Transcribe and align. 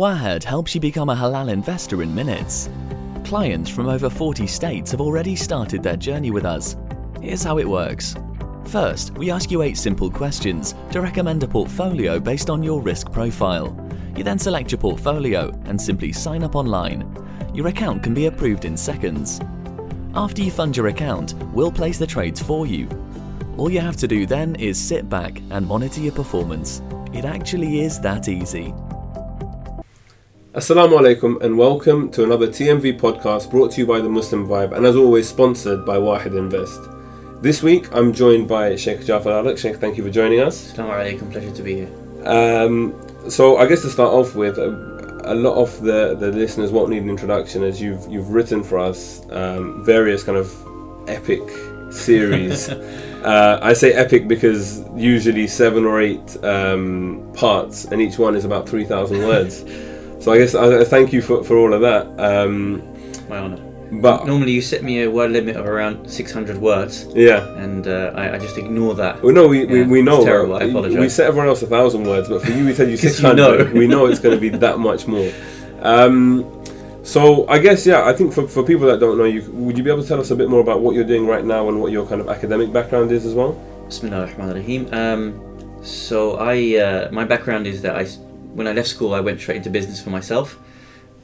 Wahed 0.00 0.42
helps 0.42 0.74
you 0.74 0.80
become 0.80 1.10
a 1.10 1.14
halal 1.14 1.52
investor 1.52 2.02
in 2.02 2.14
minutes. 2.14 2.70
Clients 3.22 3.68
from 3.68 3.86
over 3.86 4.08
40 4.08 4.46
states 4.46 4.92
have 4.92 5.00
already 5.02 5.36
started 5.36 5.82
their 5.82 5.98
journey 5.98 6.30
with 6.30 6.46
us. 6.46 6.74
Here's 7.20 7.42
how 7.42 7.58
it 7.58 7.68
works. 7.68 8.14
First, 8.64 9.12
we 9.18 9.30
ask 9.30 9.50
you 9.50 9.60
eight 9.60 9.76
simple 9.76 10.10
questions 10.10 10.74
to 10.92 11.02
recommend 11.02 11.42
a 11.42 11.46
portfolio 11.46 12.18
based 12.18 12.48
on 12.48 12.62
your 12.62 12.80
risk 12.80 13.12
profile. 13.12 13.76
You 14.16 14.24
then 14.24 14.38
select 14.38 14.72
your 14.72 14.78
portfolio 14.78 15.50
and 15.66 15.78
simply 15.78 16.12
sign 16.12 16.44
up 16.44 16.56
online. 16.56 17.04
Your 17.52 17.66
account 17.66 18.02
can 18.02 18.14
be 18.14 18.24
approved 18.24 18.64
in 18.64 18.78
seconds. 18.78 19.38
After 20.14 20.40
you 20.40 20.50
fund 20.50 20.78
your 20.78 20.86
account, 20.86 21.34
we'll 21.52 21.70
place 21.70 21.98
the 21.98 22.06
trades 22.06 22.40
for 22.40 22.66
you. 22.66 22.88
All 23.58 23.68
you 23.68 23.80
have 23.80 23.98
to 23.98 24.08
do 24.08 24.24
then 24.24 24.54
is 24.54 24.80
sit 24.80 25.10
back 25.10 25.42
and 25.50 25.66
monitor 25.66 26.00
your 26.00 26.14
performance. 26.14 26.80
It 27.12 27.26
actually 27.26 27.82
is 27.82 28.00
that 28.00 28.28
easy. 28.28 28.72
Assalamu 30.52 30.98
alaikum 30.98 31.40
and 31.42 31.56
welcome 31.56 32.10
to 32.10 32.24
another 32.24 32.48
TMV 32.48 32.98
podcast 32.98 33.52
brought 33.52 33.70
to 33.70 33.80
you 33.80 33.86
by 33.86 34.00
the 34.00 34.08
Muslim 34.08 34.48
Vibe 34.48 34.76
and 34.76 34.84
as 34.84 34.96
always 34.96 35.28
sponsored 35.28 35.86
by 35.86 35.96
Wahed 35.96 36.34
Invest. 36.34 36.80
This 37.40 37.62
week 37.62 37.86
I'm 37.92 38.12
joined 38.12 38.48
by 38.48 38.74
Sheikh 38.74 39.06
Jafar 39.06 39.30
Ladak. 39.30 39.58
Sheikh, 39.58 39.76
thank 39.76 39.96
you 39.96 40.02
for 40.02 40.10
joining 40.10 40.40
us. 40.40 40.72
Assalamu 40.72 40.90
alaikum, 40.90 41.30
pleasure 41.30 41.52
to 41.52 41.62
be 41.62 41.74
here. 41.76 41.88
Um, 42.26 43.00
so 43.30 43.58
I 43.58 43.68
guess 43.68 43.82
to 43.82 43.90
start 43.90 44.12
off 44.12 44.34
with, 44.34 44.58
a, 44.58 45.22
a 45.24 45.36
lot 45.36 45.54
of 45.54 45.80
the, 45.82 46.16
the 46.16 46.32
listeners 46.32 46.72
won't 46.72 46.90
need 46.90 47.04
an 47.04 47.10
introduction 47.10 47.62
as 47.62 47.80
you've 47.80 48.04
you've 48.10 48.30
written 48.30 48.64
for 48.64 48.80
us 48.80 49.22
um, 49.30 49.84
various 49.84 50.24
kind 50.24 50.36
of 50.36 50.52
epic 51.08 51.48
series. 51.92 52.68
uh, 53.22 53.60
I 53.62 53.72
say 53.72 53.92
epic 53.92 54.26
because 54.26 54.84
usually 54.96 55.46
seven 55.46 55.84
or 55.84 56.00
eight 56.00 56.42
um, 56.42 57.30
parts 57.34 57.84
and 57.84 58.02
each 58.02 58.18
one 58.18 58.34
is 58.34 58.44
about 58.44 58.68
3,000 58.68 59.18
words. 59.20 59.64
So 60.20 60.32
I 60.32 60.38
guess 60.38 60.54
I, 60.54 60.80
I 60.80 60.84
thank 60.84 61.12
you 61.12 61.22
for, 61.22 61.42
for 61.42 61.56
all 61.56 61.72
of 61.72 61.80
that. 61.80 62.06
Um, 62.18 62.82
My 63.28 63.38
honour. 63.38 63.56
but 64.00 64.26
Normally 64.26 64.52
you 64.52 64.60
set 64.60 64.82
me 64.82 65.02
a 65.02 65.10
word 65.10 65.30
limit 65.30 65.56
of 65.56 65.66
around 65.66 66.08
600 66.08 66.58
words, 66.58 67.06
yeah. 67.14 67.48
and 67.56 67.88
uh, 67.88 68.12
I, 68.14 68.34
I 68.34 68.38
just 68.38 68.58
ignore 68.58 68.94
that. 68.96 69.22
Well, 69.22 69.32
no, 69.34 69.48
we, 69.48 69.64
we, 69.64 69.80
Yeah, 69.80 69.86
we 69.86 70.02
know. 70.02 70.16
it's 70.16 70.24
terrible, 70.26 70.56
I 70.56 70.64
apologise. 70.64 70.98
We 70.98 71.08
set 71.08 71.26
everyone 71.26 71.48
else 71.48 71.62
a 71.62 71.66
thousand 71.66 72.04
words, 72.04 72.28
but 72.28 72.42
for 72.42 72.50
you, 72.52 72.66
we 72.66 72.74
tell 72.78 72.88
you 72.88 72.98
six 72.98 73.18
hundred. 73.18 73.72
know. 73.72 73.72
We 73.80 73.86
know 73.86 74.06
it's 74.06 74.20
going 74.20 74.34
to 74.34 74.40
be 74.40 74.50
that 74.66 74.78
much 74.78 75.06
more. 75.06 75.32
Um, 75.80 76.44
so 77.02 77.48
I 77.48 77.58
guess 77.58 77.86
yeah, 77.86 78.04
I 78.04 78.12
think 78.12 78.34
for, 78.34 78.46
for 78.46 78.62
people 78.62 78.86
that 78.88 79.00
don't 79.00 79.16
know 79.16 79.24
you, 79.24 79.50
would 79.52 79.78
you 79.78 79.82
be 79.82 79.90
able 79.90 80.02
to 80.02 80.08
tell 80.08 80.20
us 80.20 80.30
a 80.30 80.36
bit 80.36 80.50
more 80.50 80.60
about 80.60 80.82
what 80.82 80.94
you're 80.94 81.02
doing 81.04 81.26
right 81.26 81.44
now 81.44 81.68
and 81.70 81.80
what 81.80 81.92
your 81.92 82.06
kind 82.06 82.20
of 82.20 82.28
academic 82.28 82.72
background 82.74 83.10
is 83.10 83.24
as 83.24 83.32
well? 83.34 83.52
Bismillah 83.86 84.20
ar-Rahman 84.26 84.48
ar-Rahim. 84.50 84.88
Um, 84.92 85.80
so 85.82 86.36
I, 86.36 86.76
uh, 86.76 87.10
my 87.10 87.24
background 87.24 87.66
is 87.66 87.80
that 87.82 87.96
I, 87.96 88.06
when 88.54 88.66
I 88.66 88.72
left 88.72 88.88
school, 88.88 89.14
I 89.14 89.20
went 89.20 89.40
straight 89.40 89.56
into 89.56 89.70
business 89.70 90.02
for 90.02 90.10
myself, 90.10 90.58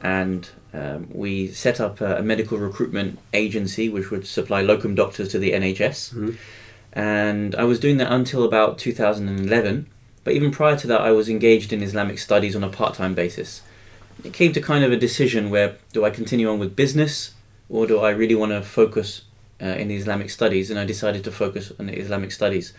and 0.03 0.49
um, 0.73 1.09
we 1.13 1.49
set 1.49 1.81
up 1.81 2.01
a, 2.01 2.19
a 2.19 2.23
medical 2.23 2.59
recruitment 2.59 3.19
agency 3.33 3.89
which 3.89 4.11
would 4.11 4.27
supply 4.27 4.61
locum 4.61 4.95
doctors 4.95 5.29
to 5.31 5.39
the 5.39 5.53
NHS. 5.53 6.15
Mhm. 6.15 6.37
And 6.93 7.55
I 7.55 7.65
was 7.65 7.79
doing 7.79 7.99
that 7.99 8.11
until 8.11 8.43
about 8.45 8.79
2011. 8.79 9.87
But 10.25 10.35
even 10.35 10.51
prior 10.51 10.77
to 10.77 10.87
that, 10.87 11.01
I 11.03 11.13
was 11.13 11.29
engaged 11.29 11.73
in 11.73 11.83
Islamic 11.83 12.19
studies 12.19 12.57
on 12.57 12.65
a 12.65 12.69
part-time 12.69 13.15
basis. 13.15 13.63
It 14.25 14.33
came 14.33 14.53
to 14.55 14.61
kind 14.61 14.83
of 14.83 14.91
a 14.91 14.97
decision 14.97 15.51
where 15.51 15.77
do 15.93 16.05
I 16.05 16.11
continue 16.11 16.51
on 16.51 16.59
with 16.59 16.75
business 16.75 17.35
or 17.69 17.87
do 17.87 17.99
I 17.99 18.11
really 18.11 18.35
want 18.35 18.53
to 18.53 18.63
focus 18.63 19.23
uh, 19.63 19.67
in 19.67 19.89
the 19.89 19.97
Islamic 19.97 20.31
studies? 20.31 20.71
And 20.71 20.81
I 20.81 20.85
decided 20.85 21.23
to 21.25 21.31
focus 21.31 21.73
on 21.79 21.87
the 21.87 21.99
Islamic 21.99 22.33
studies. 22.33 22.73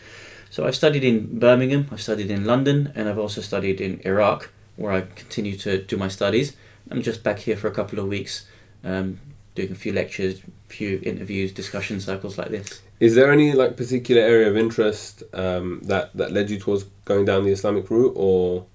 So 0.50 0.66
I've 0.66 0.76
studied 0.76 1.03
in 1.03 1.40
Birmingham, 1.40 1.88
I've 1.92 2.02
studied 2.02 2.31
in 2.31 2.45
London, 2.45 2.92
and 2.95 3.09
I've 3.09 3.20
also 3.20 3.42
studied 3.42 3.81
in 3.81 4.02
Iraq, 4.06 4.50
where 4.76 4.92
I 4.92 5.02
continue 5.02 5.56
to 5.58 5.81
do 5.81 5.98
my 5.98 6.08
studies. 6.08 6.56
I'm 6.89 7.02
just 7.02 7.23
back 7.23 7.39
here 7.39 7.58
for 7.58 7.67
a 7.67 7.72
couple 7.72 8.00
of 8.00 8.08
weeks, 8.08 8.45
um, 8.84 9.20
doing 9.56 9.72
a 9.72 9.76
few 9.76 9.92
lectures, 9.92 10.39
a 10.70 10.73
few 10.73 11.02
interviews, 11.04 11.52
discussion 11.52 11.99
circles 11.99 12.38
like 12.38 12.49
this. 12.49 12.82
Is 12.99 13.16
there 13.16 13.32
any 13.32 13.54
like 13.54 13.77
particular 13.77 14.22
area 14.22 14.49
of 14.49 14.58
interest 14.58 15.23
um, 15.33 15.82
that 15.83 16.16
that 16.16 16.32
led 16.32 16.49
you 16.49 16.60
towards 16.60 16.86
going 17.05 17.26
down 17.26 17.43
the 17.43 17.52
Islamic 17.52 17.89
route, 17.89 18.14
or 18.16 18.66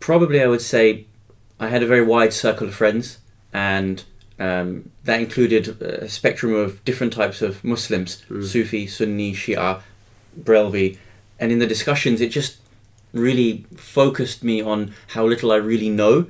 Probably, 0.00 0.40
I 0.40 0.46
would 0.46 0.62
say 0.62 1.06
I 1.58 1.68
had 1.68 1.82
a 1.82 1.86
very 1.86 2.04
wide 2.04 2.32
circle 2.32 2.68
of 2.68 2.74
friends, 2.74 3.18
and 3.52 4.04
um, 4.38 4.90
that 5.04 5.20
included 5.20 5.82
a 5.82 6.08
spectrum 6.08 6.54
of 6.54 6.84
different 6.84 7.12
types 7.12 7.42
of 7.42 7.64
Muslims 7.64 8.22
Mm. 8.30 8.44
Sufi, 8.44 8.86
Sunni, 8.86 9.34
Shia, 9.34 9.82
Brelvi. 10.38 10.98
And 11.38 11.52
in 11.52 11.58
the 11.58 11.66
discussions, 11.66 12.20
it 12.20 12.30
just 12.30 12.58
really 13.12 13.64
focused 13.76 14.42
me 14.42 14.60
on 14.60 14.94
how 15.08 15.26
little 15.26 15.52
I 15.52 15.56
really 15.56 15.88
know 15.88 16.26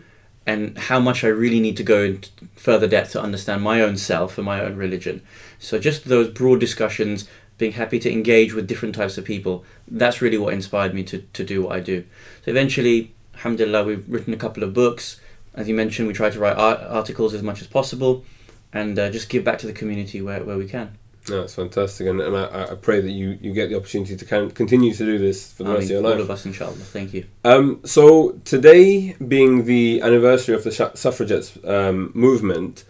and 0.47 0.79
how 0.79 0.99
much 0.99 1.25
I 1.25 1.29
really 1.29 1.61
need 1.61 1.77
to 1.77 1.83
go 1.83 2.03
into 2.05 2.31
further 2.57 2.87
depth 2.87 3.13
to 3.13 3.21
understand 3.21 3.63
my 3.63 3.83
own 3.83 3.99
self 3.99 4.39
and 4.39 4.47
my 4.47 4.63
own 4.63 4.77
religion. 4.77 5.21
So, 5.59 5.79
just 5.79 6.07
those 6.07 6.29
broad 6.31 6.59
discussions, 6.59 7.29
being 7.59 7.73
happy 7.73 7.99
to 7.99 8.11
engage 8.11 8.55
with 8.55 8.67
different 8.67 8.95
types 8.95 9.19
of 9.19 9.27
people, 9.27 9.65
that's 9.87 10.23
really 10.23 10.39
what 10.39 10.55
inspired 10.55 10.95
me 10.95 11.03
to, 11.05 11.19
to 11.19 11.45
do 11.45 11.63
what 11.63 11.77
I 11.77 11.81
do. 11.81 12.05
So, 12.45 12.51
eventually, 12.51 13.13
alhamdulillah, 13.35 13.85
we've 13.85 14.09
written 14.09 14.33
a 14.33 14.39
couple 14.39 14.63
of 14.63 14.73
books. 14.73 15.21
As 15.55 15.69
you 15.69 15.75
mentioned, 15.75 16.09
we 16.09 16.15
try 16.15 16.31
to 16.31 16.39
write 16.39 16.57
art- 16.57 16.81
articles 16.81 17.35
as 17.35 17.43
much 17.43 17.61
as 17.61 17.67
possible 17.67 18.25
and 18.73 18.99
uh, 18.99 19.11
just 19.11 19.29
give 19.29 19.45
back 19.45 19.59
to 19.59 19.67
the 19.67 19.73
community 19.73 20.23
where, 20.23 20.43
where 20.45 20.57
we 20.57 20.67
can. 20.67 20.97
No, 21.31 21.43
it's 21.43 21.55
fantastic, 21.55 22.07
and, 22.07 22.21
and 22.21 22.37
I, 22.37 22.69
I 22.71 22.75
pray 22.75 23.01
that 23.01 23.11
you, 23.11 23.39
you 23.41 23.53
get 23.53 23.69
the 23.69 23.77
opportunity 23.77 24.17
to 24.17 24.25
can, 24.25 24.51
continue 24.51 24.93
to 24.93 25.05
do 25.05 25.19
this 25.19 25.53
for 25.53 25.65
the 25.65 25.71
I 25.71 25.75
rest 25.75 25.85
of 25.85 25.89
mean, 25.91 26.03
your 26.03 26.11
all 26.11 26.17
life. 26.17 26.25
of 26.25 26.31
us, 26.31 26.47
inshallah. 26.47 26.73
Thank 26.73 27.15
you. 27.15 27.27
Um, 27.45 27.81
so 27.85 28.33
today 28.45 29.15
being 29.15 29.65
the 29.65 30.01
anniversary 30.03 30.55
of 30.55 30.65
the 30.65 30.73
suffragettes 30.95 31.59
um, 31.65 32.11
movement, 32.15 32.85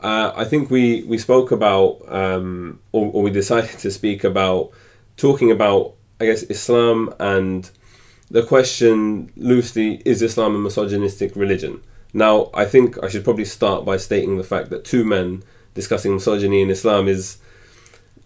uh, 0.00 0.32
I 0.36 0.44
think 0.44 0.70
we, 0.70 1.02
we 1.04 1.18
spoke 1.18 1.50
about, 1.50 2.02
um, 2.08 2.80
or, 2.92 3.10
or 3.12 3.22
we 3.22 3.30
decided 3.30 3.70
to 3.80 3.90
speak 3.90 4.24
about, 4.24 4.70
talking 5.16 5.50
about, 5.50 5.94
I 6.20 6.26
guess, 6.26 6.42
Islam 6.44 7.14
and 7.18 7.70
the 8.30 8.42
question 8.42 9.30
loosely 9.36 10.02
is 10.04 10.22
Islam 10.22 10.54
a 10.54 10.58
misogynistic 10.58 11.36
religion? 11.36 11.82
Now, 12.12 12.50
I 12.54 12.64
think 12.64 13.02
I 13.02 13.08
should 13.08 13.24
probably 13.24 13.44
start 13.44 13.84
by 13.84 13.96
stating 13.96 14.38
the 14.38 14.44
fact 14.44 14.70
that 14.70 14.84
two 14.84 15.04
men 15.04 15.42
discussing 15.74 16.14
misogyny 16.14 16.62
in 16.62 16.70
Islam 16.70 17.08
is 17.08 17.38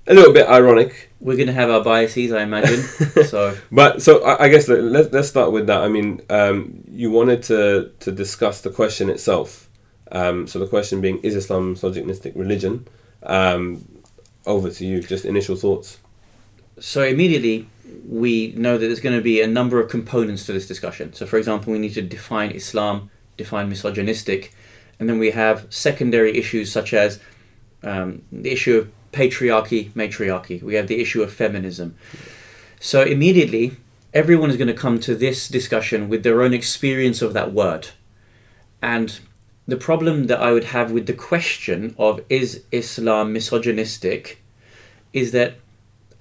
a 0.08 0.14
little 0.14 0.32
bit 0.32 0.48
ironic. 0.48 1.10
We're 1.20 1.36
going 1.36 1.48
to 1.48 1.52
have 1.52 1.70
our 1.70 1.82
biases, 1.82 2.32
I 2.32 2.42
imagine. 2.42 2.80
so, 3.24 3.56
But 3.70 4.02
so 4.02 4.24
I, 4.24 4.44
I 4.44 4.48
guess 4.48 4.68
let, 4.68 4.82
let's 4.82 5.12
let's 5.12 5.28
start 5.28 5.52
with 5.52 5.66
that. 5.66 5.82
I 5.82 5.88
mean, 5.88 6.22
um, 6.30 6.82
you 6.90 7.10
wanted 7.10 7.42
to 7.44 7.92
to 8.00 8.12
discuss 8.12 8.60
the 8.60 8.70
question 8.70 9.10
itself. 9.10 9.68
Um, 10.10 10.46
so 10.46 10.58
the 10.58 10.66
question 10.66 11.00
being, 11.00 11.18
is 11.18 11.34
Islam 11.34 11.62
a 11.62 11.66
misogynistic 11.70 12.32
religion? 12.34 12.88
Um, 13.22 13.86
over 14.46 14.70
to 14.70 14.86
you. 14.86 15.02
Just 15.02 15.24
initial 15.24 15.56
thoughts. 15.56 15.98
so 16.80 17.02
immediately 17.02 17.68
we 18.06 18.52
know 18.56 18.78
that 18.78 18.86
there's 18.86 19.00
going 19.00 19.16
to 19.16 19.22
be 19.22 19.40
a 19.40 19.46
number 19.46 19.80
of 19.80 19.90
components 19.90 20.46
to 20.46 20.52
this 20.52 20.66
discussion. 20.66 21.12
So, 21.12 21.26
for 21.26 21.36
example, 21.38 21.72
we 21.72 21.78
need 21.78 21.94
to 21.94 22.02
define 22.02 22.50
Islam, 22.52 23.10
define 23.36 23.68
misogynistic, 23.68 24.54
and 24.98 25.08
then 25.08 25.18
we 25.18 25.30
have 25.30 25.66
secondary 25.70 26.36
issues 26.36 26.70
such 26.72 26.92
as 26.94 27.20
um, 27.82 28.22
the 28.32 28.50
issue 28.50 28.76
of 28.78 28.90
patriarchy, 29.12 29.94
matriarchy. 29.94 30.62
We 30.62 30.74
have 30.74 30.88
the 30.88 31.00
issue 31.00 31.22
of 31.22 31.32
feminism. 31.32 31.96
So, 32.80 33.02
immediately, 33.02 33.76
everyone 34.14 34.50
is 34.50 34.56
going 34.56 34.68
to 34.68 34.74
come 34.74 35.00
to 35.00 35.14
this 35.14 35.48
discussion 35.48 36.08
with 36.08 36.22
their 36.22 36.42
own 36.42 36.54
experience 36.54 37.22
of 37.22 37.32
that 37.34 37.52
word. 37.52 37.88
And 38.80 39.18
the 39.66 39.76
problem 39.76 40.28
that 40.28 40.40
I 40.40 40.52
would 40.52 40.64
have 40.64 40.92
with 40.92 41.06
the 41.06 41.12
question 41.12 41.94
of 41.98 42.20
is 42.28 42.64
Islam 42.72 43.32
misogynistic 43.32 44.42
is 45.12 45.32
that 45.32 45.56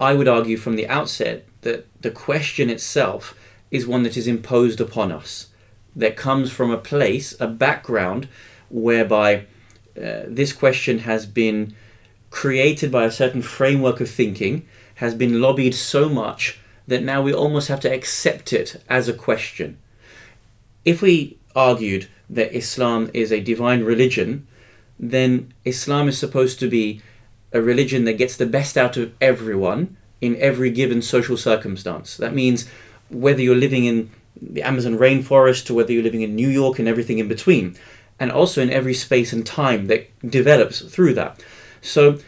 I 0.00 0.14
would 0.14 0.28
argue 0.28 0.56
from 0.56 0.76
the 0.76 0.88
outset 0.88 1.46
that 1.62 1.86
the 2.02 2.10
question 2.10 2.70
itself 2.70 3.34
is 3.70 3.86
one 3.86 4.02
that 4.02 4.16
is 4.16 4.26
imposed 4.26 4.80
upon 4.80 5.12
us, 5.12 5.48
that 5.94 6.16
comes 6.16 6.50
from 6.50 6.70
a 6.70 6.78
place, 6.78 7.34
a 7.40 7.46
background, 7.46 8.28
whereby 8.70 9.46
uh, 9.96 10.22
this 10.26 10.52
question 10.52 11.00
has 11.00 11.26
been 11.26 11.74
created 12.30 12.90
by 12.90 13.04
a 13.04 13.10
certain 13.10 13.42
framework 13.42 14.00
of 14.00 14.10
thinking, 14.10 14.66
has 14.96 15.14
been 15.14 15.40
lobbied 15.40 15.74
so 15.74 16.08
much 16.08 16.58
that 16.86 17.02
now 17.02 17.22
we 17.22 17.32
almost 17.32 17.68
have 17.68 17.80
to 17.80 17.92
accept 17.92 18.52
it 18.52 18.82
as 18.88 19.08
a 19.08 19.12
question. 19.12 19.78
If 20.84 21.02
we 21.02 21.38
argued 21.54 22.08
that 22.30 22.56
Islam 22.56 23.10
is 23.14 23.30
a 23.30 23.40
divine 23.40 23.84
religion, 23.84 24.46
then 24.98 25.52
Islam 25.64 26.08
is 26.08 26.18
supposed 26.18 26.58
to 26.60 26.68
be 26.68 27.00
a 27.52 27.60
religion 27.60 28.04
that 28.04 28.14
gets 28.14 28.36
the 28.36 28.46
best 28.46 28.76
out 28.76 28.96
of 28.96 29.12
everyone 29.20 29.96
in 30.20 30.36
every 30.36 30.70
given 30.70 31.00
social 31.00 31.36
circumstance. 31.36 32.16
That 32.16 32.34
means 32.34 32.68
whether 33.08 33.40
you're 33.40 33.56
living 33.56 33.84
in 33.84 34.10
the 34.40 34.62
Amazon 34.62 34.98
rainforest 34.98 35.70
or 35.70 35.74
whether 35.74 35.92
you're 35.92 36.02
living 36.02 36.22
in 36.22 36.34
New 36.34 36.48
York 36.48 36.78
and 36.78 36.88
everything 36.88 37.18
in 37.18 37.28
between, 37.28 37.76
and 38.20 38.32
also 38.32 38.60
in 38.60 38.70
every 38.70 38.94
space 38.94 39.32
and 39.32 39.46
time 39.46 39.86
that 39.86 40.08
develops 40.28 40.80
through 40.80 41.14
that. 41.14 41.42
So, 41.80 42.18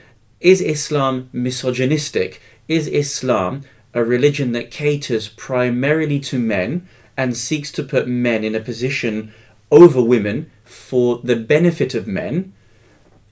is 0.41 0.61
Islam 0.61 1.29
misogynistic? 1.33 2.41
Is 2.69 2.87
Islam 2.87 3.63
a 3.93 4.05
religion 4.05 4.53
that 4.53 4.71
caters 4.71 5.29
primarily 5.29 6.21
to 6.21 6.39
men 6.39 6.89
and 7.17 7.37
seeks 7.37 7.71
to 7.73 7.83
put 7.83 8.09
men 8.09 8.45
in 8.45 8.55
a 8.55 8.61
position 8.61 9.33
over 9.71 10.03
women 10.03 10.51
for 10.65 11.21
the 11.23 11.37
benefit 11.37 11.95
of 11.95 12.07
men, 12.07 12.53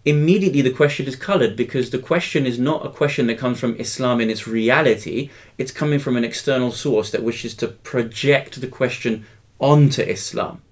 immediately 0.04 0.62
the 0.62 0.70
question 0.70 1.06
is 1.06 1.16
colored 1.16 1.56
because 1.56 1.90
the 1.90 1.98
question 1.98 2.46
is 2.46 2.58
not 2.58 2.84
a 2.84 2.90
question 2.90 3.26
that 3.26 3.38
comes 3.38 3.58
from 3.58 3.76
Islam 3.76 4.20
in 4.20 4.30
its 4.30 4.46
reality, 4.46 5.30
it's 5.56 5.72
coming 5.72 5.98
from 5.98 6.16
an 6.16 6.24
external 6.24 6.72
source 6.72 7.10
that 7.10 7.22
wishes 7.22 7.54
to 7.54 7.68
project 7.68 8.60
the 8.60 8.66
question 8.66 9.24
onto 9.58 10.02
Islam. 10.02 10.62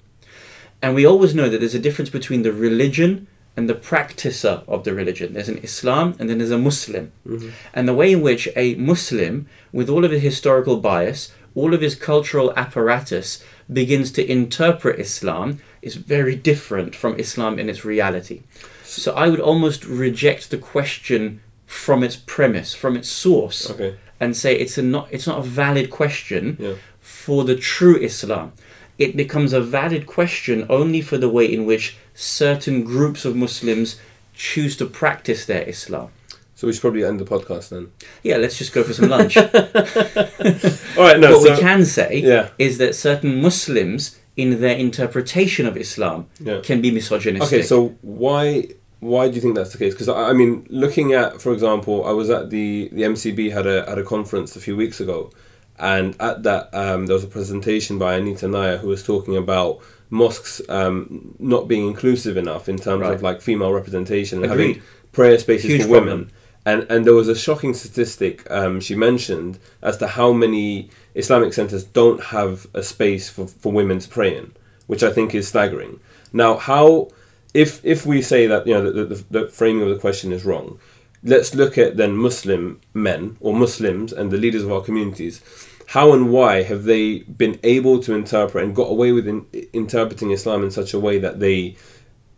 And 0.82 0.94
we 0.94 1.06
always 1.06 1.34
know 1.34 1.48
that 1.48 1.58
there's 1.58 1.74
a 1.74 1.80
difference 1.80 2.10
between 2.10 2.42
the 2.42 2.52
religion 2.52 3.26
and 3.56 3.68
the 3.68 3.74
practicer 3.74 4.62
of 4.68 4.84
the 4.84 4.92
religion. 4.94 5.32
There's 5.32 5.48
an 5.48 5.58
Islam 5.58 6.14
and 6.18 6.28
then 6.28 6.38
there's 6.38 6.50
a 6.50 6.58
Muslim. 6.58 7.12
Mm-hmm. 7.26 7.48
And 7.74 7.88
the 7.88 7.94
way 7.94 8.12
in 8.12 8.20
which 8.20 8.48
a 8.54 8.74
Muslim, 8.74 9.46
with 9.72 9.88
all 9.88 10.04
of 10.04 10.10
his 10.10 10.22
historical 10.22 10.76
bias, 10.78 11.32
all 11.54 11.72
of 11.72 11.80
his 11.80 11.94
cultural 11.94 12.52
apparatus, 12.56 13.42
begins 13.72 14.12
to 14.12 14.30
interpret 14.30 15.00
Islam 15.00 15.60
is 15.80 15.94
very 15.96 16.36
different 16.36 16.94
from 16.94 17.18
Islam 17.18 17.58
in 17.58 17.68
its 17.70 17.84
reality. 17.84 18.42
So 18.84 19.12
I 19.14 19.28
would 19.28 19.40
almost 19.40 19.84
reject 19.84 20.50
the 20.50 20.58
question 20.58 21.40
from 21.66 22.02
its 22.04 22.16
premise, 22.16 22.74
from 22.74 22.96
its 22.96 23.08
source, 23.08 23.70
Okay. 23.70 23.96
and 24.20 24.36
say 24.36 24.54
it's 24.54 24.78
a 24.78 24.82
not 24.82 25.08
it's 25.10 25.26
not 25.26 25.38
a 25.38 25.42
valid 25.42 25.90
question 25.90 26.56
Yeah. 26.60 26.74
for 27.00 27.44
the 27.44 27.56
true 27.56 27.96
Islam. 27.96 28.52
It 28.98 29.16
becomes 29.16 29.52
a 29.52 29.60
valid 29.60 30.06
question 30.06 30.66
only 30.68 31.00
for 31.02 31.18
the 31.18 31.28
way 31.28 31.52
in 31.52 31.66
which 31.66 31.96
certain 32.14 32.82
groups 32.82 33.24
of 33.24 33.36
Muslims 33.36 34.00
choose 34.34 34.76
to 34.78 34.86
practice 34.86 35.44
their 35.46 35.62
Islam. 35.68 36.08
So 36.54 36.66
we 36.66 36.72
should 36.72 36.80
probably 36.80 37.04
end 37.04 37.20
the 37.20 37.24
podcast 37.26 37.68
then. 37.68 37.92
Yeah, 38.22 38.38
let's 38.38 38.56
just 38.56 38.72
go 38.72 38.82
for 38.82 38.94
some 38.94 39.10
lunch. 39.10 39.36
All 40.96 41.04
right. 41.04 41.20
No. 41.20 41.32
what 41.32 41.42
so 41.46 41.52
we 41.54 41.60
can 41.60 41.84
say 41.84 42.22
yeah. 42.24 42.48
is 42.58 42.78
that 42.78 42.94
certain 42.94 43.42
Muslims, 43.42 44.18
in 44.36 44.60
their 44.60 44.76
interpretation 44.76 45.66
of 45.66 45.76
Islam, 45.76 46.26
Yeah. 46.40 46.60
can 46.62 46.80
be 46.80 46.90
misogynistic. 46.90 47.58
Okay, 47.58 47.62
so 47.62 47.94
why 48.02 48.68
why 49.00 49.28
do 49.28 49.34
you 49.34 49.40
think 49.42 49.54
that's 49.54 49.72
the 49.72 49.78
case? 49.78 49.92
Because 49.92 50.08
I 50.08 50.30
I 50.30 50.32
mean, 50.32 50.66
looking 50.70 51.12
at, 51.12 51.40
for 51.42 51.52
example, 51.52 52.04
I 52.06 52.12
was 52.12 52.30
at 52.30 52.48
the 52.50 52.88
the 52.92 53.02
MCB 53.02 53.52
had 53.52 53.66
a 53.66 53.84
had 53.88 53.98
a 53.98 54.02
conference 54.04 54.56
a 54.56 54.60
few 54.60 54.76
weeks 54.76 54.98
ago, 55.00 55.30
and 55.78 56.16
at 56.20 56.42
that 56.42 56.68
um, 56.74 57.06
there 57.06 57.14
was 57.14 57.24
a 57.24 57.28
presentation 57.28 57.98
by 57.98 58.14
Anita 58.14 58.48
Naya 58.48 58.78
who 58.78 58.88
was 58.88 59.02
talking 59.02 59.36
about 59.36 59.78
mosques 60.10 60.60
um, 60.68 61.34
not 61.38 61.66
being 61.68 61.86
inclusive 61.86 62.36
enough 62.36 62.68
in 62.68 62.76
terms 62.78 63.02
Right. 63.02 63.14
of 63.14 63.22
like 63.22 63.40
female 63.40 63.72
representation 63.72 64.42
and 64.42 64.52
Agreed. 64.52 64.66
having 64.76 64.82
prayer 65.12 65.38
spaces 65.38 65.70
Huge 65.70 65.82
for 65.82 65.88
women. 65.88 66.06
problem. 66.08 66.30
And 66.64 66.86
and 66.90 67.04
there 67.06 67.14
was 67.14 67.28
a 67.28 67.34
shocking 67.36 67.74
statistic 67.74 68.48
um, 68.50 68.80
she 68.80 68.94
mentioned 68.96 69.58
as 69.82 69.96
to 69.98 70.06
how 70.08 70.32
many 70.32 70.90
Islamic 71.14 71.52
centers 71.54 71.84
don't 71.84 72.20
have 72.24 72.66
a 72.74 72.82
space 72.82 73.28
for, 73.28 73.46
for 73.46 73.72
women 73.72 73.98
to 74.00 74.08
pray 74.08 74.36
in, 74.36 74.52
which 74.88 75.02
I 75.04 75.12
think 75.12 75.34
is 75.34 75.46
staggering. 75.46 76.00
Now, 76.32 76.56
how 76.56 77.08
if 77.54 77.80
if 77.84 78.04
we 78.04 78.20
say 78.20 78.46
that 78.48 78.66
you 78.66 78.74
know 78.74 78.90
the, 78.90 79.04
the, 79.04 79.24
the 79.30 79.48
framing 79.48 79.82
of 79.82 79.90
the 79.90 79.98
question 80.06 80.32
is 80.32 80.44
wrong, 80.44 80.78
let's 81.22 81.54
look 81.54 81.78
at 81.78 81.96
then 81.96 82.16
Muslim 82.16 82.80
men 82.92 83.36
or 83.40 83.54
Muslims 83.54 84.12
and 84.12 84.30
the 84.32 84.36
leaders 84.36 84.64
of 84.64 84.72
our 84.72 84.82
communities. 84.82 85.40
How 85.88 86.12
and 86.12 86.30
why 86.30 86.62
have 86.62 86.84
they 86.84 87.20
been 87.20 87.58
able 87.62 88.00
to 88.00 88.14
interpret 88.14 88.64
and 88.64 88.74
got 88.74 88.90
away 88.90 89.12
with 89.12 89.28
in, 89.28 89.46
interpreting 89.72 90.30
Islam 90.30 90.64
in 90.64 90.70
such 90.70 90.92
a 90.92 91.00
way 91.00 91.18
that 91.18 91.40
they 91.40 91.76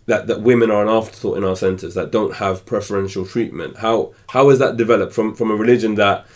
that, 0.07 0.27
that 0.27 0.41
women 0.41 0.71
are 0.71 0.83
an 0.83 0.89
afterthought 0.89 1.37
in 1.37 1.45
our 1.45 1.55
centres 1.57 1.95
that 1.95 2.11
don't 2.11 2.37
have 2.37 2.65
preferential 2.65 3.27
treatment? 3.27 3.79
How 3.79 4.13
how 4.29 4.49
has 4.51 4.59
that 4.59 4.77
developed 4.77 5.13
from 5.13 5.35
from 5.35 5.51
a 5.51 5.55
religion 5.55 5.95
that 5.97 6.27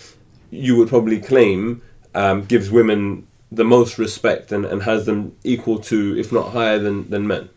you 0.51 0.77
would 0.77 0.89
probably 0.89 1.21
claim 1.21 1.83
um, 2.15 2.45
gives 2.45 2.71
women 2.71 3.27
the 3.51 3.65
most 3.65 3.99
respect 3.99 4.53
and, 4.53 4.65
and 4.65 4.83
has 4.83 5.05
them 5.07 5.37
equal 5.45 5.79
to, 5.79 6.19
if 6.19 6.33
not 6.33 6.53
higher 6.53 6.79
than, 6.79 7.09
than 7.11 7.27
men? 7.27 7.49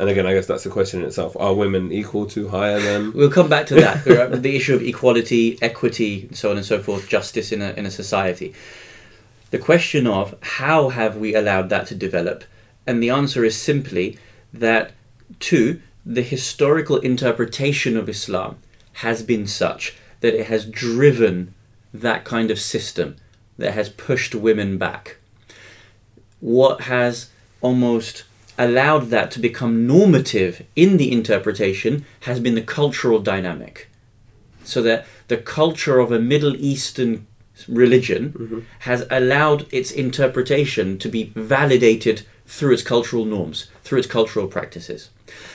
And 0.00 0.08
again, 0.08 0.26
I 0.26 0.32
guess 0.32 0.46
that's 0.46 0.64
the 0.64 0.70
question 0.70 1.00
in 1.00 1.06
itself: 1.06 1.36
Are 1.38 1.54
women 1.54 1.92
equal 1.92 2.26
to, 2.26 2.48
higher 2.48 2.80
than? 2.80 3.12
We'll 3.12 3.30
come 3.30 3.48
back 3.48 3.66
to 3.66 3.74
that. 3.74 4.04
the 4.42 4.56
issue 4.56 4.74
of 4.74 4.82
equality, 4.82 5.58
equity, 5.60 6.26
and 6.28 6.36
so 6.36 6.50
on 6.50 6.56
and 6.56 6.64
so 6.64 6.80
forth, 6.80 7.08
justice 7.08 7.52
in 7.52 7.60
a, 7.60 7.72
in 7.72 7.84
a 7.84 7.90
society. 7.90 8.54
The 9.50 9.58
question 9.58 10.06
of 10.06 10.34
how 10.40 10.88
have 10.88 11.18
we 11.18 11.34
allowed 11.34 11.68
that 11.68 11.86
to 11.88 11.94
develop? 11.94 12.44
And 12.86 13.02
the 13.02 13.10
answer 13.10 13.44
is 13.44 13.54
simply 13.54 14.18
that, 14.52 14.92
two, 15.40 15.82
the 16.06 16.22
historical 16.22 16.96
interpretation 16.96 17.96
of 17.96 18.08
Islam 18.08 18.56
has 18.94 19.22
been 19.22 19.46
such 19.46 19.94
that 20.20 20.34
it 20.34 20.46
has 20.46 20.64
driven 20.64 21.54
that 21.92 22.24
kind 22.24 22.50
of 22.50 22.58
system 22.58 23.16
that 23.58 23.74
has 23.74 23.88
pushed 23.88 24.34
women 24.34 24.78
back. 24.78 25.18
What 26.40 26.82
has 26.82 27.28
almost 27.60 28.24
allowed 28.62 29.10
that 29.10 29.30
to 29.32 29.40
become 29.40 29.86
normative 29.86 30.64
in 30.76 30.96
the 30.96 31.10
interpretation 31.10 32.04
has 32.20 32.38
been 32.40 32.54
the 32.54 32.62
cultural 32.62 33.18
dynamic. 33.18 33.88
So 34.64 34.82
that 34.82 35.06
the 35.28 35.36
culture 35.36 35.98
of 35.98 36.12
a 36.12 36.20
Middle 36.20 36.54
Eastern 36.56 37.26
religion 37.68 38.32
mm-hmm. 38.32 38.60
has 38.80 39.06
allowed 39.10 39.66
its 39.72 39.90
interpretation 39.90 40.98
to 40.98 41.08
be 41.08 41.32
validated 41.34 42.26
through 42.46 42.74
its 42.74 42.82
cultural 42.82 43.24
norms, 43.24 43.68
through 43.82 43.98
its 43.98 44.08
cultural 44.08 44.46
practices. 44.46 45.10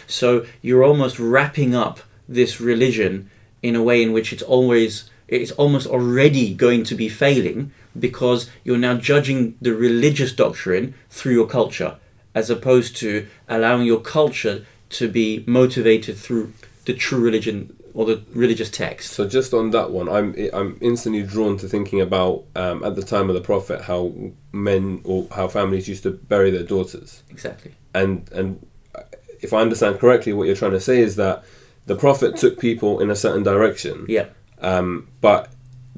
So 0.08 0.46
you're 0.62 0.84
almost 0.84 1.20
wrapping 1.20 1.74
up 1.76 2.00
this 2.28 2.60
religion 2.60 3.30
in 3.62 3.76
a 3.76 3.84
way 3.84 4.04
in 4.04 4.12
which 4.14 4.34
it's 4.34 4.44
always 4.44 5.10
it's 5.28 5.52
almost 5.52 5.88
already 5.88 6.54
going 6.54 6.84
to 6.86 6.96
be 6.96 7.10
failing 7.10 7.72
because 8.00 8.50
you're 8.64 8.78
now 8.78 8.96
judging 8.96 9.58
the 9.62 9.74
religious 9.74 10.32
doctrine 10.32 10.94
through 11.10 11.34
your 11.34 11.48
culture 11.48 11.98
as 12.40 12.46
opposed 12.56 12.92
to 13.04 13.10
allowing 13.56 13.86
your 13.92 14.02
culture 14.18 14.58
to 15.00 15.06
be 15.20 15.28
motivated 15.60 16.16
through 16.26 16.46
the 16.88 16.94
true 17.06 17.20
religion 17.30 17.58
or 17.98 18.06
the 18.12 18.18
religious 18.44 18.70
text. 18.70 19.06
So 19.18 19.22
just 19.38 19.50
on 19.60 19.66
that 19.78 19.88
one, 20.00 20.08
I'm 20.18 20.28
I'm 20.60 20.72
instantly 20.92 21.24
drawn 21.36 21.54
to 21.62 21.68
thinking 21.76 22.00
about 22.10 22.36
um, 22.64 22.78
at 22.88 22.94
the 23.00 23.06
time 23.16 23.28
of 23.32 23.36
the 23.40 23.46
Prophet 23.52 23.78
how 23.92 24.02
men 24.70 24.84
or 25.04 25.20
how 25.38 25.48
families 25.60 25.86
used 25.94 26.04
to 26.08 26.12
bury 26.34 26.50
their 26.56 26.68
daughters. 26.76 27.10
Exactly. 27.36 27.72
and 28.02 28.14
and 28.40 28.48
if 29.46 29.52
I 29.58 29.60
understand 29.68 29.94
correctly, 30.04 30.32
what 30.34 30.46
you're 30.48 30.62
trying 30.64 30.78
to 30.82 30.86
say 30.92 30.98
is 31.08 31.14
that 31.24 31.36
the 31.92 31.96
Prophet 32.06 32.30
took 32.44 32.56
people 32.70 32.92
in 33.04 33.10
a 33.10 33.16
certain 33.26 33.44
direction, 33.52 33.96
Yeah. 34.18 34.28
um, 34.72 35.08
but 35.28 35.42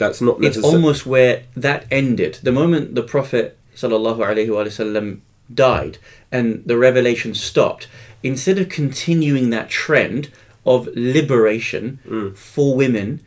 that's 0.01 0.19
not 0.27 0.35
It's 0.47 0.57
almost 0.73 1.01
where 1.13 1.35
that 1.67 1.81
ended. 2.01 2.33
The 2.49 2.55
moment 2.61 2.95
the 2.99 3.03
Prophet 3.15 3.47
sallallahu 3.81 4.19
alaihi 4.29 4.51
wasallam 4.59 5.07
died 5.53 5.97
and 6.31 6.63
the 6.65 6.77
revelation 6.77 7.33
stopped, 7.33 7.87
instead 8.23 8.57
of 8.59 8.69
continuing 8.69 9.49
that 9.49 9.69
trend 9.69 10.29
of 10.65 10.87
liberation 10.95 11.99
Mm. 12.07 12.37
for 12.37 12.75
women 12.75 13.21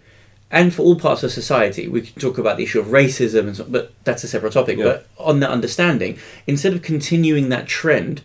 and 0.50 0.74
for 0.74 0.82
all 0.82 0.96
parts 0.96 1.22
of 1.22 1.32
society, 1.32 1.88
we 1.88 2.02
can 2.02 2.20
talk 2.20 2.36
about 2.36 2.58
the 2.58 2.62
issue 2.64 2.78
of 2.78 2.86
racism 2.88 3.46
and 3.46 3.56
so, 3.56 3.64
but 3.64 3.92
that's 4.04 4.22
a 4.22 4.28
separate 4.28 4.52
topic. 4.52 4.76
Yeah. 4.78 4.84
But 4.84 5.06
on 5.18 5.40
that 5.40 5.50
understanding, 5.50 6.18
instead 6.46 6.74
of 6.74 6.82
continuing 6.82 7.48
that 7.48 7.66
trend, 7.66 8.20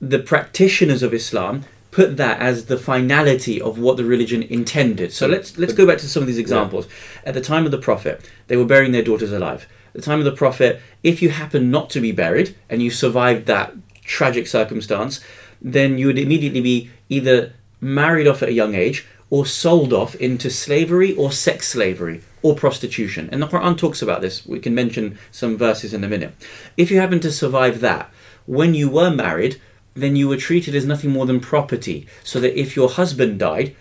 the 0.00 0.18
practitioners 0.18 1.02
of 1.02 1.12
Islam 1.14 1.64
put 1.90 2.16
that 2.16 2.40
as 2.40 2.66
the 2.66 2.76
finality 2.76 3.60
of 3.60 3.78
what 3.78 3.96
the 3.96 4.04
religion 4.04 4.42
intended. 4.42 5.12
So 5.12 5.26
let's 5.26 5.56
let's 5.58 5.72
go 5.72 5.86
back 5.86 5.98
to 5.98 6.08
some 6.08 6.22
of 6.22 6.26
these 6.26 6.38
examples. 6.38 6.86
At 7.24 7.34
the 7.34 7.40
time 7.40 7.64
of 7.64 7.70
the 7.70 7.78
Prophet, 7.78 8.20
they 8.48 8.56
were 8.56 8.66
burying 8.66 8.92
their 8.92 9.02
daughters 9.02 9.32
alive. 9.32 9.66
The 9.96 10.02
time 10.02 10.18
of 10.18 10.26
the 10.26 10.32
Prophet, 10.32 10.82
if 11.02 11.22
you 11.22 11.30
happen 11.30 11.70
not 11.70 11.88
to 11.90 12.02
be 12.02 12.12
buried 12.12 12.54
and 12.68 12.82
you 12.82 12.90
survived 12.90 13.46
that 13.46 13.72
tragic 14.02 14.46
circumstance, 14.46 15.20
then 15.62 15.96
you 15.96 16.06
would 16.06 16.18
immediately 16.18 16.60
be 16.60 16.90
either 17.08 17.54
married 17.80 18.28
off 18.28 18.42
at 18.42 18.50
a 18.50 18.52
young 18.52 18.74
age 18.74 19.06
or 19.30 19.46
sold 19.46 19.94
off 19.94 20.14
into 20.16 20.50
slavery 20.50 21.14
or 21.14 21.32
sex 21.32 21.68
slavery 21.68 22.20
or 22.42 22.54
prostitution. 22.54 23.30
And 23.32 23.40
the 23.40 23.46
Quran 23.46 23.78
talks 23.78 24.02
about 24.02 24.20
this. 24.20 24.44
We 24.44 24.60
can 24.60 24.74
mention 24.74 25.18
some 25.30 25.56
verses 25.56 25.94
in 25.94 26.04
a 26.04 26.08
minute. 26.08 26.34
If 26.76 26.90
you 26.90 27.00
happen 27.00 27.20
to 27.20 27.32
survive 27.32 27.80
that, 27.80 28.10
when 28.44 28.74
you 28.74 28.90
were 28.90 29.10
married, 29.10 29.58
then 29.94 30.14
you 30.14 30.28
were 30.28 30.36
treated 30.36 30.74
as 30.74 30.84
nothing 30.84 31.10
more 31.10 31.24
than 31.24 31.40
property. 31.40 32.06
So 32.22 32.38
that 32.40 32.60
if 32.60 32.76
your 32.76 32.90
husband 32.90 33.38
died, 33.38 33.74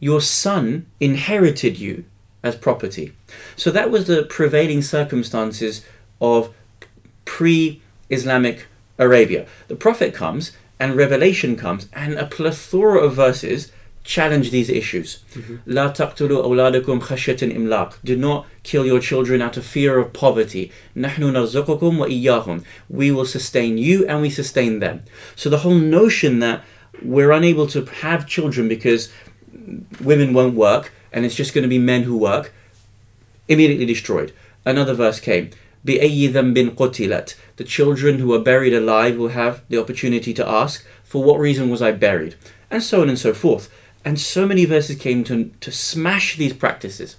your 0.00 0.22
son 0.22 0.86
inherited 0.98 1.78
you 1.78 2.06
as 2.42 2.56
property. 2.56 3.12
So 3.56 3.70
that 3.70 3.90
was 3.90 4.06
the 4.06 4.24
prevailing 4.24 4.82
circumstances 4.82 5.84
of 6.20 6.54
pre 7.24 7.80
Islamic 8.10 8.66
Arabia. 8.98 9.46
The 9.68 9.76
Prophet 9.76 10.14
comes 10.14 10.52
and 10.78 10.96
revelation 10.96 11.56
comes, 11.56 11.88
and 11.92 12.14
a 12.14 12.26
plethora 12.26 12.98
of 12.98 13.14
verses 13.14 13.70
challenge 14.04 14.50
these 14.50 14.68
issues. 14.68 15.20
Mm-hmm. 15.34 15.56
La 15.66 15.92
taqtulu 15.92 16.42
awladakum 16.44 17.00
khashyatan 17.00 17.54
imlaq. 17.56 17.94
Do 18.02 18.16
not 18.16 18.46
kill 18.64 18.84
your 18.84 18.98
children 18.98 19.40
out 19.40 19.56
of 19.56 19.64
fear 19.64 19.98
of 19.98 20.12
poverty. 20.12 20.72
Nahnu 20.96 21.30
narzuqukum 21.30 21.98
wa 21.98 22.06
iyyahum. 22.06 22.64
We 22.88 23.12
will 23.12 23.24
sustain 23.24 23.78
you 23.78 24.06
and 24.08 24.20
we 24.22 24.30
sustain 24.30 24.80
them. 24.80 25.02
So 25.36 25.48
the 25.48 25.58
whole 25.58 25.74
notion 25.74 26.40
that 26.40 26.64
we're 27.00 27.30
unable 27.30 27.66
to 27.68 27.84
have 27.84 28.26
children 28.26 28.68
because 28.68 29.12
women 30.00 30.34
won't 30.34 30.54
work 30.54 30.92
and 31.11 31.25
it's 31.25 31.35
just 31.35 31.53
going 31.53 31.63
to 31.63 31.69
be 31.69 31.79
men 31.79 32.03
who 32.03 32.17
work 32.17 32.53
immediately 33.47 33.85
destroyed. 33.85 34.33
Another 34.65 34.93
verse 34.93 35.19
came. 35.19 35.51
بِأَيِّ 35.85 36.29
ذَنْبٍ 36.29 36.75
قُتِلَتْ 36.75 37.35
The 37.55 37.63
children 37.63 38.19
who 38.19 38.33
are 38.33 38.39
buried 38.39 38.73
alive 38.73 39.17
will 39.17 39.29
have 39.29 39.61
the 39.69 39.79
opportunity 39.79 40.33
to 40.33 40.47
ask, 40.47 40.85
for 41.03 41.23
what 41.23 41.39
reason 41.39 41.69
was 41.69 41.81
I 41.81 41.91
buried? 41.93 42.35
And 42.69 42.83
so 42.83 43.01
on 43.01 43.09
and 43.09 43.17
so 43.17 43.33
forth. 43.33 43.71
And 44.03 44.19
so 44.19 44.45
many 44.45 44.65
verses 44.65 44.97
came 44.97 45.23
to, 45.25 45.51
to 45.61 45.71
smash 45.71 46.35
these 46.35 46.53
practices. 46.53 47.15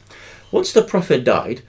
Once 0.50 0.72
the 0.72 0.82
Prophet 0.82 1.24
died, 1.24 1.62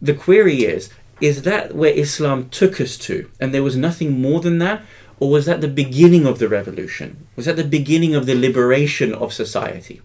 the 0.00 0.14
query 0.14 0.64
is, 0.64 0.90
is 1.20 1.42
that 1.42 1.74
where 1.74 1.92
Islam 1.94 2.48
took 2.48 2.80
us 2.80 2.98
to? 2.98 3.30
And 3.40 3.54
there 3.54 3.62
was 3.62 3.76
nothing 3.76 4.20
more 4.20 4.40
than 4.40 4.58
that? 4.58 4.82
Or 5.20 5.30
was 5.30 5.46
that 5.46 5.60
the 5.60 5.68
beginning 5.68 6.26
of 6.26 6.38
the 6.38 6.48
revolution? 6.48 7.28
Was 7.36 7.46
that 7.46 7.56
the 7.56 7.64
beginning 7.64 8.14
of 8.14 8.26
the 8.26 8.34
liberation 8.34 9.14
of 9.14 9.32
society? 9.32 10.02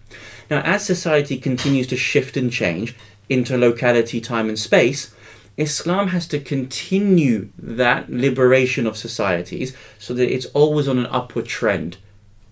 Now, 0.49 0.61
as 0.61 0.85
society 0.85 1.37
continues 1.37 1.87
to 1.87 1.97
shift 1.97 2.37
and 2.37 2.51
change 2.51 2.95
into 3.29 3.57
locality, 3.57 4.21
time, 4.21 4.49
and 4.49 4.59
space, 4.59 5.13
Islam 5.57 6.09
has 6.09 6.27
to 6.27 6.39
continue 6.39 7.49
that 7.57 8.09
liberation 8.09 8.85
of 8.85 8.97
societies 8.97 9.75
so 9.97 10.13
that 10.13 10.31
it's 10.31 10.45
always 10.47 10.87
on 10.87 10.99
an 10.99 11.07
upward 11.07 11.45
trend. 11.45 11.97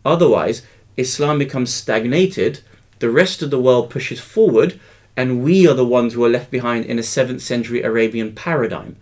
Otherwise, 0.06 0.64
Islam 0.98 1.38
becomes 1.40 1.74
stagnated, 1.74 2.62
the 3.00 3.10
rest 3.10 3.42
of 3.42 3.50
the 3.50 3.60
world 3.60 3.90
pushes 3.90 4.20
forward, 4.20 4.80
and 5.16 5.44
we 5.44 5.68
are 5.68 5.74
the 5.74 5.86
ones 5.86 6.14
who 6.14 6.24
are 6.24 6.30
left 6.30 6.50
behind 6.50 6.86
in 6.86 6.98
a 6.98 7.04
7th 7.04 7.42
century 7.42 7.84
Arabian 7.84 8.34
paradigm. 8.34 8.96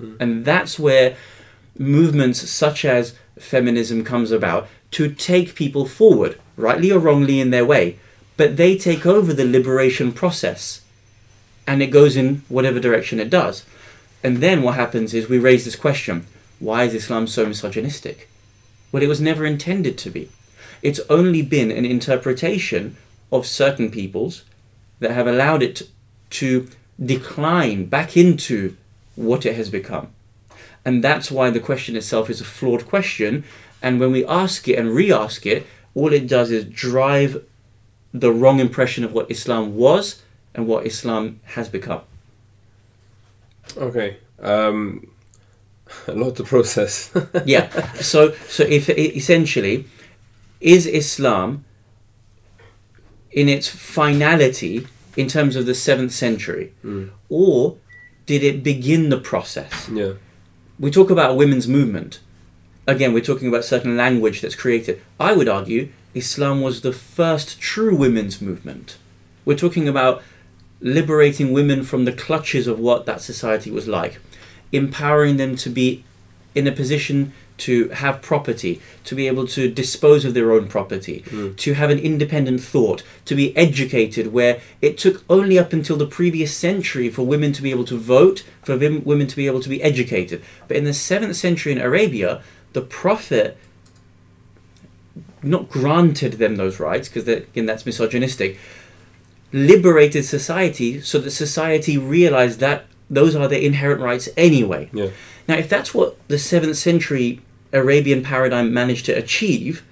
Mm. 0.00 0.16
And 0.18 0.44
that's 0.44 0.78
where 0.78 1.16
movements 1.78 2.48
such 2.50 2.84
as 2.84 3.14
feminism 3.38 4.04
comes 4.04 4.30
about 4.30 4.68
to 4.92 5.12
take 5.12 5.54
people 5.54 5.86
forward, 5.86 6.38
rightly 6.56 6.90
or 6.90 6.98
wrongly 6.98 7.40
in 7.40 7.50
their 7.50 7.64
way, 7.64 7.98
but 8.36 8.56
they 8.56 8.76
take 8.76 9.06
over 9.06 9.32
the 9.32 9.44
liberation 9.44 10.12
process 10.12 10.82
and 11.66 11.82
it 11.82 11.88
goes 11.88 12.16
in 12.16 12.42
whatever 12.48 12.80
direction 12.80 13.20
it 13.20 13.30
does. 13.30 13.64
And 14.22 14.38
then 14.38 14.62
what 14.62 14.74
happens 14.74 15.14
is 15.14 15.28
we 15.28 15.38
raise 15.38 15.64
this 15.64 15.76
question 15.76 16.26
why 16.58 16.84
is 16.84 16.94
Islam 16.94 17.26
so 17.26 17.44
misogynistic? 17.44 18.28
Well, 18.92 19.02
it 19.02 19.08
was 19.08 19.20
never 19.20 19.44
intended 19.44 19.98
to 19.98 20.10
be. 20.10 20.30
It's 20.80 21.00
only 21.10 21.42
been 21.42 21.72
an 21.72 21.84
interpretation 21.84 22.96
of 23.32 23.46
certain 23.46 23.90
peoples 23.90 24.44
that 25.00 25.10
have 25.10 25.26
allowed 25.26 25.62
it 25.62 25.82
to 26.30 26.68
decline 27.04 27.86
back 27.86 28.16
into 28.16 28.76
what 29.16 29.44
it 29.44 29.56
has 29.56 29.70
become. 29.70 30.10
And 30.84 31.02
that's 31.02 31.30
why 31.30 31.50
the 31.50 31.60
question 31.60 31.96
itself 31.96 32.30
is 32.30 32.40
a 32.40 32.44
flawed 32.44 32.86
question. 32.86 33.44
And 33.82 33.98
when 33.98 34.12
we 34.12 34.24
ask 34.24 34.68
it 34.68 34.78
and 34.78 34.94
re 34.94 35.12
ask 35.12 35.44
it, 35.46 35.66
all 35.94 36.12
it 36.12 36.28
does 36.28 36.50
is 36.50 36.64
drive 36.64 37.44
the 38.12 38.32
wrong 38.32 38.60
impression 38.60 39.04
of 39.04 39.12
what 39.12 39.30
Islam 39.30 39.76
was 39.76 40.22
and 40.54 40.66
what 40.66 40.86
Islam 40.86 41.40
has 41.44 41.68
become. 41.68 42.02
Okay. 43.76 44.18
Um, 44.40 45.08
a 46.06 46.12
lot 46.12 46.36
to 46.36 46.44
process. 46.44 47.10
yeah. 47.44 47.92
So, 47.94 48.32
so 48.48 48.64
if 48.64 48.88
essentially, 48.90 49.86
is 50.60 50.86
Islam 50.86 51.64
in 53.30 53.48
its 53.48 53.68
finality 53.68 54.86
in 55.16 55.26
terms 55.28 55.56
of 55.56 55.66
the 55.66 55.74
seventh 55.74 56.12
century, 56.12 56.74
mm. 56.84 57.10
or 57.28 57.78
did 58.26 58.42
it 58.42 58.62
begin 58.62 59.08
the 59.08 59.18
process? 59.18 59.88
Yeah 59.88 60.12
we 60.82 60.90
talk 60.90 61.10
about 61.10 61.36
women's 61.36 61.68
movement. 61.68 62.18
Again, 62.88 63.14
we're 63.14 63.22
talking 63.22 63.46
about 63.46 63.64
certain 63.64 63.96
language 63.96 64.40
that's 64.40 64.56
created. 64.56 65.00
I 65.20 65.32
would 65.32 65.48
argue 65.48 65.90
Islam 66.14 66.60
was 66.60 66.80
the 66.80 66.92
first 66.92 67.60
true 67.60 67.96
women's 67.96 68.40
movement. 68.40 68.98
We're 69.44 69.56
talking 69.56 69.88
about 69.88 70.22
liberating 70.80 71.52
women 71.52 71.84
from 71.84 72.04
the 72.04 72.12
clutches 72.12 72.66
of 72.66 72.78
what 72.78 73.06
that 73.06 73.20
society 73.20 73.70
was 73.70 73.88
like, 73.88 74.18
empowering 74.72 75.36
them 75.36 75.56
to 75.56 75.70
be 75.70 76.04
in 76.54 76.66
a 76.66 76.72
position 76.72 77.32
to 77.58 77.88
have 77.90 78.22
property, 78.22 78.80
to 79.04 79.14
be 79.14 79.28
able 79.28 79.46
to 79.46 79.70
dispose 79.70 80.24
of 80.24 80.34
their 80.34 80.52
own 80.52 80.66
property, 80.66 81.22
mm. 81.28 81.56
to 81.56 81.74
have 81.74 81.90
an 81.90 81.98
independent 81.98 82.60
thought, 82.60 83.02
to 83.24 83.34
be 83.34 83.56
educated, 83.56 84.32
where 84.32 84.60
it 84.80 84.98
took 84.98 85.22
only 85.30 85.58
up 85.58 85.72
until 85.72 85.96
the 85.96 86.06
previous 86.06 86.56
century 86.56 87.08
for 87.08 87.22
women 87.22 87.52
to 87.52 87.62
be 87.62 87.70
able 87.70 87.84
to 87.84 87.96
vote, 87.96 88.44
for 88.62 88.76
women 88.76 89.26
to 89.26 89.36
be 89.36 89.46
able 89.46 89.60
to 89.60 89.68
be 89.68 89.82
educated. 89.82 90.42
But 90.66 90.76
in 90.76 90.84
the 90.84 90.90
7th 90.90 91.36
century 91.36 91.72
in 91.72 91.80
Arabia, 91.80 92.42
the 92.72 92.80
Prophet 92.80 93.56
not 95.42 95.68
granted 95.68 96.34
them 96.34 96.56
those 96.56 96.78
rights, 96.80 97.08
because 97.08 97.28
again, 97.28 97.66
that's 97.66 97.84
misogynistic, 97.84 98.58
liberated 99.52 100.24
society 100.24 101.00
so 101.00 101.18
that 101.18 101.30
society 101.30 101.98
realized 101.98 102.60
that 102.60 102.86
those 103.10 103.36
are 103.36 103.48
their 103.48 103.60
inherent 103.60 104.00
rights 104.00 104.28
anyway. 104.36 104.88
Yeah. 104.92 105.10
Now, 105.46 105.56
if 105.56 105.68
that's 105.68 105.92
what 105.92 106.16
the 106.28 106.36
7th 106.36 106.76
century 106.76 107.40
Arabian 107.72 108.22
paradigm 108.22 108.72
managed 108.72 109.06
to 109.06 109.12
achieve, 109.12 109.82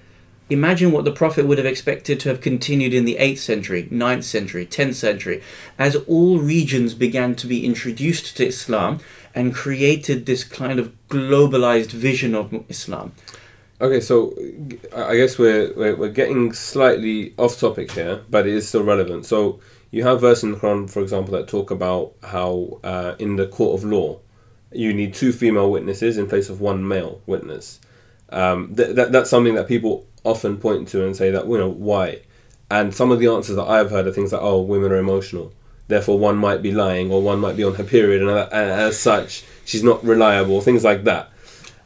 imagine 0.49 0.93
what 0.93 1.05
the 1.05 1.13
Prophet 1.13 1.47
would 1.47 1.59
have 1.59 1.67
expected 1.67 2.19
to 2.21 2.29
have 2.29 2.41
continued 2.41 2.95
in 2.95 3.05
the 3.05 3.17
8th 3.17 3.39
century, 3.39 3.89
9th 3.91 4.25
century, 4.25 4.65
10th 4.67 4.95
century, 4.95 5.43
as 5.79 5.97
all 5.97 6.39
regions 6.39 6.95
began 6.95 7.35
to 7.35 7.47
be 7.47 7.65
introduced 7.65 8.37
to 8.37 8.47
Islam 8.47 9.01
and 9.35 9.55
created 9.55 10.27
this 10.27 10.43
kind 10.43 10.79
of 10.79 10.93
globalized 11.09 11.91
vision 11.91 12.35
of 12.35 12.65
Islam. 12.69 13.13
Okay, 13.81 14.01
so 14.03 14.35
I 14.95 15.17
guess 15.17 15.39
we're, 15.39 15.73
we're, 15.75 15.97
we're 15.97 16.11
getting 16.11 16.53
slightly 16.53 17.33
off 17.39 17.59
topic 17.59 17.93
here, 17.93 18.21
but 18.29 18.47
it 18.47 18.53
is 18.53 18.69
still 18.69 18.83
relevant. 18.85 19.25
So 19.25 19.59
you 19.91 20.03
have 20.03 20.21
verses 20.21 20.45
in 20.45 20.53
the 20.53 20.59
Quran, 20.59 20.91
for 20.91 21.01
example, 21.01 21.33
that 21.33 21.49
talk 21.49 21.71
about 21.71 22.13
how 22.23 22.79
uh, 22.85 23.15
in 23.19 23.37
the 23.37 23.47
court 23.47 23.81
of 23.81 23.89
law, 23.89 24.21
you 24.71 24.93
need 24.93 25.15
two 25.15 25.33
female 25.33 25.71
witnesses 25.71 26.19
in 26.19 26.29
place 26.29 26.51
of 26.51 26.61
one 26.61 26.87
male 26.87 27.23
witness. 27.25 27.81
Um, 28.29 28.75
th- 28.77 28.95
that, 28.97 29.13
that's 29.13 29.31
something 29.31 29.55
that 29.55 29.67
people 29.67 30.07
often 30.25 30.59
point 30.59 30.89
to 30.89 31.07
and 31.07 31.17
say 31.17 31.31
that, 31.31 31.49
you 31.49 31.57
know, 31.57 31.71
why? 31.71 32.21
And 32.71 32.95
some 32.95 33.11
of 33.11 33.19
the 33.19 33.29
answers 33.29 33.57
that 33.57 33.65
I've 33.65 33.91
heard 33.91 34.07
are 34.07 34.13
things 34.13 34.33
like, 34.33 34.43
oh, 34.43 34.61
women 34.61 34.93
are 34.93 34.99
emotional. 34.99 35.55
Therefore, 35.89 36.19
one 36.19 36.37
might 36.37 36.61
be 36.61 36.71
lying 36.71 37.11
or 37.11 37.23
one 37.23 37.41
might 37.41 37.57
be 37.57 37.65
on 37.65 37.75
her 37.77 37.85
period, 37.85 38.21
and 38.21 38.31
as 38.53 38.99
such, 38.99 39.43
she's 39.65 39.83
not 39.83 40.05
reliable, 40.05 40.61
things 40.61 40.85
like 40.85 41.05
that. 41.05 41.31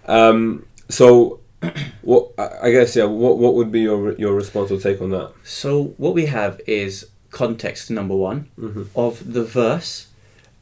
Um, 0.06 0.66
so, 0.90 1.40
what 2.02 2.30
I 2.38 2.70
guess, 2.70 2.96
yeah, 2.96 3.04
what, 3.04 3.38
what 3.38 3.54
would 3.54 3.70
be 3.70 3.80
your, 3.80 4.14
your 4.14 4.34
response 4.34 4.70
or 4.70 4.78
take 4.78 5.00
on 5.00 5.10
that? 5.10 5.32
So, 5.42 5.94
what 5.96 6.14
we 6.14 6.26
have 6.26 6.60
is 6.66 7.08
context 7.30 7.90
number 7.90 8.14
one 8.14 8.48
mm-hmm. 8.58 8.84
of 8.94 9.32
the 9.32 9.44
verse 9.44 10.08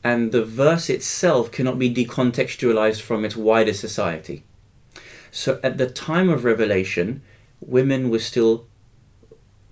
and 0.04 0.32
the 0.32 0.44
verse 0.44 0.90
itself 0.90 1.52
cannot 1.52 1.78
be 1.78 1.92
decontextualized 1.92 3.00
from 3.00 3.24
its 3.24 3.36
wider 3.36 3.72
society. 3.72 4.42
So 5.30 5.60
at 5.62 5.78
the 5.78 5.88
time 5.88 6.28
of 6.28 6.44
Revelation, 6.44 7.22
women 7.60 8.10
were 8.10 8.18
still 8.18 8.66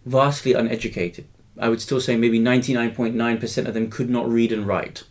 vastly 0.06 0.52
uneducated. 0.52 1.26
I 1.58 1.68
would 1.68 1.82
still 1.82 2.00
say 2.00 2.16
maybe 2.16 2.40
99.9% 2.40 3.66
of 3.66 3.74
them 3.74 3.90
could 3.90 4.08
not 4.08 4.28
read 4.28 4.52
and 4.52 4.66
write. 4.66 5.02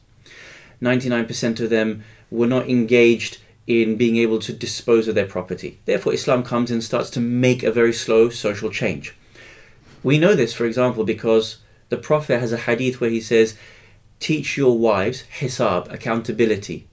99% 0.82 1.60
of 1.60 1.70
them 1.70 2.04
were 2.32 2.48
not 2.48 2.70
engaged 2.70 3.40
in 3.70 3.96
being 3.96 4.18
able 4.18 4.40
to 4.40 4.52
dispose 4.52 5.08
of 5.08 5.14
their 5.14 5.28
property. 5.28 5.80
Therefore, 5.86 6.12
Islam 6.12 6.42
comes 6.42 6.72
and 6.72 6.84
starts 6.84 7.12
to 7.12 7.20
make 7.20 7.62
a 7.62 7.72
very 7.72 7.94
slow 7.94 8.30
social 8.30 8.72
change. 8.72 9.16
We 10.02 10.18
know 10.18 10.34
this, 10.34 10.56
for 10.56 10.66
example, 10.66 11.04
because 11.04 11.58
the 11.90 11.98
Prophet 11.98 12.40
has 12.40 12.52
a 12.52 12.58
hadith 12.58 13.00
where 13.00 13.12
he 13.12 13.22
says, 13.22 13.56
teach 14.20 14.58
your 14.58 14.76
wives 14.76 15.24
hisab, 15.40 15.94
accountability, 15.94 16.88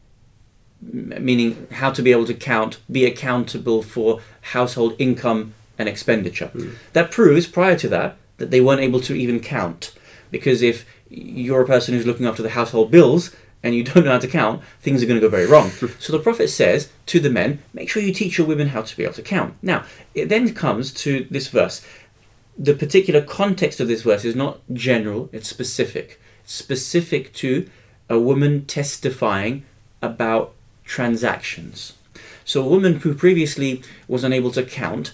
meaning 0.83 1.66
how 1.73 1.90
to 1.92 2.02
be 2.02 2.12
able 2.12 2.26
to 2.26 2.35
count, 2.35 2.78
be 2.92 3.06
accountable 3.06 3.83
for 3.83 4.21
household 4.52 4.95
income 4.99 5.54
and 5.78 5.88
expenditure. 5.88 6.50
Mm. 6.54 6.75
That 6.92 7.11
proves, 7.11 7.47
prior 7.47 7.78
to 7.78 7.88
that, 7.88 8.18
that 8.37 8.50
they 8.50 8.61
weren't 8.61 8.83
able 8.83 9.00
to 9.00 9.14
even 9.14 9.40
count. 9.40 9.95
Because 10.30 10.61
if 10.61 10.85
you're 11.09 11.62
a 11.62 11.66
person 11.66 11.95
who's 11.95 12.06
looking 12.06 12.26
after 12.26 12.42
the 12.42 12.50
household 12.50 12.90
bills 12.90 13.35
and 13.66 13.75
you 13.75 13.82
don't 13.82 14.04
know 14.04 14.12
how 14.12 14.18
to 14.18 14.28
count, 14.28 14.62
things 14.80 15.02
are 15.02 15.06
going 15.06 15.20
to 15.20 15.26
go 15.26 15.28
very 15.28 15.46
wrong. 15.46 15.70
so 15.99 16.12
the 16.12 16.20
Prophet 16.20 16.49
says 16.49 16.88
to 17.06 17.18
the 17.18 17.28
men, 17.28 17.58
make 17.75 17.90
sure 17.90 18.02
you 18.02 18.12
teach 18.12 18.38
your 18.38 18.46
women 18.46 18.68
how 18.68 18.82
to 18.82 18.96
be 18.96 19.02
able 19.02 19.14
to 19.14 19.23
count. 19.23 19.54
Now, 19.61 19.85
it 20.14 20.28
then 20.28 20.54
comes 20.54 20.92
to 20.94 21.26
this 21.30 21.49
verse. 21.49 21.85
The 22.56 22.75
particular 22.75 23.20
context 23.20 23.80
of 23.80 23.88
this 23.88 24.02
verse 24.02 24.25
is 24.25 24.37
not 24.37 24.61
general, 24.73 25.28
it's 25.32 25.49
specific 25.49 26.20
specific 26.49 27.32
to 27.35 27.68
a 28.08 28.20
woman 28.20 28.64
testifying 28.66 29.64
about 30.00 30.54
transactions. 30.85 31.94
So, 32.44 32.62
a 32.62 32.68
woman 32.68 33.00
who 33.00 33.14
previously 33.14 33.82
was 34.06 34.23
unable 34.23 34.52
to 34.52 34.62
count, 34.62 35.12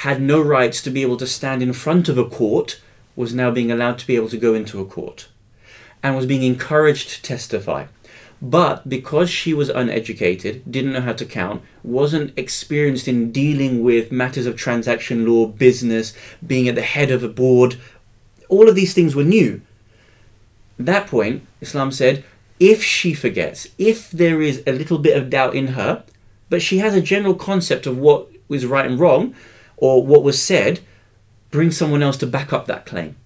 had 0.00 0.20
no 0.20 0.42
rights 0.42 0.82
to 0.82 0.90
be 0.90 1.02
able 1.02 1.16
to 1.18 1.26
stand 1.26 1.62
in 1.62 1.72
front 1.72 2.08
of 2.08 2.18
a 2.18 2.28
court, 2.28 2.80
was 3.14 3.32
now 3.32 3.52
being 3.52 3.70
allowed 3.70 3.98
to 4.00 4.06
be 4.08 4.16
able 4.16 4.28
to 4.28 4.36
go 4.36 4.54
into 4.54 4.80
a 4.80 4.84
court 4.84 5.28
and 6.06 6.16
was 6.16 6.26
being 6.26 6.42
encouraged 6.42 7.10
to 7.10 7.22
testify. 7.22 7.86
But 8.40 8.88
because 8.88 9.30
she 9.30 9.54
was 9.54 9.70
uneducated, 9.70 10.70
didn't 10.70 10.92
know 10.92 11.00
how 11.00 11.14
to 11.14 11.24
count, 11.24 11.62
wasn't 11.82 12.38
experienced 12.38 13.08
in 13.08 13.32
dealing 13.32 13.82
with 13.82 14.12
matters 14.12 14.46
of 14.46 14.56
transaction 14.56 15.26
law, 15.26 15.46
business, 15.46 16.12
being 16.46 16.68
at 16.68 16.74
the 16.74 16.82
head 16.82 17.10
of 17.10 17.22
a 17.22 17.28
board, 17.28 17.76
all 18.48 18.68
of 18.68 18.74
these 18.74 18.94
things 18.94 19.16
were 19.16 19.24
new 19.24 19.62
At 20.78 20.86
that 20.86 21.06
point, 21.06 21.46
Islam 21.60 21.90
said, 21.90 22.24
if 22.60 22.82
she 22.82 23.14
forgets, 23.14 23.68
if 23.78 24.10
there 24.10 24.40
is 24.40 24.62
a 24.66 24.72
little 24.72 24.98
bit 24.98 25.16
of 25.16 25.30
doubt 25.30 25.54
in 25.54 25.68
her, 25.68 26.04
but 26.48 26.62
she 26.62 26.78
has 26.78 26.94
a 26.94 27.00
general 27.00 27.34
concept 27.34 27.86
of 27.86 27.98
what 27.98 28.28
was 28.48 28.66
right 28.66 28.86
and 28.86 29.00
wrong 29.00 29.34
or 29.76 30.06
what 30.06 30.22
was 30.22 30.40
said, 30.40 30.80
bring 31.50 31.70
someone 31.70 32.02
else 32.02 32.16
to 32.18 32.26
back 32.26 32.52
up 32.52 32.66
that 32.66 32.86
claim. 32.86 33.16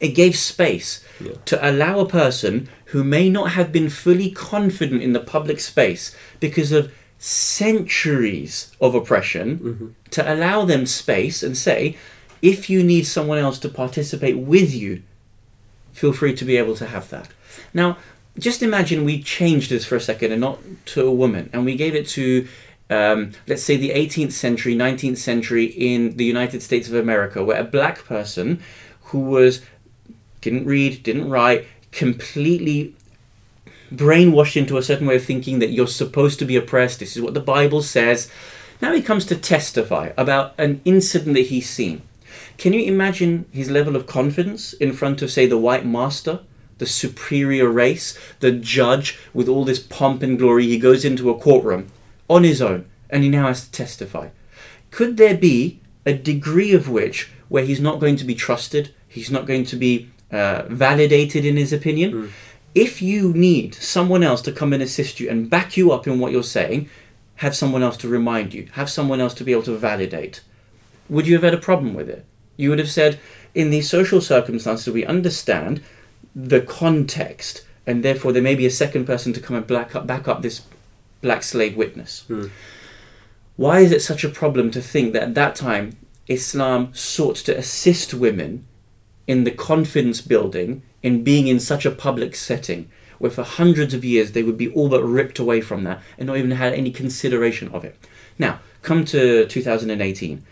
It 0.00 0.08
gave 0.08 0.34
space 0.36 1.04
Yeah. 1.20 1.32
to 1.44 1.68
allow 1.70 2.00
a 2.00 2.08
person 2.08 2.68
who 2.86 3.04
may 3.04 3.28
not 3.28 3.50
have 3.52 3.70
been 3.70 3.90
fully 3.90 4.30
confident 4.30 5.02
in 5.02 5.12
the 5.12 5.20
public 5.20 5.60
space 5.60 6.14
because 6.40 6.72
of 6.72 6.90
centuries 7.18 8.72
of 8.80 8.94
oppression 8.94 9.94
to 10.10 10.32
allow 10.34 10.64
them 10.64 10.86
space 10.86 11.42
and 11.42 11.56
say, 11.56 11.96
if 12.42 12.70
you 12.70 12.82
need 12.82 13.06
someone 13.06 13.38
else 13.38 13.58
to 13.60 13.68
participate 13.68 14.38
with 14.38 14.74
you, 14.74 15.02
feel 15.92 16.12
free 16.14 16.34
to 16.34 16.44
be 16.44 16.56
able 16.56 16.74
to 16.76 16.86
have 16.86 17.10
that. 17.10 17.28
Now, 17.74 17.98
just 18.38 18.62
imagine 18.62 19.04
we 19.04 19.22
changed 19.22 19.70
this 19.70 19.84
for 19.84 19.96
a 19.96 20.00
second 20.00 20.32
and 20.32 20.40
not 20.40 20.58
to 20.86 21.06
a 21.06 21.12
woman, 21.12 21.50
and 21.52 21.64
we 21.66 21.76
gave 21.76 21.94
it 21.94 22.08
to, 22.08 22.48
um, 22.88 23.32
let's 23.46 23.62
say, 23.62 23.76
the 23.76 23.90
18th 23.90 24.32
century, 24.32 24.74
19th 24.74 25.18
century 25.18 25.64
in 25.66 26.16
the 26.16 26.24
United 26.24 26.62
States 26.62 26.88
of 26.88 26.94
America, 26.94 27.44
where 27.44 27.60
a 27.60 27.64
black 27.64 28.04
person 28.04 28.60
who 29.10 29.18
was 29.20 29.60
didn't 30.40 30.66
read, 30.66 31.02
didn't 31.02 31.28
write, 31.28 31.66
completely 31.92 32.94
brainwashed 33.92 34.56
into 34.56 34.76
a 34.76 34.82
certain 34.82 35.06
way 35.06 35.16
of 35.16 35.24
thinking 35.24 35.58
that 35.58 35.70
you're 35.70 35.86
supposed 35.86 36.38
to 36.38 36.44
be 36.44 36.56
oppressed. 36.56 37.00
This 37.00 37.16
is 37.16 37.22
what 37.22 37.34
the 37.34 37.40
Bible 37.40 37.82
says. 37.82 38.30
Now 38.80 38.94
he 38.94 39.02
comes 39.02 39.26
to 39.26 39.36
testify 39.36 40.12
about 40.16 40.54
an 40.58 40.80
incident 40.84 41.34
that 41.34 41.46
he's 41.46 41.68
seen. 41.68 42.02
Can 42.56 42.72
you 42.72 42.82
imagine 42.82 43.46
his 43.50 43.70
level 43.70 43.96
of 43.96 44.06
confidence 44.06 44.72
in 44.74 44.92
front 44.92 45.22
of, 45.22 45.30
say, 45.30 45.46
the 45.46 45.58
white 45.58 45.84
master, 45.84 46.40
the 46.78 46.86
superior 46.86 47.68
race, 47.68 48.18
the 48.40 48.52
judge 48.52 49.18
with 49.34 49.48
all 49.48 49.64
this 49.64 49.80
pomp 49.80 50.22
and 50.22 50.38
glory? 50.38 50.66
He 50.66 50.78
goes 50.78 51.04
into 51.04 51.30
a 51.30 51.38
courtroom 51.38 51.88
on 52.28 52.44
his 52.44 52.62
own 52.62 52.86
and 53.08 53.22
he 53.22 53.28
now 53.28 53.48
has 53.48 53.64
to 53.64 53.72
testify. 53.72 54.28
Could 54.90 55.16
there 55.16 55.36
be 55.36 55.80
a 56.06 56.14
degree 56.14 56.72
of 56.72 56.88
which 56.88 57.30
where 57.48 57.64
he's 57.64 57.80
not 57.80 58.00
going 58.00 58.16
to 58.16 58.24
be 58.24 58.34
trusted, 58.34 58.94
he's 59.08 59.30
not 59.30 59.46
going 59.46 59.64
to 59.66 59.76
be 59.76 60.10
uh, 60.32 60.64
validated 60.68 61.44
in 61.44 61.56
his 61.56 61.72
opinion? 61.72 62.32
If 62.74 63.02
you 63.02 63.32
need 63.32 63.74
someone 63.74 64.22
else 64.22 64.42
to 64.42 64.52
come 64.52 64.72
and 64.72 64.82
assist 64.82 65.18
you 65.18 65.28
and 65.28 65.50
back 65.50 65.76
you 65.76 65.90
up 65.90 66.06
in 66.06 66.20
what 66.20 66.30
you're 66.32 66.42
saying, 66.42 66.88
have 67.36 67.56
someone 67.56 67.82
else 67.82 67.96
to 67.96 68.08
remind 68.08 68.54
you, 68.54 68.68
have 68.72 68.90
someone 68.90 69.20
else 69.20 69.34
to 69.34 69.44
be 69.44 69.52
able 69.52 69.62
to 69.62 69.76
validate. 69.76 70.42
Would 71.08 71.26
you 71.26 71.34
have 71.34 71.42
had 71.42 71.54
a 71.54 71.58
problem 71.58 71.94
with 71.94 72.08
it? 72.08 72.24
You 72.56 72.68
would 72.70 72.78
have 72.78 72.90
said, 72.90 73.18
in 73.54 73.70
these 73.70 73.88
social 73.88 74.20
circumstances, 74.20 74.92
we 74.92 75.04
understand 75.06 75.82
the 76.36 76.60
context, 76.60 77.64
and 77.86 78.04
therefore 78.04 78.32
there 78.32 78.42
may 78.42 78.54
be 78.54 78.66
a 78.66 78.70
second 78.70 79.06
person 79.06 79.32
to 79.32 79.40
come 79.40 79.56
and 79.56 79.66
black 79.66 79.96
up, 79.96 80.06
back 80.06 80.28
up 80.28 80.42
this 80.42 80.62
black 81.22 81.42
slave 81.42 81.76
witness. 81.76 82.24
Why 83.56 83.80
is 83.80 83.90
it 83.90 84.02
such 84.02 84.22
a 84.22 84.28
problem 84.28 84.70
to 84.70 84.80
think 84.80 85.12
that 85.12 85.22
at 85.22 85.34
that 85.34 85.54
time 85.54 85.96
Islam 86.28 86.94
sought 86.94 87.36
to 87.36 87.56
assist 87.56 88.14
women 88.14 88.66
in 89.30 89.44
the 89.44 89.50
confidence 89.52 90.20
building 90.20 90.82
in 91.04 91.22
being 91.22 91.46
in 91.46 91.60
such 91.60 91.86
a 91.86 91.90
public 91.92 92.34
setting 92.34 92.90
where 93.18 93.30
for 93.30 93.44
hundreds 93.44 93.94
of 93.94 94.04
years 94.04 94.32
they 94.32 94.42
would 94.42 94.56
be 94.56 94.68
all 94.72 94.88
but 94.88 95.04
ripped 95.04 95.38
away 95.38 95.60
from 95.60 95.84
that 95.84 96.02
and 96.18 96.26
not 96.26 96.36
even 96.36 96.50
had 96.50 96.72
any 96.72 96.90
consideration 96.90 97.68
of 97.68 97.84
it. 97.84 97.96
Now, 98.40 98.58
come 98.82 99.04
to 99.04 99.46
2018. 99.46 100.44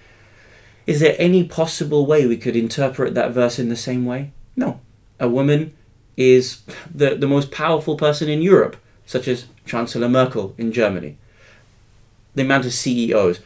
Is 0.86 1.00
there 1.00 1.16
any 1.18 1.42
possible 1.42 2.06
way 2.06 2.24
we 2.24 2.36
could 2.36 2.54
interpret 2.54 3.14
that 3.14 3.32
verse 3.32 3.58
in 3.58 3.68
the 3.68 3.74
same 3.74 4.04
way? 4.04 4.30
No. 4.54 4.80
A 5.18 5.28
woman 5.28 5.74
is 6.16 6.60
the, 6.94 7.16
the 7.16 7.26
most 7.26 7.50
powerful 7.50 7.96
person 7.96 8.28
in 8.28 8.42
Europe, 8.42 8.76
such 9.06 9.26
as 9.26 9.46
Chancellor 9.66 10.08
Merkel 10.08 10.54
in 10.56 10.70
Germany. 10.70 11.18
The 12.36 12.42
amount 12.42 12.64
of 12.64 12.72
CEOs, 12.72 13.40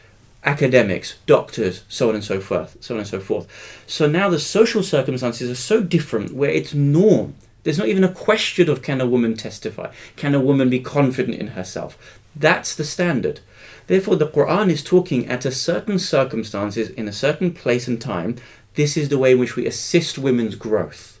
academics, 0.45 1.15
doctors, 1.25 1.83
so 1.87 2.09
on 2.09 2.15
and 2.15 2.23
so 2.23 2.39
forth, 2.39 2.77
so 2.81 2.95
on 2.95 2.99
and 2.99 3.07
so 3.07 3.19
forth. 3.19 3.47
So 3.87 4.07
now 4.07 4.29
the 4.29 4.39
social 4.39 4.83
circumstances 4.83 5.49
are 5.49 5.55
so 5.55 5.81
different 5.81 6.33
where 6.33 6.49
it's 6.49 6.73
norm. 6.73 7.35
There's 7.63 7.77
not 7.77 7.87
even 7.87 8.03
a 8.03 8.13
question 8.13 8.69
of 8.69 8.81
can 8.81 8.99
a 8.99 9.07
woman 9.07 9.35
testify? 9.35 9.91
Can 10.15 10.35
a 10.35 10.41
woman 10.41 10.69
be 10.69 10.79
confident 10.79 11.39
in 11.39 11.47
herself? 11.47 12.19
That's 12.35 12.75
the 12.75 12.83
standard. 12.83 13.39
Therefore, 13.87 14.15
the 14.15 14.27
Quran 14.27 14.69
is 14.69 14.83
talking 14.83 15.27
at 15.27 15.45
a 15.45 15.51
certain 15.51 15.99
circumstances 15.99 16.89
in 16.89 17.07
a 17.07 17.13
certain 17.13 17.53
place 17.53 17.87
and 17.87 18.01
time. 18.01 18.37
This 18.75 18.97
is 18.97 19.09
the 19.09 19.17
way 19.17 19.33
in 19.33 19.39
which 19.39 19.55
we 19.55 19.65
assist 19.65 20.17
women's 20.17 20.55
growth. 20.55 21.19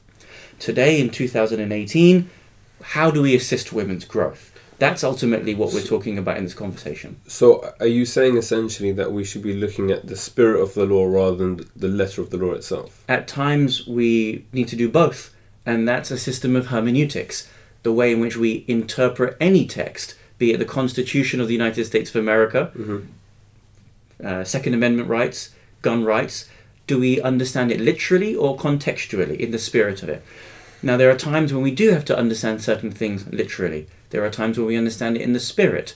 Today, 0.59 0.99
in 0.99 1.09
2018, 1.09 2.29
how 2.81 3.11
do 3.11 3.21
we 3.21 3.35
assist 3.35 3.73
women's 3.73 4.05
growth? 4.05 4.52
That's 4.83 5.01
ultimately 5.01 5.55
what 5.55 5.73
we're 5.73 5.81
talking 5.81 6.17
about 6.17 6.35
in 6.35 6.43
this 6.43 6.53
conversation. 6.53 7.15
So, 7.25 7.73
are 7.79 7.87
you 7.87 8.05
saying 8.05 8.35
essentially 8.35 8.91
that 8.91 9.13
we 9.13 9.23
should 9.23 9.41
be 9.41 9.53
looking 9.53 9.91
at 9.91 10.07
the 10.07 10.17
spirit 10.17 10.61
of 10.61 10.73
the 10.73 10.85
law 10.85 11.05
rather 11.05 11.37
than 11.37 11.69
the 11.73 11.87
letter 11.87 12.21
of 12.21 12.31
the 12.31 12.35
law 12.35 12.51
itself? 12.51 13.01
At 13.07 13.25
times, 13.25 13.87
we 13.87 14.43
need 14.51 14.67
to 14.67 14.75
do 14.75 14.89
both, 14.89 15.33
and 15.65 15.87
that's 15.87 16.11
a 16.11 16.17
system 16.17 16.53
of 16.57 16.67
hermeneutics, 16.67 17.49
the 17.83 17.93
way 17.93 18.11
in 18.11 18.19
which 18.19 18.35
we 18.35 18.65
interpret 18.67 19.37
any 19.39 19.65
text, 19.65 20.15
be 20.37 20.51
it 20.51 20.57
the 20.57 20.65
Constitution 20.65 21.39
of 21.39 21.47
the 21.47 21.53
United 21.53 21.85
States 21.85 22.09
of 22.09 22.17
America, 22.17 22.69
uh, 24.21 24.43
Second 24.43 24.73
Amendment 24.73 25.07
rights, 25.07 25.51
gun 25.81 26.03
rights. 26.03 26.49
Do 26.87 26.99
we 26.99 27.21
understand 27.21 27.71
it 27.71 27.79
literally 27.79 28.35
or 28.35 28.57
contextually 28.57 29.39
in 29.39 29.51
the 29.51 29.59
spirit 29.59 30.03
of 30.03 30.09
it? 30.09 30.25
Now, 30.85 30.97
there 30.97 31.09
are 31.09 31.15
times 31.17 31.53
when 31.53 31.63
we 31.63 31.71
do 31.71 31.91
have 31.91 32.03
to 32.03 32.17
understand 32.17 32.61
certain 32.61 32.91
things 32.91 33.25
literally. 33.31 33.87
There 34.13 34.23
are 34.23 34.29
times 34.29 34.59
when 34.59 34.67
we 34.67 34.77
understand 34.77 35.17
it 35.17 35.23
in 35.23 35.33
the 35.33 35.39
spirit. 35.39 35.95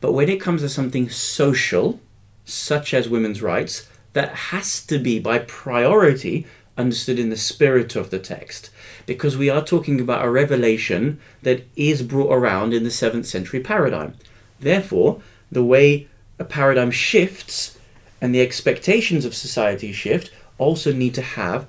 But 0.00 0.12
when 0.12 0.28
it 0.28 0.40
comes 0.40 0.62
to 0.62 0.68
something 0.68 1.10
social, 1.10 1.98
such 2.44 2.94
as 2.94 3.08
women's 3.08 3.42
rights, 3.42 3.88
that 4.12 4.30
has 4.52 4.86
to 4.86 5.00
be 5.00 5.18
by 5.18 5.40
priority 5.40 6.46
understood 6.78 7.18
in 7.18 7.28
the 7.28 7.36
spirit 7.36 7.96
of 7.96 8.10
the 8.10 8.20
text. 8.20 8.70
Because 9.04 9.36
we 9.36 9.50
are 9.50 9.64
talking 9.64 10.00
about 10.00 10.24
a 10.24 10.30
revelation 10.30 11.18
that 11.42 11.66
is 11.74 12.02
brought 12.02 12.32
around 12.32 12.72
in 12.72 12.84
the 12.84 12.88
7th 12.88 13.26
century 13.26 13.58
paradigm. 13.58 14.14
Therefore, 14.60 15.20
the 15.50 15.64
way 15.64 16.06
a 16.38 16.44
paradigm 16.44 16.92
shifts 16.92 17.76
and 18.20 18.32
the 18.32 18.42
expectations 18.42 19.24
of 19.24 19.34
society 19.34 19.92
shift 19.92 20.30
also 20.56 20.92
need 20.92 21.14
to 21.14 21.22
have 21.22 21.66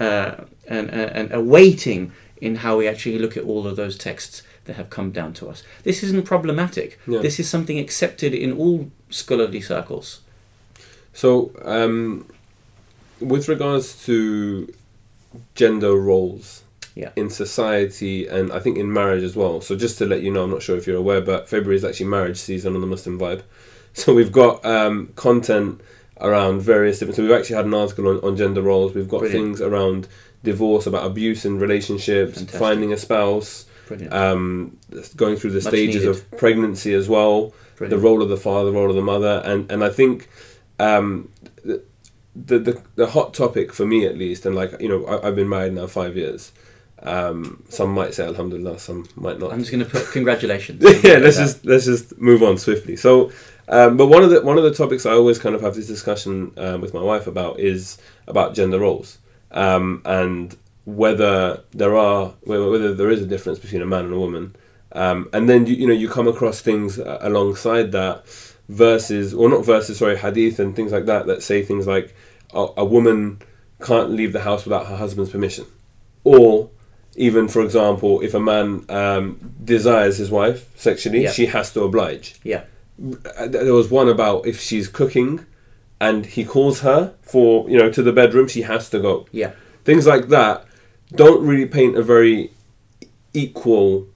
uh, 0.00 0.44
an, 0.66 0.90
an, 0.90 1.32
a 1.32 1.40
weighting 1.40 2.10
in 2.40 2.56
how 2.56 2.78
we 2.78 2.88
actually 2.88 3.20
look 3.20 3.36
at 3.36 3.44
all 3.44 3.68
of 3.68 3.76
those 3.76 3.96
texts 3.96 4.42
that 4.64 4.76
have 4.76 4.90
come 4.90 5.10
down 5.10 5.32
to 5.34 5.48
us. 5.48 5.62
This 5.82 6.02
isn't 6.02 6.24
problematic. 6.24 6.98
Yeah. 7.06 7.20
This 7.20 7.40
is 7.40 7.48
something 7.48 7.78
accepted 7.78 8.32
in 8.34 8.52
all 8.52 8.90
scholarly 9.10 9.60
circles. 9.60 10.20
So, 11.12 11.52
um, 11.64 12.26
with 13.20 13.48
regards 13.48 14.04
to 14.06 14.72
gender 15.54 15.94
roles 15.96 16.62
Yeah. 16.94 17.10
in 17.16 17.30
society 17.30 18.26
and 18.26 18.52
I 18.52 18.60
think 18.60 18.78
in 18.78 18.92
marriage 18.92 19.22
as 19.22 19.34
well. 19.36 19.60
So, 19.60 19.76
just 19.76 19.98
to 19.98 20.06
let 20.06 20.22
you 20.22 20.30
know, 20.32 20.44
I'm 20.44 20.50
not 20.50 20.62
sure 20.62 20.76
if 20.76 20.86
you're 20.86 20.96
aware, 20.96 21.20
but 21.20 21.48
February 21.48 21.76
is 21.76 21.84
actually 21.84 22.06
marriage 22.06 22.38
season 22.38 22.74
on 22.74 22.80
the 22.80 22.86
Muslim 22.86 23.18
Vibe. 23.18 23.42
So, 23.94 24.14
we've 24.14 24.32
got 24.32 24.64
um, 24.64 25.08
content 25.16 25.82
around 26.18 26.62
various 26.62 26.98
different. 26.98 27.16
So, 27.16 27.22
we've 27.24 27.32
actually 27.32 27.56
had 27.56 27.66
an 27.66 27.74
article 27.74 28.08
on, 28.08 28.20
on 28.20 28.38
gender 28.38 28.62
roles. 28.62 28.94
We've 28.94 29.06
got 29.06 29.18
Brilliant. 29.20 29.58
things 29.58 29.60
around 29.60 30.08
divorce, 30.42 30.86
about 30.86 31.04
abuse 31.04 31.44
in 31.44 31.58
relationships, 31.58 32.36
Fantastic. 32.38 32.58
finding 32.58 32.90
a 32.94 32.96
spouse. 32.96 33.66
Um, 34.10 34.78
going 35.16 35.36
through 35.36 35.50
the 35.50 35.60
Much 35.60 35.68
stages 35.72 36.02
needed. 36.02 36.08
of 36.08 36.30
pregnancy 36.38 36.94
as 36.94 37.08
well 37.08 37.52
the 37.88 37.98
role 37.98 38.22
of 38.22 38.28
the 38.28 38.36
father, 38.36 38.70
the 38.70 38.76
role 38.76 38.90
of 38.90 38.96
the 38.96 39.02
mother, 39.02 39.42
and 39.44 39.70
and 39.70 39.84
I 39.84 39.90
think 39.90 40.28
um, 40.78 41.30
the, 41.64 41.82
the 42.34 42.82
the 42.94 43.06
hot 43.08 43.34
topic 43.34 43.72
for 43.72 43.86
me 43.86 44.06
at 44.06 44.16
least, 44.16 44.46
and 44.46 44.54
like 44.54 44.80
you 44.80 44.88
know, 44.88 45.04
I, 45.06 45.28
I've 45.28 45.36
been 45.36 45.48
married 45.48 45.72
now 45.74 45.86
five 45.86 46.16
years. 46.16 46.52
Um, 47.04 47.64
some 47.68 47.90
might 47.90 48.14
say 48.14 48.24
Alhamdulillah, 48.24 48.78
some 48.78 49.08
might 49.16 49.38
not. 49.38 49.52
I'm 49.52 49.58
just 49.58 49.72
going 49.72 49.84
to 49.84 49.90
put 49.90 50.10
congratulations. 50.12 50.82
yeah, 51.02 51.18
let's 51.18 51.36
just 51.36 51.64
let's 51.64 51.84
just 51.84 52.16
move 52.18 52.42
on 52.42 52.58
swiftly. 52.58 52.96
So, 52.96 53.32
um, 53.68 53.96
but 53.96 54.06
one 54.06 54.22
of 54.22 54.30
the 54.30 54.42
one 54.42 54.56
of 54.56 54.64
the 54.64 54.72
topics 54.72 55.04
I 55.04 55.12
always 55.12 55.38
kind 55.38 55.54
of 55.54 55.62
have 55.62 55.74
this 55.74 55.88
discussion 55.88 56.52
um, 56.56 56.80
with 56.80 56.94
my 56.94 57.02
wife 57.02 57.26
about 57.26 57.58
is 57.58 57.98
about 58.28 58.54
gender 58.54 58.78
roles 58.78 59.18
um, 59.50 60.02
and 60.04 60.56
whether 60.84 61.62
there 61.72 61.96
are 61.96 62.34
whether 62.44 62.92
there 62.94 63.10
is 63.10 63.22
a 63.22 63.26
difference 63.26 63.58
between 63.58 63.82
a 63.82 63.86
man 63.86 64.04
and 64.06 64.14
a 64.14 64.18
woman. 64.18 64.56
Um, 64.92 65.28
and 65.32 65.48
then 65.48 65.66
you, 65.66 65.74
you 65.74 65.86
know 65.86 65.94
you 65.94 66.08
come 66.08 66.28
across 66.28 66.60
things 66.60 66.98
uh, 66.98 67.18
alongside 67.22 67.92
that 67.92 68.26
verses 68.68 69.32
or 69.34 69.48
not 69.48 69.64
verses 69.64 69.98
sorry 69.98 70.16
hadith 70.16 70.58
and 70.58 70.74
things 70.76 70.92
like 70.92 71.06
that 71.06 71.26
that 71.26 71.42
say 71.42 71.62
things 71.62 71.86
like 71.86 72.14
a, 72.54 72.66
a 72.78 72.84
woman 72.84 73.40
can't 73.80 74.10
leave 74.10 74.32
the 74.32 74.40
house 74.42 74.64
without 74.64 74.86
her 74.86 74.96
husband's 74.96 75.30
permission 75.30 75.64
or 76.24 76.70
even 77.16 77.48
for 77.48 77.62
example 77.62 78.20
if 78.20 78.34
a 78.34 78.40
man 78.40 78.84
um, 78.88 79.54
desires 79.64 80.18
his 80.18 80.30
wife 80.30 80.70
sexually 80.78 81.24
Yeah. 81.24 81.32
she 81.32 81.46
has 81.46 81.72
to 81.72 81.82
oblige 81.82 82.36
Yeah. 82.44 82.64
Uh, 83.36 83.48
there 83.48 83.74
was 83.74 83.90
one 83.90 84.08
about 84.08 84.46
if 84.46 84.60
she's 84.60 84.88
cooking 84.88 85.44
and 86.00 86.24
he 86.26 86.44
calls 86.44 86.80
her 86.80 87.14
for 87.22 87.68
you 87.68 87.76
know 87.78 87.90
to 87.90 88.02
the 88.02 88.12
bedroom 88.12 88.46
she 88.46 88.62
has 88.62 88.88
to 88.90 89.00
go 89.00 89.26
Yeah. 89.32 89.52
things 89.84 90.06
like 90.06 90.28
that 90.28 90.64
don't 91.14 91.44
really 91.46 91.66
paint 91.66 91.96
a 91.96 92.02
very 92.02 92.50
equal 93.34 94.06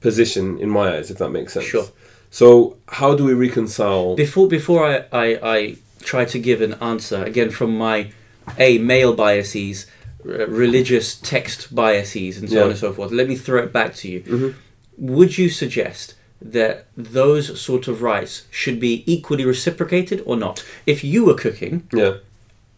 position 0.00 0.58
in 0.58 0.70
my 0.70 0.96
eyes, 0.96 1.10
if 1.10 1.18
that 1.18 1.30
makes 1.30 1.52
sense. 1.54 1.66
Sure. 1.66 1.86
So 2.30 2.76
how 2.88 3.14
do 3.14 3.24
we 3.24 3.34
reconcile? 3.34 4.14
Before 4.16 4.48
before 4.48 4.86
I, 4.86 5.04
I, 5.12 5.26
I 5.56 5.76
try 6.02 6.24
to 6.26 6.38
give 6.38 6.60
an 6.60 6.74
answer 6.74 7.22
again 7.24 7.50
from 7.50 7.76
my 7.76 8.10
a 8.58 8.78
male 8.78 9.12
biases, 9.14 9.86
r- 10.24 10.46
religious 10.46 11.16
text 11.16 11.74
biases, 11.74 12.38
and 12.38 12.48
so 12.50 12.64
on 12.64 12.70
and 12.70 12.78
so 12.78 12.92
forth. 12.92 13.10
Let 13.12 13.28
me 13.28 13.36
throw 13.36 13.62
it 13.62 13.72
back 13.72 13.94
to 13.96 14.08
you. 14.08 14.20
Mhm. 14.20 14.54
Would 14.98 15.36
you 15.38 15.48
suggest 15.48 16.14
that 16.40 16.86
those 16.96 17.58
sort 17.60 17.88
of 17.88 18.02
rights 18.02 18.44
should 18.50 18.78
be 18.78 19.02
equally 19.06 19.44
reciprocated 19.44 20.22
or 20.26 20.36
not? 20.36 20.64
If 20.86 21.02
you 21.02 21.24
were 21.24 21.34
cooking 21.34 21.88
Yeah, 21.92 22.14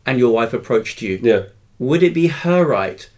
and 0.07 0.19
your 0.19 0.33
wife 0.33 0.53
approached 0.55 1.03
you, 1.03 1.19
yeah. 1.23 1.43
would 1.79 2.03
it 2.03 2.15
be 2.15 2.29
her 2.29 2.65
right 2.65 3.09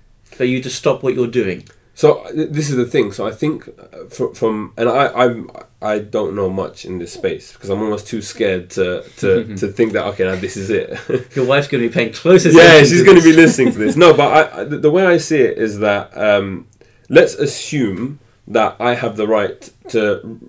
for 0.41 0.47
you 0.47 0.63
to 0.63 0.71
stop 0.71 1.03
what 1.03 1.13
you're 1.15 1.35
doing? 1.43 1.69
So 1.95 2.25
this 2.33 2.71
is 2.71 2.77
the 2.77 2.87
thing. 2.87 3.13
So 3.13 3.27
I 3.27 3.31
think 3.31 3.69
uh, 3.69 4.07
fr- 4.09 4.33
from 4.41 4.73
and 4.79 4.89
I 4.89 5.03
I'm 5.23 5.51
I 5.83 5.99
don't 5.99 6.35
know 6.35 6.49
much 6.49 6.87
in 6.87 6.99
this 6.99 7.13
space 7.13 7.53
because 7.53 7.69
I'm 7.69 7.83
almost 7.83 8.07
too 8.07 8.23
scared 8.23 8.71
to 8.77 8.87
to, 9.19 9.55
to 9.61 9.69
think 9.69 9.93
that 9.93 10.07
okay 10.11 10.25
now 10.25 10.37
this 10.37 10.57
is 10.57 10.71
it. 10.71 10.87
Your 11.37 11.45
wife's 11.45 11.69
going 11.69 11.83
to 11.83 11.89
be 11.91 11.93
paying 11.93 12.15
close 12.15 12.47
attention. 12.47 12.73
yeah, 12.73 12.79
she's 12.91 13.03
going 13.03 13.19
to 13.19 13.29
be 13.33 13.35
listening 13.35 13.71
to 13.75 13.79
this. 13.79 13.97
No, 13.97 14.15
but 14.15 14.29
I, 14.59 14.65
the 14.65 14.79
the 14.79 14.91
way 14.91 15.05
I 15.15 15.19
see 15.19 15.41
it 15.49 15.59
is 15.59 15.81
that 15.81 16.17
um, 16.17 16.67
let's 17.11 17.35
assume 17.35 18.19
that 18.49 18.77
I 18.81 18.95
have 18.95 19.15
the 19.19 19.29
right 19.39 19.61
to 19.89 20.01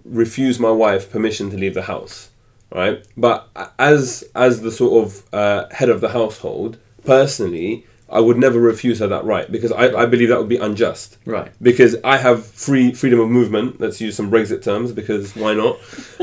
refuse 0.06 0.58
my 0.67 0.71
wife 0.71 1.12
permission 1.12 1.49
to 1.49 1.58
leave 1.58 1.73
the 1.73 1.88
house, 1.93 2.30
right? 2.73 3.06
But 3.17 3.49
as 3.77 4.23
as 4.47 4.62
the 4.62 4.71
sort 4.71 4.93
of 5.04 5.08
uh, 5.34 5.62
head 5.80 5.89
of 5.89 5.99
the 5.99 6.12
household, 6.19 6.77
personally, 7.04 7.86
I 8.12 8.19
would 8.19 8.38
never 8.38 8.60
refuse 8.60 9.00
her 9.00 9.08
that 9.08 9.24
right 9.24 9.50
because 9.52 9.71
I, 9.71 9.86
I 10.04 10.06
believe 10.06 10.30
that 10.30 10.38
would 10.39 10.50
be 10.50 10.58
unjust 10.58 11.17
Right. 11.26 11.52
because 11.62 11.95
I 12.04 12.17
have 12.17 12.45
free 12.45 12.93
freedom 12.93 13.19
of 13.21 13.30
movement. 13.30 13.80
Let's 13.80 14.02
use 14.02 14.15
some 14.15 14.30
Brexit 14.30 14.62
terms 14.63 14.91
because 14.91 15.36
why 15.36 15.54
not? 15.54 15.78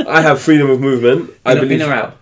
I 0.07 0.21
have 0.21 0.41
freedom 0.41 0.69
of 0.71 0.81
movement. 0.81 1.31
I 1.47 1.53
In, 1.55 1.61
believe 1.61 1.81
in 1.81 1.89
or 1.89 1.93
out? 1.95 2.17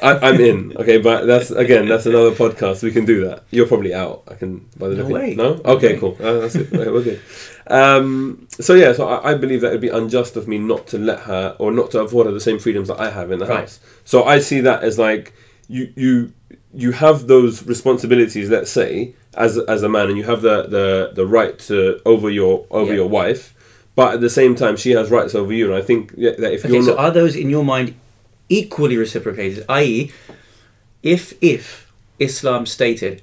I, 0.00 0.12
I'm 0.28 0.40
in. 0.40 0.76
Okay, 0.80 0.98
but 0.98 1.26
that's 1.26 1.50
again 1.50 1.88
that's 1.88 2.06
another 2.06 2.30
podcast. 2.30 2.82
We 2.84 2.92
can 2.92 3.04
do 3.04 3.24
that. 3.26 3.42
You're 3.50 3.66
probably 3.66 3.92
out. 3.94 4.22
I 4.28 4.34
can 4.34 4.68
by 4.76 4.88
the 4.88 4.94
No 4.96 5.06
at- 5.06 5.10
way. 5.10 5.34
No. 5.34 5.60
Okay. 5.64 5.98
Cool. 5.98 6.16
Uh, 6.20 6.34
that's 6.40 6.54
it. 6.54 6.72
Okay, 6.72 6.90
we're 6.90 7.02
good. 7.02 7.20
Um, 7.66 8.46
so 8.60 8.74
yeah, 8.74 8.92
so 8.92 9.08
I, 9.08 9.32
I 9.32 9.34
believe 9.34 9.60
that 9.62 9.68
it'd 9.68 9.80
be 9.80 9.88
unjust 9.88 10.36
of 10.36 10.46
me 10.48 10.58
not 10.58 10.86
to 10.88 10.98
let 10.98 11.20
her 11.20 11.56
or 11.58 11.72
not 11.72 11.90
to 11.90 12.00
afford 12.00 12.26
her 12.26 12.32
the 12.32 12.40
same 12.40 12.58
freedoms 12.60 12.88
that 12.88 13.00
I 13.00 13.10
have 13.10 13.30
in 13.32 13.40
the 13.40 13.46
Right. 13.46 13.60
house. 13.60 13.80
So 14.04 14.22
I 14.24 14.38
see 14.38 14.60
that 14.60 14.82
as 14.84 14.98
like 14.98 15.34
you 15.68 15.92
you 15.96 16.32
you 16.74 16.92
have 16.92 17.26
those 17.26 17.66
responsibilities. 17.66 18.50
Let's 18.50 18.70
say 18.70 19.14
as 19.34 19.56
as 19.58 19.82
a 19.82 19.88
man, 19.88 20.08
and 20.08 20.16
you 20.16 20.24
have 20.24 20.42
the 20.42 20.62
the 20.64 21.12
the 21.14 21.26
right 21.26 21.58
to 21.60 22.00
over 22.04 22.28
your 22.30 22.66
over 22.70 22.90
Yeah. 22.90 22.96
your 23.00 23.08
wife. 23.08 23.54
But 23.94 24.14
at 24.14 24.20
the 24.20 24.30
same 24.30 24.54
time, 24.54 24.76
she 24.76 24.92
has 24.92 25.10
rights 25.10 25.34
over 25.34 25.52
you, 25.52 25.66
and 25.66 25.74
I 25.74 25.82
think 25.82 26.12
that 26.16 26.52
if 26.52 26.64
Okay, 26.64 26.74
you're 26.74 26.82
so 26.84 26.94
not, 26.94 26.98
are 27.04 27.10
those 27.10 27.34
in 27.34 27.50
your 27.50 27.64
mind 27.64 27.94
equally 28.48 28.96
reciprocated? 28.96 29.64
I.e., 29.68 30.12
if 31.02 31.34
if 31.40 31.90
Islam 32.18 32.64
stated 32.66 33.22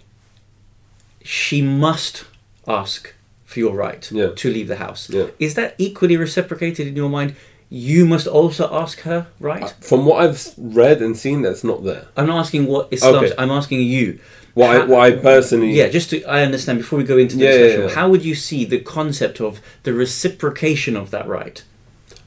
she 1.24 1.62
must 1.62 2.26
ask 2.68 3.14
for 3.46 3.60
your 3.60 3.76
right 3.76 4.10
Yeah. 4.12 4.30
to 4.36 4.50
leave 4.52 4.68
the 4.68 4.76
house, 4.78 5.10
Yeah. 5.10 5.28
is 5.40 5.54
that 5.56 5.76
equally 5.78 6.18
reciprocated 6.18 6.88
in 6.88 6.96
your 6.96 7.10
mind? 7.10 7.36
You 7.70 8.06
must 8.06 8.28
also 8.28 8.72
ask 8.74 9.00
her 9.02 9.28
right. 9.40 9.64
Uh, 9.64 9.68
from 9.82 10.06
what 10.06 10.24
I've 10.24 10.54
read 10.58 11.02
and 11.02 11.18
seen, 11.18 11.42
that's 11.42 11.64
not 11.64 11.84
there. 11.84 12.08
I'm 12.16 12.28
not 12.28 12.40
asking 12.40 12.68
what 12.68 12.88
Islam. 12.92 13.16
Okay. 13.26 13.34
I'm 13.38 13.52
asking 13.52 13.82
you. 13.82 14.20
Why? 14.54 14.78
How- 14.80 14.96
I 14.96 15.12
personally 15.12 15.74
Yeah, 15.74 15.90
just 15.90 16.12
to 16.12 16.24
I 16.26 16.44
understand 16.44 16.78
before 16.80 16.98
we 16.98 17.04
go 17.04 17.18
into 17.18 17.36
the 17.38 17.44
Yeah, 17.46 17.52
yeah, 17.52 17.58
discussion, 17.58 17.90
yeah. 17.90 17.96
how 17.96 18.10
would 18.10 18.24
you 18.24 18.36
see 18.36 18.64
the 18.66 18.80
concept 18.80 19.42
of 19.42 19.60
the 19.84 19.94
reciprocation 19.94 20.96
of 20.96 21.12
that 21.12 21.28
right? 21.28 21.62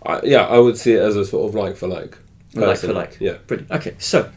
I, 0.05 0.21
yeah, 0.25 0.45
I 0.47 0.59
would 0.59 0.77
see 0.77 0.93
it 0.93 1.01
as 1.01 1.17
a 1.17 1.25
sort 1.25 1.49
of 1.49 1.55
like 1.55 1.77
for 1.77 1.89
like. 1.89 2.19
Like 2.55 2.79
for 2.79 2.93
like. 2.93 3.17
Yeah. 3.21 3.37
Brilliant. 3.47 3.71
Okay, 3.71 3.95
so 3.99 4.31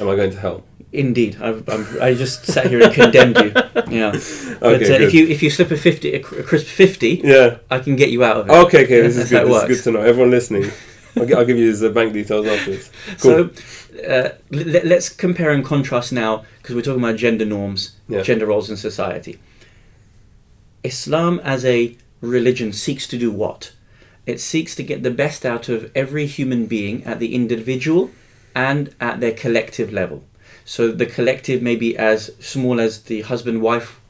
Am 0.00 0.08
I 0.08 0.16
going 0.16 0.30
to 0.30 0.38
hell? 0.38 0.64
Indeed, 0.94 1.38
I've, 1.40 1.68
I'm, 1.68 1.84
I 2.00 2.14
just 2.14 2.46
sat 2.46 2.66
here 2.68 2.80
and 2.82 2.94
condemned 2.94 3.36
you. 3.38 3.52
Yeah, 3.90 4.12
but 4.60 4.80
Okay, 4.82 4.96
uh, 4.96 5.06
if 5.06 5.12
you 5.14 5.26
if 5.28 5.42
you 5.42 5.50
slip 5.50 5.70
a 5.70 5.76
fifty, 5.76 6.12
a, 6.14 6.20
crisp 6.20 6.66
fifty, 6.66 7.20
Yeah. 7.22 7.58
I 7.70 7.78
can 7.80 7.96
get 7.96 8.10
you 8.10 8.24
out 8.24 8.36
of 8.38 8.48
it. 8.48 8.52
Okay. 8.52 8.84
Okay. 8.84 9.00
This 9.02 9.16
is 9.16 9.30
good. 9.30 9.46
This 9.46 9.62
is 9.62 9.68
good 9.84 9.92
to 9.92 9.98
know. 9.98 10.04
Everyone 10.04 10.30
listening, 10.30 10.70
I'll, 11.16 11.26
gi- 11.26 11.34
I'll 11.34 11.44
give 11.44 11.58
you 11.58 11.66
his 11.68 11.82
uh, 11.82 11.90
bank 11.90 12.12
details 12.12 12.46
afterwards. 12.46 12.90
Cool. 13.20 13.50
So 13.50 14.00
uh, 14.08 14.28
let, 14.50 14.84
let's 14.86 15.08
compare 15.08 15.50
and 15.50 15.64
contrast 15.64 16.12
now 16.12 16.44
because 16.58 16.74
we're 16.74 16.82
talking 16.82 17.02
about 17.04 17.16
gender 17.16 17.44
norms, 17.44 17.96
Yeah. 18.08 18.22
gender 18.22 18.46
roles 18.46 18.70
in 18.70 18.76
society. 18.76 19.38
Islam 20.82 21.40
as 21.44 21.64
a 21.64 21.96
religion 22.20 22.72
seeks 22.72 23.06
to 23.08 23.18
do 23.18 23.30
what? 23.30 23.72
It 24.26 24.40
seeks 24.40 24.74
to 24.76 24.82
get 24.82 25.02
the 25.02 25.10
best 25.10 25.44
out 25.44 25.68
of 25.68 25.90
every 25.94 26.26
human 26.26 26.66
being 26.66 27.04
at 27.04 27.18
the 27.18 27.34
individual 27.34 28.10
and 28.54 28.94
at 29.00 29.20
their 29.20 29.32
collective 29.32 29.92
level. 29.92 30.24
So 30.64 30.90
the 30.90 31.06
collective 31.06 31.62
may 31.62 31.76
be 31.76 31.96
as 31.96 32.30
small 32.40 32.80
as 32.80 33.02
the 33.02 33.22
husband 33.22 33.60
wife 33.60 34.00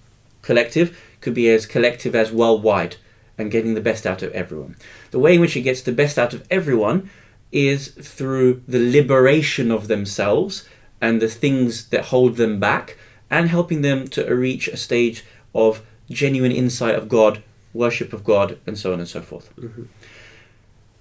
collective, 0.43 0.99
could 1.21 1.35
be 1.35 1.49
as 1.51 1.67
collective 1.67 2.15
as 2.15 2.31
worldwide, 2.31 2.97
and 3.37 3.51
getting 3.51 3.75
the 3.75 3.81
best 3.81 4.07
out 4.07 4.23
of 4.23 4.31
everyone. 4.33 4.77
The 5.11 5.19
way 5.19 5.35
in 5.35 5.41
which 5.41 5.57
it 5.57 5.63
gets 5.63 5.83
the 5.83 5.93
best 5.93 6.19
out 6.19 6.35
of 6.35 6.47
everyone 6.51 7.11
is 7.51 7.89
through 7.89 8.63
the 8.69 8.79
liberation 8.79 9.71
of 9.71 9.89
themselves 9.89 10.69
and 11.01 11.21
the 11.21 11.29
things 11.29 11.89
that 11.89 12.07
hold 12.07 12.37
them 12.37 12.61
back, 12.61 12.97
and 13.31 13.49
helping 13.49 13.83
them 13.83 14.07
to 14.09 14.25
reach 14.35 14.69
a 14.69 14.77
stage 14.77 15.25
of 15.55 15.83
genuine 16.11 16.53
insight 16.53 16.95
of 16.95 17.09
God, 17.09 17.43
worship 17.73 18.13
of 18.13 18.23
God, 18.23 18.59
and 18.67 18.79
so 18.79 18.93
on 18.93 19.01
and 19.01 19.09
so 19.09 19.21
forth. 19.21 19.55
Mm-hmm. 19.57 19.85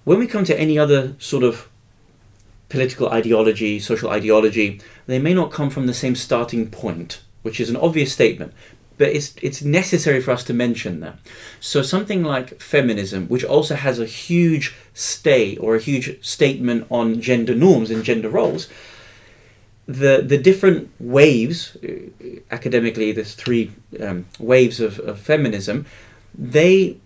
When 0.04 0.18
we 0.18 0.26
come 0.26 0.44
to 0.44 0.58
any 0.58 0.78
other 0.78 1.14
sort 1.18 1.44
of 1.44 1.68
political 2.68 3.08
ideology, 3.08 3.78
social 3.78 4.10
ideology, 4.10 4.80
they 5.06 5.18
may 5.18 5.34
not 5.34 5.52
come 5.52 5.70
from 5.70 5.86
the 5.86 5.94
same 5.94 6.14
starting 6.14 6.70
point, 6.70 7.20
which 7.42 7.60
is 7.60 7.70
an 7.70 7.76
obvious 7.76 8.12
statement, 8.12 8.52
but 8.96 9.08
it's 9.08 9.34
it's 9.42 9.62
necessary 9.62 10.20
for 10.20 10.30
us 10.30 10.44
to 10.44 10.54
mention 10.54 11.00
that. 11.00 11.18
So 11.60 11.82
something 11.82 12.22
like 12.22 12.60
feminism, 12.60 13.26
which 13.28 13.44
also 13.44 13.74
has 13.74 13.98
a 13.98 14.06
huge 14.06 14.74
stay 14.92 15.56
or 15.56 15.74
a 15.74 15.80
huge 15.80 16.24
statement 16.24 16.86
on 16.90 17.20
gender 17.20 17.54
norms 17.54 17.90
and 17.90 18.04
gender 18.04 18.28
roles, 18.28 18.68
the 19.86 20.22
the 20.24 20.38
different 20.38 20.90
waves, 20.98 21.76
uh, 21.76 22.40
academically, 22.50 23.12
there's 23.12 23.34
three 23.34 23.72
um, 24.00 24.26
waves 24.38 24.80
of, 24.80 24.98
of 25.00 25.18
feminism, 25.18 25.86
they 26.36 26.96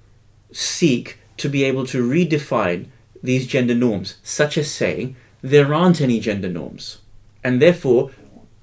seek 0.53 1.19
to 1.37 1.49
be 1.49 1.65
able 1.65 1.87
to 1.87 2.09
redefine 2.09 2.87
these 3.23 3.47
gender 3.47 3.75
norms, 3.75 4.17
such 4.23 4.57
as 4.59 4.71
saying 4.71 5.17
there 5.43 5.73
aren't 5.75 6.01
any 6.01 6.21
gender 6.21 6.49
norms, 6.49 6.99
and 7.45 7.61
therefore 7.63 8.11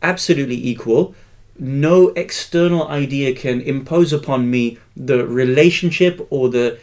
absolutely 0.02 0.68
equal. 0.68 1.16
No 1.58 2.10
external 2.10 2.88
idea 2.88 3.34
can 3.34 3.62
impose 3.62 4.12
upon 4.12 4.50
me 4.50 4.78
the 4.96 5.26
relationship 5.26 6.28
or 6.30 6.50
the 6.50 6.80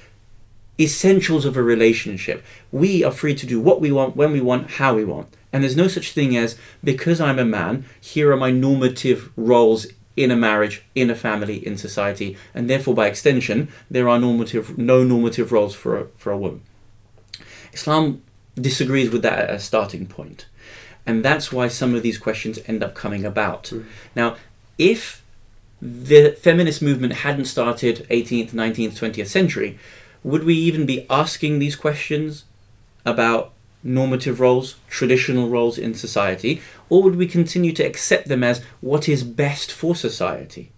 essentials 0.80 1.44
of 1.44 1.56
a 1.56 1.62
relationship. 1.62 2.42
We 2.70 3.04
are 3.04 3.12
free 3.12 3.34
to 3.34 3.46
do 3.46 3.60
what 3.60 3.80
we 3.80 3.92
want, 3.92 4.16
when 4.16 4.32
we 4.32 4.40
want, 4.40 4.70
how 4.72 4.94
we 4.94 5.04
want. 5.04 5.28
And 5.52 5.62
there's 5.62 5.76
no 5.76 5.88
such 5.88 6.12
thing 6.12 6.36
as, 6.36 6.56
because 6.82 7.20
I'm 7.20 7.38
a 7.38 7.44
man, 7.44 7.84
here 8.00 8.32
are 8.32 8.36
my 8.36 8.50
normative 8.50 9.30
roles 9.36 9.86
in 10.16 10.30
a 10.30 10.36
marriage, 10.36 10.82
in 10.94 11.10
a 11.10 11.14
family, 11.14 11.66
in 11.66 11.76
society, 11.76 12.36
and 12.54 12.68
therefore, 12.68 12.94
by 12.94 13.06
extension, 13.06 13.68
there 13.90 14.08
are 14.08 14.18
normative, 14.18 14.76
no 14.78 15.04
normative 15.04 15.52
roles 15.52 15.74
for 15.74 15.98
a, 15.98 16.06
for 16.16 16.32
a 16.32 16.38
woman. 16.38 16.62
Islam 17.72 18.22
disagrees 18.54 19.10
with 19.10 19.22
that 19.22 19.38
at 19.38 19.50
a 19.50 19.58
starting 19.58 20.06
point. 20.06 20.46
And 21.06 21.24
that's 21.24 21.52
why 21.52 21.68
some 21.68 21.94
of 21.94 22.02
these 22.02 22.18
questions 22.18 22.58
end 22.66 22.82
up 22.82 22.94
coming 22.94 23.24
about. 23.24 23.68
Hmm. 23.68 23.82
Now, 24.14 24.36
if 24.78 25.22
the 25.80 26.36
feminist 26.40 26.80
movement 26.80 27.12
hadn't 27.14 27.46
started 27.46 28.06
18th, 28.08 28.50
19th, 28.50 28.98
20th 28.98 29.26
century, 29.26 29.78
would 30.22 30.44
we 30.44 30.54
even 30.54 30.86
be 30.86 31.06
asking 31.10 31.58
these 31.58 31.74
questions 31.74 32.44
about 33.04 33.52
normative 33.82 34.38
roles, 34.38 34.76
traditional 34.88 35.48
roles 35.48 35.76
in 35.76 35.94
society, 35.94 36.62
or 36.88 37.02
would 37.02 37.16
we 37.16 37.26
continue 37.26 37.72
to 37.72 37.82
accept 37.82 38.28
them 38.28 38.44
as 38.44 38.62
what 38.80 39.08
is 39.08 39.24
best 39.24 39.72
for 39.72 39.96
society? 39.96 40.70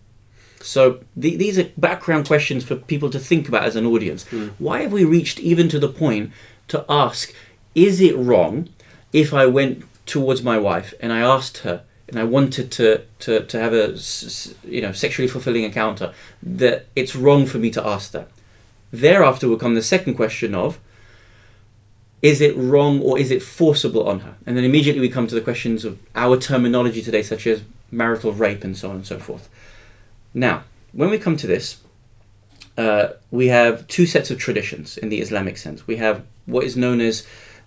So 0.63 1.01
the, 1.15 1.37
these 1.37 1.59
are 1.59 1.69
background 1.77 2.27
questions 2.27 2.65
for 2.65 2.77
people 2.77 3.11
to 3.11 3.19
think 3.19 3.47
about 3.47 3.65
as 3.65 3.77
an 3.77 3.85
audience. 3.85 4.27
Hmm. 4.29 4.49
Why 4.59 4.81
have 4.81 4.93
we 4.93 5.05
reached 5.05 5.39
even 5.39 5.69
to 5.69 5.79
the 5.79 5.91
point 5.91 6.33
to 6.69 6.87
ask, 6.89 7.35
is 7.75 8.01
it 8.01 8.17
wrong 8.17 8.69
if 9.13 9.33
I 9.33 9.47
went 9.47 9.85
towards 10.07 10.43
my 10.43 10.59
wife 10.59 10.95
and 11.01 11.13
I 11.13 11.21
asked 11.21 11.59
her 11.59 11.83
and 12.09 12.19
I 12.19 12.25
wanted 12.25 12.71
to, 12.73 13.03
to, 13.21 13.45
to 13.45 13.59
have 13.59 13.73
a 13.73 13.97
you 14.65 14.83
know 14.83 14.93
sexually 14.93 15.29
fulfilling 15.29 15.65
encounter 15.65 16.13
that 16.43 16.87
it's 16.95 17.17
wrong 17.17 17.47
for 17.47 17.59
me 17.59 17.71
to 17.71 17.87
ask 17.87 18.13
that. 18.13 18.29
Thereafter 18.93 19.49
will 19.49 19.57
come 19.57 19.75
the 19.75 19.83
second 19.83 20.15
question 20.15 20.55
of 20.55 20.79
is 22.23 22.41
it 22.41 22.57
wrong 22.57 23.03
or 23.03 23.19
is 23.19 23.31
it 23.31 23.43
forcible 23.43 24.09
on 24.09 24.21
her? 24.21 24.37
And 24.47 24.57
then 24.57 24.65
immediately 24.65 25.01
we 25.01 25.11
come 25.11 25.27
to 25.27 25.35
the 25.35 25.43
questions 25.43 25.85
of 25.85 25.99
our 26.15 26.39
terminology 26.39 27.03
today, 27.03 27.23
such 27.23 27.47
as 27.47 27.63
marital 27.91 28.33
rape 28.33 28.65
and 28.65 28.77
so 28.77 28.89
on 28.89 28.97
and 28.97 29.07
so 29.07 29.19
forth. 29.19 29.49
Now, 30.33 30.65
when 30.93 31.11
we 31.11 31.19
come 31.19 31.37
to 31.37 31.47
this, 31.47 31.83
uh, 32.79 33.09
we 33.31 33.49
have 33.49 33.87
two 33.89 34.07
sets 34.07 34.31
of 34.31 34.39
traditions 34.39 34.97
in 34.97 35.11
the 35.11 35.21
Islamic 35.21 35.59
sense. 35.59 35.87
We 35.87 35.97
have 35.97 36.25
what 36.47 36.65
is 36.65 36.79
known 36.79 37.03
as 37.03 37.27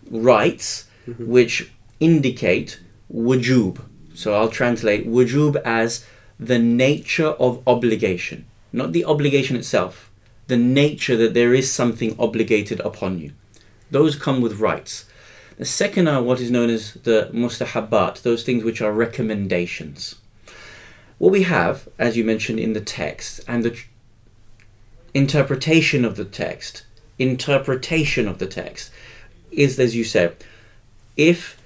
rights, 0.09 0.85
mm-hmm. 1.07 1.27
which 1.27 1.71
indicate 1.99 2.79
wujub. 3.13 3.81
So 4.13 4.33
I'll 4.33 4.49
translate 4.49 5.07
wujub 5.07 5.61
as 5.63 6.05
the 6.39 6.59
nature 6.59 7.29
of 7.29 7.61
obligation, 7.67 8.45
not 8.71 8.91
the 8.91 9.05
obligation 9.05 9.55
itself, 9.55 10.11
the 10.47 10.57
nature 10.57 11.17
that 11.17 11.33
there 11.33 11.53
is 11.53 11.71
something 11.71 12.15
obligated 12.19 12.79
upon 12.81 13.19
you. 13.19 13.31
Those 13.91 14.15
come 14.15 14.41
with 14.41 14.59
rights. 14.59 15.05
The 15.57 15.65
second 15.65 16.07
are 16.07 16.21
what 16.21 16.39
is 16.39 16.51
known 16.51 16.69
as 16.69 16.93
the 16.93 17.29
mustahabbat, 17.33 18.21
those 18.21 18.43
things 18.43 18.63
which 18.63 18.81
are 18.81 18.91
recommendations. 18.91 20.15
What 21.17 21.31
we 21.31 21.43
have, 21.43 21.87
as 21.97 22.15
you 22.15 22.23
mentioned 22.23 22.59
in 22.59 22.73
the 22.73 22.81
text, 22.81 23.41
and 23.47 23.63
the 23.63 23.71
tr- 23.71 23.87
interpretation 25.15 26.05
of 26.05 26.15
the 26.15 26.25
text, 26.25 26.85
interpretation 27.17 28.27
of 28.27 28.37
the 28.37 28.45
text, 28.45 28.91
is 29.57 29.79
as 29.79 29.95
you 29.95 30.05
said, 30.05 30.37
if 31.17 31.61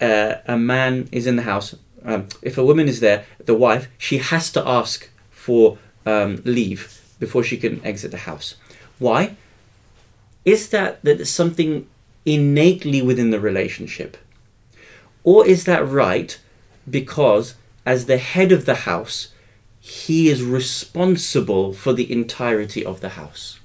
uh, 0.00 0.34
a 0.46 0.56
man 0.56 1.08
is 1.12 1.26
in 1.26 1.36
the 1.36 1.42
house, 1.42 1.76
um, 2.04 2.26
if 2.42 2.58
a 2.58 2.64
woman 2.64 2.88
is 2.88 2.98
there, 2.98 3.24
the 3.44 3.54
wife, 3.54 3.88
she 3.98 4.18
has 4.18 4.50
to 4.52 4.66
ask 4.66 5.08
for 5.30 5.78
um, 6.04 6.42
leave 6.44 7.00
before 7.20 7.44
she 7.44 7.56
can 7.56 7.84
exit 7.84 8.10
the 8.10 8.18
house. 8.18 8.56
Why? 8.98 9.36
Is 10.44 10.70
that 10.70 11.02
that 11.04 11.24
something 11.26 11.86
innately 12.24 13.00
within 13.02 13.30
the 13.30 13.38
relationship? 13.38 14.16
Or 15.22 15.46
is 15.46 15.64
that 15.64 15.86
right 15.86 16.40
because, 16.90 17.54
as 17.86 18.06
the 18.06 18.18
head 18.18 18.50
of 18.50 18.64
the 18.64 18.74
house, 18.90 19.28
he 19.78 20.28
is 20.28 20.42
responsible 20.42 21.72
for 21.72 21.92
the 21.92 22.10
entirety 22.10 22.84
of 22.84 23.00
the 23.00 23.10
house? 23.10 23.60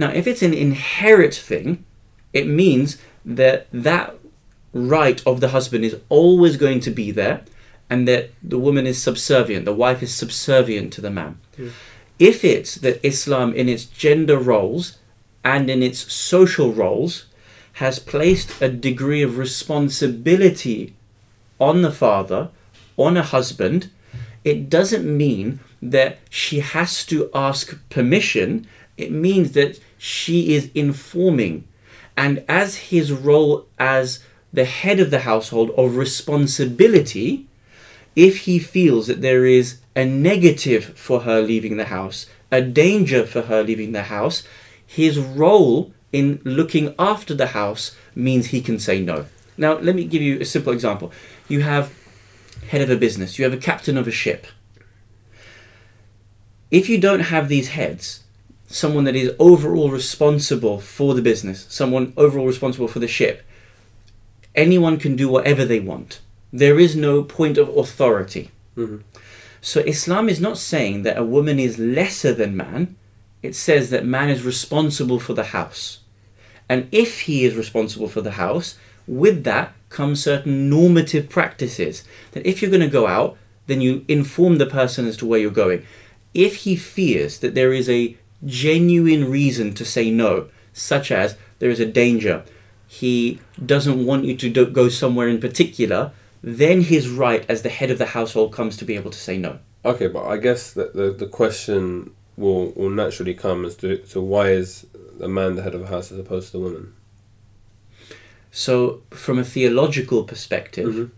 Now, 0.00 0.08
if 0.08 0.26
it's 0.26 0.40
an 0.40 0.54
inherit 0.54 1.34
thing, 1.34 1.84
it 2.32 2.46
means 2.46 2.96
that 3.22 3.66
that 3.70 4.16
right 4.72 5.22
of 5.26 5.40
the 5.40 5.48
husband 5.48 5.84
is 5.84 5.96
always 6.08 6.56
going 6.56 6.80
to 6.80 6.90
be 6.90 7.10
there 7.10 7.44
and 7.90 8.08
that 8.08 8.30
the 8.42 8.58
woman 8.58 8.86
is 8.86 9.02
subservient, 9.02 9.66
the 9.66 9.74
wife 9.74 10.02
is 10.02 10.14
subservient 10.14 10.90
to 10.94 11.02
the 11.02 11.10
man. 11.10 11.38
Hmm. 11.54 11.68
If 12.18 12.46
it's 12.46 12.76
that 12.76 13.04
Islam, 13.04 13.52
in 13.52 13.68
its 13.68 13.84
gender 13.84 14.38
roles 14.38 14.96
and 15.44 15.68
in 15.68 15.82
its 15.82 16.10
social 16.10 16.72
roles, 16.72 17.26
has 17.74 17.98
placed 17.98 18.62
a 18.62 18.70
degree 18.70 19.22
of 19.22 19.36
responsibility 19.36 20.94
on 21.58 21.82
the 21.82 21.92
father, 21.92 22.48
on 22.96 23.18
a 23.18 23.22
husband, 23.22 23.90
it 24.44 24.70
doesn't 24.70 25.04
mean 25.04 25.60
that 25.82 26.18
she 26.30 26.60
has 26.60 27.04
to 27.06 27.28
ask 27.34 27.76
permission. 27.90 28.66
It 28.96 29.12
means 29.12 29.52
that 29.52 29.78
she 30.02 30.54
is 30.54 30.70
informing. 30.74 31.68
And 32.16 32.42
as 32.48 32.88
his 32.88 33.12
role 33.12 33.66
as 33.78 34.24
the 34.50 34.64
head 34.64 34.98
of 34.98 35.10
the 35.10 35.20
household 35.20 35.72
of 35.76 35.98
responsibility, 35.98 37.46
if 38.16 38.38
he 38.38 38.58
feels 38.58 39.08
that 39.08 39.20
there 39.20 39.44
is 39.44 39.78
a 39.94 40.06
negative 40.06 40.96
for 40.98 41.20
her 41.20 41.42
leaving 41.42 41.76
the 41.76 41.84
house, 41.84 42.24
a 42.50 42.62
danger 42.62 43.26
for 43.26 43.42
her 43.42 43.62
leaving 43.62 43.92
the 43.92 44.04
house, 44.04 44.42
his 44.86 45.18
role 45.18 45.92
in 46.14 46.40
looking 46.44 46.94
after 46.98 47.34
the 47.34 47.48
house 47.48 47.94
means 48.14 48.46
he 48.46 48.62
can 48.62 48.78
say 48.78 49.02
no. 49.02 49.26
Now, 49.58 49.76
let 49.76 49.94
me 49.94 50.04
give 50.04 50.22
you 50.22 50.40
a 50.40 50.46
simple 50.46 50.72
example. 50.72 51.12
You 51.46 51.60
have 51.60 51.92
head 52.68 52.80
of 52.80 52.88
a 52.88 52.96
business, 52.96 53.38
you 53.38 53.44
have 53.44 53.52
a 53.52 53.58
captain 53.58 53.98
of 53.98 54.08
a 54.08 54.10
ship. 54.10 54.46
If 56.70 56.88
you 56.88 56.96
don't 56.96 57.20
have 57.20 57.50
these 57.50 57.68
heads, 57.68 58.20
someone 58.70 59.04
that 59.04 59.16
is 59.16 59.32
overall 59.38 59.90
responsible 59.90 60.80
for 60.80 61.14
the 61.14 61.22
business, 61.22 61.66
someone 61.68 62.12
overall 62.16 62.46
responsible 62.46 62.88
for 62.88 63.00
the 63.00 63.08
ship, 63.08 63.42
anyone 64.54 64.96
can 64.96 65.16
do 65.16 65.28
whatever 65.28 65.64
they 65.64 65.80
want. 65.80 66.20
There 66.52 66.78
is 66.78 66.94
no 66.96 67.22
point 67.22 67.58
of 67.58 67.68
authority. 67.76 68.50
Mhm. 68.76 69.00
So 69.60 69.80
Islam 69.80 70.28
is 70.28 70.40
not 70.40 70.56
saying 70.56 71.02
that 71.02 71.18
a 71.18 71.24
woman 71.24 71.58
is 71.58 71.78
lesser 71.78 72.32
than 72.32 72.56
man. 72.56 72.96
It 73.42 73.54
says 73.54 73.90
that 73.90 74.06
man 74.06 74.30
is 74.30 74.42
responsible 74.42 75.20
for 75.20 75.34
the 75.34 75.50
house. 75.58 75.98
And 76.68 76.86
if 76.92 77.22
he 77.22 77.44
is 77.44 77.54
responsible 77.54 78.08
for 78.08 78.20
the 78.20 78.32
house, 78.32 78.76
with 79.06 79.42
that 79.44 79.74
come 79.88 80.14
certain 80.14 80.70
normative 80.70 81.28
practices. 81.28 82.04
That 82.32 82.46
if 82.46 82.62
you're 82.62 82.70
going 82.70 82.80
to 82.80 82.88
go 82.88 83.06
out, 83.06 83.36
then 83.66 83.80
you 83.80 84.04
inform 84.08 84.58
the 84.58 84.66
person 84.66 85.06
as 85.06 85.16
to 85.18 85.26
where 85.26 85.40
you're 85.40 85.50
going. 85.50 85.82
If 86.32 86.56
he 86.56 86.76
fears 86.76 87.38
that 87.38 87.54
there 87.54 87.72
is 87.72 87.88
a 87.88 88.16
genuine 88.44 89.30
reason 89.30 89.74
to 89.74 89.84
say 89.84 90.10
no, 90.10 90.48
such 90.72 91.10
as 91.10 91.36
there 91.58 91.70
is 91.70 91.80
a 91.80 91.86
danger, 91.86 92.44
he 92.86 93.38
doesn't 93.64 94.04
want 94.04 94.24
you 94.24 94.36
to 94.36 94.48
do- 94.48 94.66
go 94.66 94.88
somewhere 94.88 95.28
in 95.28 95.40
particular, 95.40 96.12
then 96.42 96.80
his 96.82 97.08
right 97.08 97.44
as 97.48 97.62
the 97.62 97.68
head 97.68 97.90
of 97.90 97.98
the 97.98 98.06
household 98.06 98.52
comes 98.52 98.76
to 98.78 98.84
be 98.84 98.96
able 98.96 99.10
to 99.10 99.18
say 99.18 99.36
no. 99.36 99.58
Okay, 99.84 100.06
but 100.08 100.24
I 100.24 100.36
guess 100.38 100.72
that 100.72 100.94
the, 100.94 101.12
the 101.12 101.26
question 101.26 102.10
will, 102.36 102.72
will 102.72 102.90
naturally 102.90 103.34
come 103.34 103.64
as 103.64 103.76
to 103.76 104.00
so 104.06 104.20
why 104.22 104.50
is 104.50 104.86
the 105.18 105.28
man 105.28 105.56
the 105.56 105.62
head 105.62 105.74
of 105.74 105.82
a 105.82 105.86
house 105.86 106.10
as 106.10 106.18
opposed 106.18 106.46
to 106.48 106.52
the 106.52 106.58
woman? 106.60 106.94
So, 108.50 109.02
from 109.10 109.38
a 109.38 109.44
theological 109.44 110.24
perspective, 110.24 110.88
Mhm. 110.94 111.10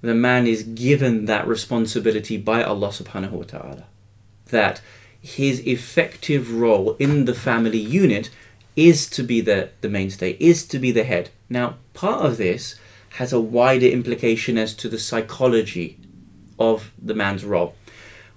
the 0.00 0.14
man 0.14 0.46
is 0.46 0.62
given 0.62 1.26
that 1.26 1.46
responsibility 1.46 2.36
by 2.38 2.62
Allah 2.62 2.88
subhanahu 2.88 3.32
wa 3.32 3.42
ta'ala. 3.44 3.84
That 4.50 4.80
his 5.26 5.58
effective 5.66 6.52
role 6.52 6.94
in 7.00 7.24
the 7.24 7.34
family 7.34 7.78
unit 7.78 8.30
is 8.76 9.10
to 9.10 9.24
be 9.24 9.40
the, 9.40 9.70
the 9.80 9.88
mainstay, 9.88 10.36
is 10.38 10.64
to 10.68 10.78
be 10.78 10.92
the 10.92 11.02
head. 11.02 11.30
Now, 11.50 11.78
part 11.94 12.24
of 12.24 12.36
this 12.36 12.78
has 13.14 13.32
a 13.32 13.40
wider 13.40 13.86
implication 13.86 14.56
as 14.56 14.72
to 14.74 14.88
the 14.88 15.00
psychology 15.00 15.98
of 16.60 16.92
the 17.02 17.14
man's 17.14 17.44
role. 17.44 17.74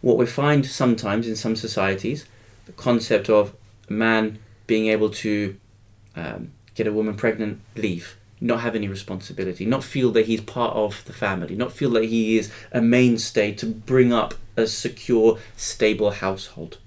What 0.01 0.17
we 0.17 0.25
find 0.25 0.65
sometimes 0.65 1.27
in 1.27 1.35
some 1.35 1.55
societies, 1.55 2.25
the 2.65 2.71
concept 2.71 3.29
of 3.29 3.53
a 3.87 3.93
man 3.93 4.39
being 4.65 4.87
able 4.87 5.11
to 5.11 5.57
um, 6.15 6.51
get 6.73 6.87
a 6.87 6.93
woman 6.93 7.15
pregnant, 7.15 7.59
leave, 7.75 8.17
not 8.41 8.61
have 8.61 8.75
any 8.75 8.87
responsibility, 8.87 9.63
not 9.63 9.83
feel 9.83 10.11
that 10.13 10.25
he's 10.25 10.41
part 10.41 10.75
of 10.75 11.05
the 11.05 11.13
family, 11.13 11.55
not 11.55 11.71
feel 11.71 11.91
that 11.91 12.05
he 12.05 12.39
is 12.39 12.51
a 12.71 12.81
mainstay 12.81 13.51
to 13.51 13.67
bring 13.67 14.11
up 14.11 14.33
a 14.59 14.67
secure, 14.67 15.37
stable 15.57 16.11
household. 16.11 16.77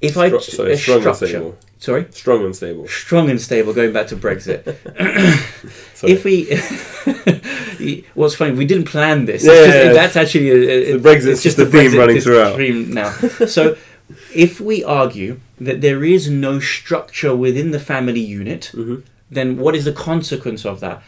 If 0.00 0.16
I 0.18 0.30
Stro- 0.30 0.42
sorry, 0.42 0.72
a 0.72 0.76
strong 0.76 0.96
and 0.96 1.02
structure, 1.16 1.26
stable. 1.26 1.58
sorry, 1.78 2.06
Strong 2.10 2.44
and 2.44 2.54
stable. 2.56 2.86
strong 2.88 3.30
and 3.30 3.40
stable. 3.40 3.72
Going 3.72 3.92
back 3.92 4.08
to 4.08 4.16
Brexit, 4.16 4.66
if 6.04 6.24
we, 6.24 8.02
what's 8.14 8.34
funny, 8.34 8.52
we 8.52 8.66
didn't 8.66 8.84
plan 8.84 9.24
this. 9.24 9.44
Yeah, 9.44 9.52
just- 9.52 9.68
yeah, 9.76 9.92
that's 9.92 10.16
actually 10.16 10.50
a, 10.50 10.54
a- 10.54 10.98
The 10.98 11.08
Brexit's 11.08 11.26
it's 11.26 11.42
just 11.42 11.56
the 11.56 11.64
the 11.64 11.70
theme 11.70 11.90
Brexit 11.92 11.98
running 11.98 12.20
throughout. 12.20 12.56
theme 12.56 12.92
now. 12.92 13.10
So, 13.46 13.76
if 14.34 14.60
we 14.60 14.84
argue 14.84 15.40
that 15.60 15.80
there 15.80 16.04
is 16.04 16.28
no 16.28 16.60
structure 16.60 17.34
within 17.34 17.70
the 17.70 17.80
family 17.80 18.20
unit, 18.20 18.70
Mhm. 18.74 19.02
then 19.30 19.56
what 19.56 19.74
is 19.74 19.84
the 19.86 19.92
consequence 19.92 20.66
of 20.66 20.80
that? 20.80 21.02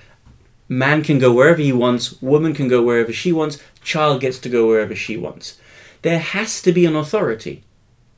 Man 0.68 1.02
can 1.02 1.18
go 1.18 1.32
wherever 1.32 1.60
he 1.62 1.72
wants, 1.72 2.20
woman 2.20 2.54
can 2.54 2.68
go 2.68 2.82
wherever 2.82 3.12
she 3.12 3.32
wants, 3.32 3.58
child 3.82 4.20
gets 4.20 4.38
to 4.40 4.48
go 4.48 4.66
wherever 4.66 4.94
she 4.94 5.16
wants. 5.16 5.58
There 6.02 6.18
has 6.18 6.60
to 6.62 6.72
be 6.72 6.84
an 6.84 6.94
authority 6.94 7.64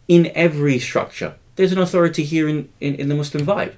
in 0.09 0.33
every 0.35 0.79
structure. 0.79 1.37
There's 1.57 1.73
an 1.73 1.79
authority 1.79 2.25
here 2.25 2.49
in, 2.49 2.69
in, 2.81 2.97
in 2.97 3.09
the 3.09 3.15
Muslim 3.15 3.47
vibe. 3.47 3.75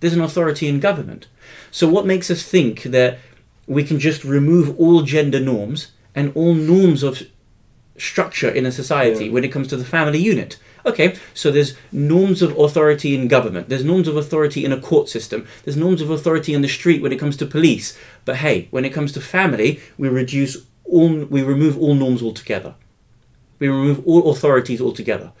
There's 0.00 0.14
an 0.14 0.20
authority 0.20 0.68
in 0.68 0.80
government. 0.80 1.26
So 1.70 1.88
what 1.88 2.06
makes 2.06 2.30
us 2.30 2.42
think 2.42 2.84
that 2.84 3.18
we 3.66 3.84
can 3.84 3.98
just 3.98 4.24
remove 4.24 4.78
all 4.78 5.02
gender 5.02 5.40
norms 5.40 5.92
and 6.14 6.32
all 6.36 6.54
norms 6.54 7.02
of 7.02 7.22
structure 7.96 8.50
in 8.50 8.66
a 8.66 8.72
society 8.72 9.26
Yeah. 9.26 9.32
when 9.32 9.44
it 9.44 9.52
comes 9.52 9.68
to 9.68 9.76
the 9.76 9.84
family 9.84 10.18
unit? 10.18 10.58
Okay, 10.84 11.16
so 11.32 11.50
there's 11.50 11.74
norms 11.92 12.42
of 12.42 12.58
authority 12.58 13.14
in 13.14 13.28
government. 13.28 13.68
There's 13.68 13.84
norms 13.84 14.08
of 14.08 14.16
authority 14.16 14.64
in 14.64 14.72
a 14.72 14.80
court 14.80 15.08
system. 15.08 15.46
There's 15.64 15.76
norms 15.76 16.00
of 16.00 16.10
authority 16.10 16.54
in 16.54 16.62
the 16.62 16.68
street 16.68 17.02
when 17.02 17.12
it 17.12 17.20
comes 17.20 17.36
to 17.36 17.46
police. 17.46 17.96
But 18.24 18.36
hey, 18.36 18.68
when 18.70 18.84
it 18.84 18.92
comes 18.92 19.12
to 19.12 19.20
family, 19.20 19.80
we 19.96 20.08
reduce 20.08 20.56
all 20.84 21.24
we 21.24 21.42
remove 21.42 21.78
all 21.78 21.94
norms 21.94 22.22
altogether. 22.22 22.74
We 23.58 23.68
remove 23.68 24.04
all 24.06 24.30
authorities 24.30 24.80
altogether. 24.80 25.32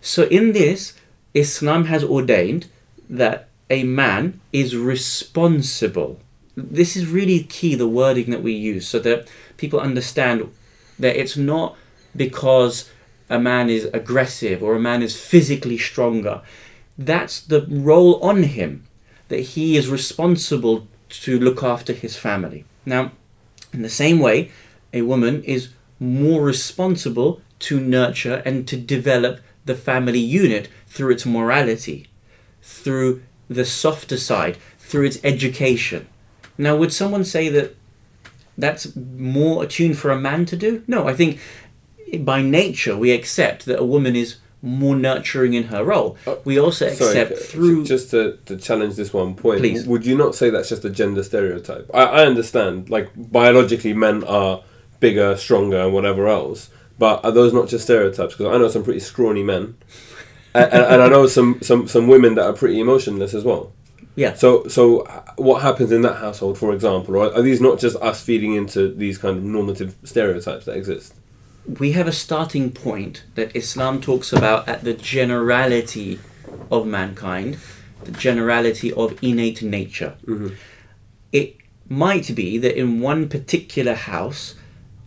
So 0.00 0.24
in 0.24 0.52
this, 0.52 0.92
Islam 1.32 1.86
has 1.86 2.04
ordained 2.04 2.68
that 3.08 3.48
a 3.70 3.84
man 3.84 4.40
is 4.52 4.76
responsible. 4.76 6.20
This 6.56 6.94
is 6.94 7.06
really 7.06 7.42
key, 7.44 7.74
the 7.74 7.88
wording 7.88 8.30
that 8.30 8.42
we 8.42 8.52
use, 8.52 8.86
so 8.86 8.98
that 9.00 9.28
people 9.56 9.80
understand 9.80 10.52
that 10.98 11.18
it's 11.18 11.36
not 11.36 11.76
because 12.14 12.90
a 13.28 13.38
man 13.38 13.70
is 13.70 13.86
aggressive 13.92 14.62
or 14.62 14.74
a 14.74 14.80
man 14.80 15.02
is 15.02 15.20
physically 15.20 15.78
stronger. 15.78 16.42
That's 16.96 17.40
the 17.40 17.66
role 17.68 18.22
on 18.22 18.44
him, 18.44 18.84
that 19.28 19.40
he 19.40 19.76
is 19.76 19.88
responsible 19.88 20.86
to 21.08 21.38
look 21.38 21.62
after 21.62 21.92
his 21.92 22.16
family. 22.16 22.64
Now, 22.86 23.12
in 23.72 23.82
the 23.82 23.88
same 23.88 24.18
way, 24.18 24.50
a 24.92 25.02
woman 25.02 25.42
is 25.42 25.70
more 25.98 26.42
responsible 26.42 27.40
to 27.60 27.80
nurture 27.80 28.42
and 28.44 28.68
to 28.68 28.76
develop 28.76 29.40
the 29.64 29.74
family 29.74 30.18
unit 30.18 30.68
through 30.86 31.12
its 31.12 31.26
morality, 31.26 32.06
through 32.62 33.22
the 33.48 33.64
softer 33.64 34.16
side, 34.16 34.58
through 34.78 35.06
its 35.06 35.18
education. 35.24 36.06
Now, 36.58 36.76
would 36.76 36.92
someone 36.92 37.24
say 37.24 37.48
that 37.48 37.74
that's 38.56 38.94
more 38.94 39.64
attuned 39.64 39.98
for 39.98 40.10
a 40.10 40.20
man 40.20 40.46
to 40.46 40.56
do? 40.56 40.84
No, 40.86 41.08
I 41.08 41.14
think 41.14 41.40
by 42.20 42.42
nature 42.42 42.96
we 42.96 43.10
accept 43.12 43.66
that 43.66 43.78
a 43.78 43.84
woman 43.84 44.14
is 44.16 44.36
more 44.62 44.96
nurturing 44.96 45.52
in 45.52 45.64
her 45.64 45.84
role. 45.84 46.16
Uh, 46.26 46.36
we 46.44 46.58
also 46.58 46.86
accept 46.86 47.32
uh, 47.32 47.36
through. 47.36 47.84
just 47.84 48.10
to, 48.10 48.38
to 48.46 48.56
challenge 48.56 48.94
this 48.96 49.12
one 49.12 49.34
point. 49.34 49.60
Please. 49.60 49.86
Would 49.86 50.06
you 50.06 50.16
not 50.16 50.34
say 50.34 50.48
that's 50.48 50.70
just 50.70 50.84
a 50.86 50.90
gender 50.90 51.22
stereotype? 51.22 51.90
I, 51.92 52.04
I 52.04 52.26
understand, 52.26 52.88
like 52.88 53.10
biologically, 53.14 53.92
men 53.92 54.24
are 54.24 54.62
bigger, 55.00 55.36
stronger, 55.36 55.80
and 55.80 55.92
whatever 55.92 56.28
else. 56.28 56.70
But 56.98 57.22
are 57.24 57.32
those 57.32 57.52
not 57.52 57.68
just 57.68 57.84
stereotypes? 57.84 58.34
Because 58.36 58.54
I 58.54 58.58
know 58.58 58.68
some 58.68 58.84
pretty 58.84 59.00
scrawny 59.00 59.42
men, 59.42 59.76
and, 60.54 60.72
and, 60.72 60.84
and 60.84 61.02
I 61.02 61.08
know 61.08 61.26
some, 61.26 61.58
some 61.60 61.86
some 61.86 62.06
women 62.06 62.34
that 62.36 62.46
are 62.46 62.52
pretty 62.54 62.80
emotionless 62.80 63.34
as 63.34 63.44
well. 63.44 63.72
yeah. 64.14 64.32
So 64.34 64.66
so 64.68 65.04
what 65.36 65.60
happens 65.60 65.90
in 65.92 66.02
that 66.02 66.16
household, 66.16 66.56
for 66.56 66.72
example? 66.72 67.16
Or 67.16 67.34
are 67.34 67.42
these 67.42 67.60
not 67.60 67.78
just 67.80 67.96
us 67.96 68.22
feeding 68.22 68.54
into 68.54 68.94
these 68.94 69.18
kind 69.18 69.36
of 69.36 69.42
normative 69.42 69.96
stereotypes 70.04 70.64
that 70.66 70.76
exist? 70.76 71.14
We 71.66 71.92
have 71.92 72.06
a 72.06 72.12
starting 72.12 72.70
point 72.70 73.24
that 73.34 73.54
Islam 73.56 74.00
talks 74.00 74.32
about 74.32 74.68
at 74.68 74.84
the 74.84 74.94
generality 74.94 76.20
of 76.70 76.86
mankind, 76.86 77.58
the 78.04 78.12
generality 78.12 78.92
of 78.92 79.18
innate 79.22 79.62
nature. 79.62 80.14
Mm-hmm. 80.26 80.48
It 81.32 81.56
might 81.88 82.34
be 82.34 82.58
that 82.58 82.78
in 82.78 83.00
one 83.00 83.28
particular 83.28 83.94
house, 83.94 84.54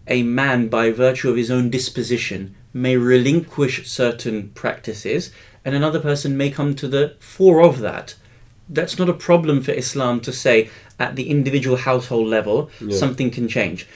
a 0.08 0.24
man, 0.24 0.68
by 0.68 0.92
virtue 0.92 1.30
of 1.30 1.38
his 1.38 1.52
own 1.52 1.70
disposition, 1.70 2.56
may 2.74 2.98
relinquish 2.98 3.88
certain 3.90 4.50
practices, 4.50 5.32
and 5.64 5.76
another 5.76 6.00
person 6.00 6.38
may 6.38 6.50
come 6.50 6.76
to 6.76 6.88
the 6.88 7.16
fore 7.20 7.62
of 7.62 7.80
that. 7.80 8.16
That's 8.70 9.00
not 9.00 9.10
a 9.10 9.14
problem 9.14 9.62
for 9.62 9.72
Islam 9.72 10.22
to 10.22 10.34
say 10.34 10.70
at 11.00 11.16
the 11.16 11.30
individual 11.30 11.78
household 11.78 12.28
level 12.28 12.70
Yeah. 12.82 12.96
something 12.98 13.32
can 13.32 13.48
change. 13.48 13.88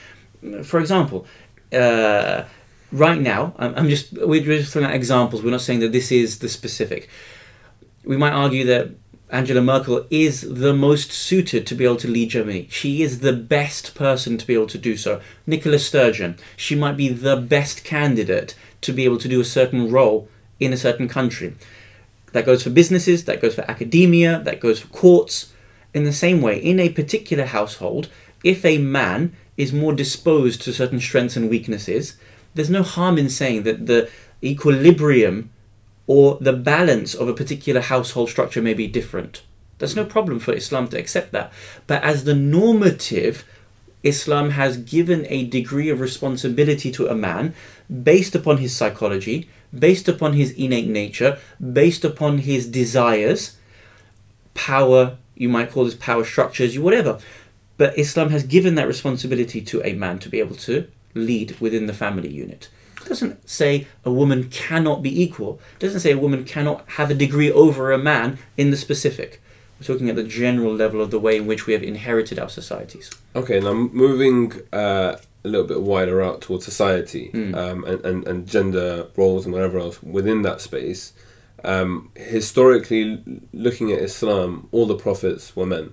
For 0.64 0.80
example, 0.80 1.26
uh, 1.72 2.44
right 2.90 3.20
now, 3.20 3.54
I'm, 3.58 3.88
just 3.88 4.12
we're 4.12 4.42
just 4.42 4.72
throwing 4.72 4.86
out 4.86 4.94
examples. 4.94 5.42
We're 5.42 5.50
not 5.50 5.60
saying 5.60 5.80
that 5.80 5.92
this 5.92 6.12
is 6.12 6.38
the 6.38 6.48
specific. 6.48 7.08
We 8.04 8.16
might 8.16 8.32
argue 8.32 8.64
that 8.66 8.90
Angela 9.30 9.62
Merkel 9.62 10.06
is 10.10 10.42
the 10.42 10.74
most 10.74 11.10
suited 11.10 11.66
to 11.66 11.74
be 11.74 11.84
able 11.84 11.96
to 11.96 12.08
lead 12.08 12.30
Germany. 12.30 12.68
She 12.70 13.02
is 13.02 13.20
the 13.20 13.32
best 13.32 13.94
person 13.94 14.36
to 14.36 14.46
be 14.46 14.52
able 14.52 14.66
to 14.66 14.78
do 14.78 14.96
so. 14.96 15.22
Nicola 15.46 15.78
Sturgeon, 15.78 16.36
she 16.56 16.74
might 16.74 16.98
be 16.98 17.08
the 17.08 17.36
best 17.36 17.82
candidate 17.82 18.54
to 18.82 18.92
be 18.92 19.04
able 19.04 19.18
to 19.18 19.28
do 19.28 19.40
a 19.40 19.44
certain 19.44 19.90
role 19.90 20.28
in 20.60 20.72
a 20.72 20.76
certain 20.76 21.08
country. 21.08 21.54
That 22.32 22.44
goes 22.44 22.62
for 22.62 22.70
businesses, 22.70 23.24
that 23.24 23.40
goes 23.40 23.54
for 23.54 23.70
academia, 23.70 24.40
that 24.40 24.60
goes 24.60 24.80
for 24.80 24.88
courts. 24.88 25.52
In 25.94 26.04
the 26.04 26.12
same 26.12 26.40
way, 26.40 26.58
in 26.58 26.80
a 26.80 26.88
particular 26.88 27.44
household, 27.44 28.08
if 28.42 28.64
a 28.64 28.78
man 28.78 29.34
is 29.56 29.72
more 29.72 29.92
disposed 29.92 30.62
to 30.62 30.72
certain 30.72 31.00
strengths 31.00 31.36
and 31.36 31.50
weaknesses, 31.50 32.16
there's 32.54 32.70
no 32.70 32.82
harm 32.82 33.18
in 33.18 33.28
saying 33.28 33.62
that 33.64 33.86
the 33.86 34.10
equilibrium 34.42 35.50
or 36.06 36.36
the 36.40 36.52
balance 36.52 37.14
of 37.14 37.28
a 37.28 37.34
particular 37.34 37.80
household 37.80 38.28
structure 38.28 38.60
may 38.60 38.74
be 38.74 38.86
different. 38.86 39.42
There's 39.78 39.96
no 39.96 40.04
problem 40.04 40.38
for 40.38 40.52
Islam 40.52 40.88
to 40.88 40.98
accept 40.98 41.32
that. 41.32 41.52
But 41.86 42.02
as 42.02 42.24
the 42.24 42.34
normative, 42.34 43.44
Islam 44.02 44.50
has 44.50 44.76
given 44.76 45.26
a 45.28 45.46
degree 45.46 45.88
of 45.88 46.00
responsibility 46.00 46.90
to 46.92 47.08
a 47.08 47.14
man 47.14 47.54
based 48.02 48.34
upon 48.34 48.58
his 48.58 48.74
psychology, 48.76 49.48
based 49.76 50.08
upon 50.08 50.34
his 50.34 50.52
innate 50.52 50.88
nature, 50.88 51.38
based 51.72 52.04
upon 52.04 52.38
his 52.38 52.66
desires, 52.66 53.56
power, 54.54 55.16
you 55.34 55.48
might 55.48 55.70
call 55.70 55.84
this 55.84 55.94
power 55.94 56.24
structures, 56.24 56.74
you 56.74 56.82
whatever. 56.82 57.18
But 57.82 57.98
Islam 57.98 58.30
has 58.30 58.44
given 58.44 58.76
that 58.76 58.86
responsibility 58.86 59.60
to 59.60 59.82
a 59.84 59.92
man 59.94 60.20
to 60.20 60.28
be 60.28 60.38
able 60.38 60.54
to 60.68 60.86
lead 61.14 61.48
within 61.58 61.86
the 61.88 61.92
family 61.92 62.28
unit. 62.28 62.68
It 63.00 63.08
doesn't 63.08 63.48
say 63.60 63.88
a 64.04 64.12
woman 64.12 64.40
cannot 64.50 65.02
be 65.02 65.12
equal. 65.24 65.58
It 65.74 65.80
doesn't 65.80 65.98
say 65.98 66.12
a 66.12 66.18
woman 66.26 66.44
cannot 66.44 66.84
have 66.98 67.10
a 67.10 67.14
degree 67.14 67.50
over 67.50 67.90
a 67.90 67.98
man 67.98 68.38
in 68.56 68.70
the 68.70 68.76
specific. 68.76 69.42
We're 69.80 69.88
talking 69.88 70.08
at 70.08 70.14
the 70.14 70.22
general 70.22 70.72
level 70.72 71.00
of 71.00 71.10
the 71.10 71.18
way 71.18 71.36
in 71.38 71.48
which 71.48 71.66
we 71.66 71.72
have 71.72 71.82
inherited 71.82 72.38
our 72.38 72.48
societies. 72.48 73.10
Okay, 73.34 73.58
now 73.58 73.72
moving 73.72 74.52
uh, 74.72 75.16
a 75.44 75.48
little 75.48 75.66
bit 75.66 75.82
wider 75.82 76.22
out 76.22 76.40
towards 76.40 76.64
society 76.64 77.30
Mm. 77.34 77.56
um, 77.56 77.84
and, 77.84 78.06
and, 78.06 78.28
and 78.28 78.46
gender 78.46 79.08
roles 79.16 79.44
and 79.44 79.52
whatever 79.52 79.80
else 79.80 80.00
within 80.04 80.42
that 80.42 80.60
space. 80.60 81.12
Um, 81.64 82.12
historically, 82.14 83.04
looking 83.52 83.90
at 83.90 83.98
Islam, 83.98 84.68
all 84.70 84.86
the 84.86 84.94
prophets 85.06 85.56
were 85.56 85.66
men. 85.66 85.92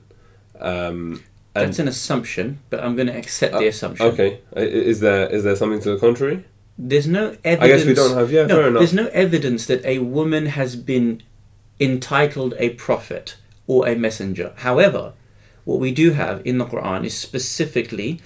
Um, 0.60 1.24
and 1.60 1.68
That's 1.70 1.80
an 1.80 1.88
assumption, 1.88 2.60
but 2.70 2.80
I'm 2.84 2.96
going 2.96 3.08
to 3.08 3.18
accept 3.18 3.54
the 3.54 3.66
Uh, 3.66 3.74
assumption. 3.74 4.06
okay, 4.08 4.40
is 4.56 5.00
there 5.00 5.28
is 5.30 5.44
there 5.44 5.56
something 5.56 5.82
to 5.82 5.90
the 5.92 5.98
contrary? 5.98 6.46
There's 6.78 7.08
no 7.08 7.36
evidence. 7.44 7.62
I 7.64 7.68
guess 7.68 7.86
we 7.86 7.94
don't 7.94 8.16
have. 8.18 8.32
Yeah, 8.32 8.46
no, 8.46 8.56
fair 8.56 8.68
enough. 8.68 8.80
there's 8.80 8.94
no 8.94 9.08
evidence 9.26 9.66
that 9.66 9.84
a 9.86 10.00
woman 10.00 10.46
has 10.48 10.76
been 10.76 11.22
entitled 11.80 12.54
a 12.58 12.70
prophet 12.72 13.36
or 13.68 13.88
a 13.88 13.96
messenger. 13.96 14.54
However, 14.58 15.14
what 15.66 15.80
we 15.80 15.92
do 15.92 16.12
have 16.12 16.42
in 16.46 16.58
the 16.58 16.66
Quran 16.66 17.06
is 17.06 17.16
specifically 17.18 18.22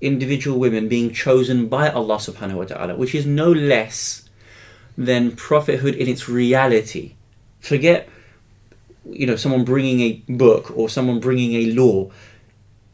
individual 0.00 0.58
women 0.58 0.88
being 0.88 1.12
chosen 1.12 1.68
by 1.68 1.88
Allah 1.88 2.16
subhanahu 2.16 2.54
wa 2.54 2.64
ta'ala, 2.64 2.96
which 2.96 3.14
is 3.14 3.24
no 3.26 3.50
less 3.50 4.28
than 4.98 5.32
prophethood 5.32 5.94
in 5.94 6.06
its 6.08 6.28
reality. 6.28 7.14
Forget, 7.60 8.08
you 9.10 9.26
know, 9.26 9.36
someone 9.36 9.64
bringing 9.64 10.00
a 10.00 10.12
book 10.28 10.70
or 10.76 10.88
someone 10.88 11.20
bringing 11.20 11.54
a 11.54 11.72
law. 11.72 12.10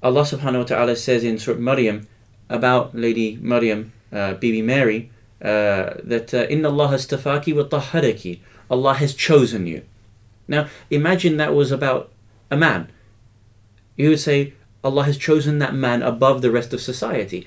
Allah 0.02 0.22
subhanahu 0.22 0.58
wa 0.58 0.64
ta'ala 0.64 0.96
says 0.96 1.22
in 1.24 1.38
Surah 1.38 1.58
Maryam 1.58 2.08
about 2.48 2.94
Lady 2.94 3.38
Maryam, 3.40 3.92
uh, 4.12 4.34
Bibi 4.34 4.62
Mary, 4.62 5.10
uh, 5.40 5.94
that 6.02 6.34
uh, 6.34 6.46
Inna 6.50 6.68
Allah 6.68 6.88
astafaki 6.94 7.54
wa 7.54 7.64
tahharaki. 7.64 8.40
Allah 8.70 8.94
has 8.94 9.14
chosen 9.14 9.66
you. 9.66 9.82
Now, 10.48 10.68
imagine 10.90 11.36
that 11.36 11.54
was 11.54 11.70
about 11.70 12.10
a 12.50 12.56
man. 12.56 12.90
You 13.96 14.10
would 14.10 14.20
say, 14.20 14.54
Allah 14.82 15.04
has 15.04 15.16
chosen 15.16 15.58
that 15.58 15.74
man 15.74 16.02
above 16.02 16.42
the 16.42 16.50
rest 16.50 16.72
of 16.72 16.80
society. 16.80 17.46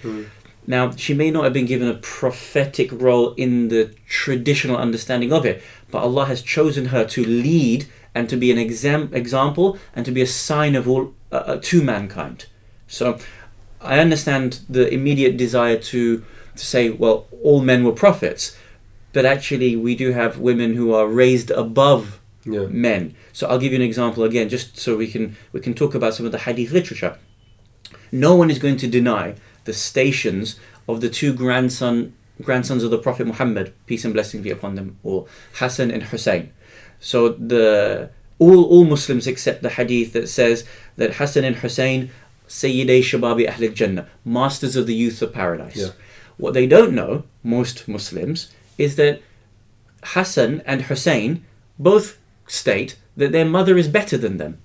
Now, 0.68 0.92
she 0.92 1.14
may 1.14 1.30
not 1.32 1.44
have 1.44 1.54
been 1.54 1.66
given 1.66 1.88
a 1.88 1.96
prophetic 1.96 2.92
role 2.92 3.34
in 3.34 3.68
the 3.68 3.94
traditional 4.08 4.78
understanding 4.78 5.32
of 5.34 5.46
it, 5.46 5.62
but 5.92 6.00
Allah 6.00 6.26
has 6.26 6.42
chosen 6.42 6.86
her 6.88 7.06
to 7.06 7.24
lead 7.24 7.88
and 8.16 8.30
to 8.30 8.38
be 8.38 8.52
an 8.52 8.58
exam- 8.58 9.10
example 9.14 9.78
and 9.96 10.06
to 10.06 10.12
be 10.12 10.22
a 10.22 10.28
sign 10.28 10.76
of 10.76 10.88
all 10.88 11.14
uh, 11.36 11.52
uh, 11.52 11.60
to 11.70 11.82
mankind. 11.84 12.46
So, 12.88 13.18
I 13.82 14.00
understand 14.00 14.60
the 14.70 14.86
immediate 14.98 15.36
desire 15.38 15.78
to 15.92 16.24
to 16.56 16.66
say, 16.66 16.90
well, 16.90 17.18
all 17.44 17.62
men 17.62 17.84
were 17.84 17.92
prophets, 17.92 18.44
but 19.12 19.26
actually 19.26 19.76
we 19.76 19.94
do 20.04 20.08
have 20.14 20.40
women 20.40 20.70
who 20.76 20.88
are 20.94 21.08
raised 21.24 21.52
above 21.52 22.04
Yeah. 22.46 22.68
men. 22.70 23.04
So 23.34 23.48
I'll 23.48 23.60
give 23.64 23.74
you 23.74 23.80
an 23.84 23.90
example 23.92 24.24
again, 24.24 24.48
just 24.50 24.68
so 24.78 24.90
we 25.04 25.08
can 25.14 25.26
we 25.54 25.60
can 25.66 25.74
talk 25.74 25.96
about 25.96 26.14
some 26.14 26.26
of 26.26 26.32
the 26.32 26.44
hadith 26.48 26.72
literature. 26.72 27.14
No 28.12 28.32
one 28.42 28.50
is 28.54 28.60
going 28.60 28.78
to 28.84 28.88
deny 29.00 29.26
the 29.66 29.74
stations 29.74 30.46
of 30.88 30.96
the 31.04 31.10
two 31.20 31.32
grandson 31.34 31.96
grandsons 32.48 32.84
of 32.84 32.92
the 32.92 32.98
Prophet 33.08 33.26
Muhammad, 33.28 33.68
peace 33.88 34.06
and 34.06 34.14
blessing 34.14 34.42
be 34.42 34.52
upon 34.58 34.76
them 34.76 34.88
or 35.04 35.26
Hassan 35.60 35.90
and 35.96 36.04
Hussein. 36.12 36.44
So 37.00 37.18
the 37.54 38.10
all 38.40 38.64
all 38.66 38.86
Muslims 38.86 39.28
accept 39.28 39.62
the 39.62 39.70
hadith 39.70 40.14
that 40.14 40.28
says 40.28 40.66
that 40.98 41.16
Hassan 41.16 41.44
and 41.44 41.58
Hussein 41.58 42.12
Sayyiday 42.48 43.00
Shababi 43.00 43.50
Ahl 43.50 43.74
Jannah, 43.74 44.08
masters 44.24 44.76
of 44.76 44.88
the 44.88 44.94
youth 44.94 45.22
of 45.22 45.34
paradise. 45.34 45.78
Yeah. 45.78 45.90
What 46.38 46.54
they 46.54 46.68
don't 46.68 46.94
know, 46.94 47.24
most 47.44 47.88
Muslims, 47.88 48.52
is 48.78 48.98
that 48.98 49.22
Hassan 50.04 50.62
and 50.66 50.84
Hussein 50.84 51.44
both 51.80 52.20
state 52.48 52.98
that 53.18 53.32
their 53.32 53.46
mother 53.46 53.78
is 53.78 53.88
better 53.88 54.18
than 54.18 54.38
them. 54.38 54.60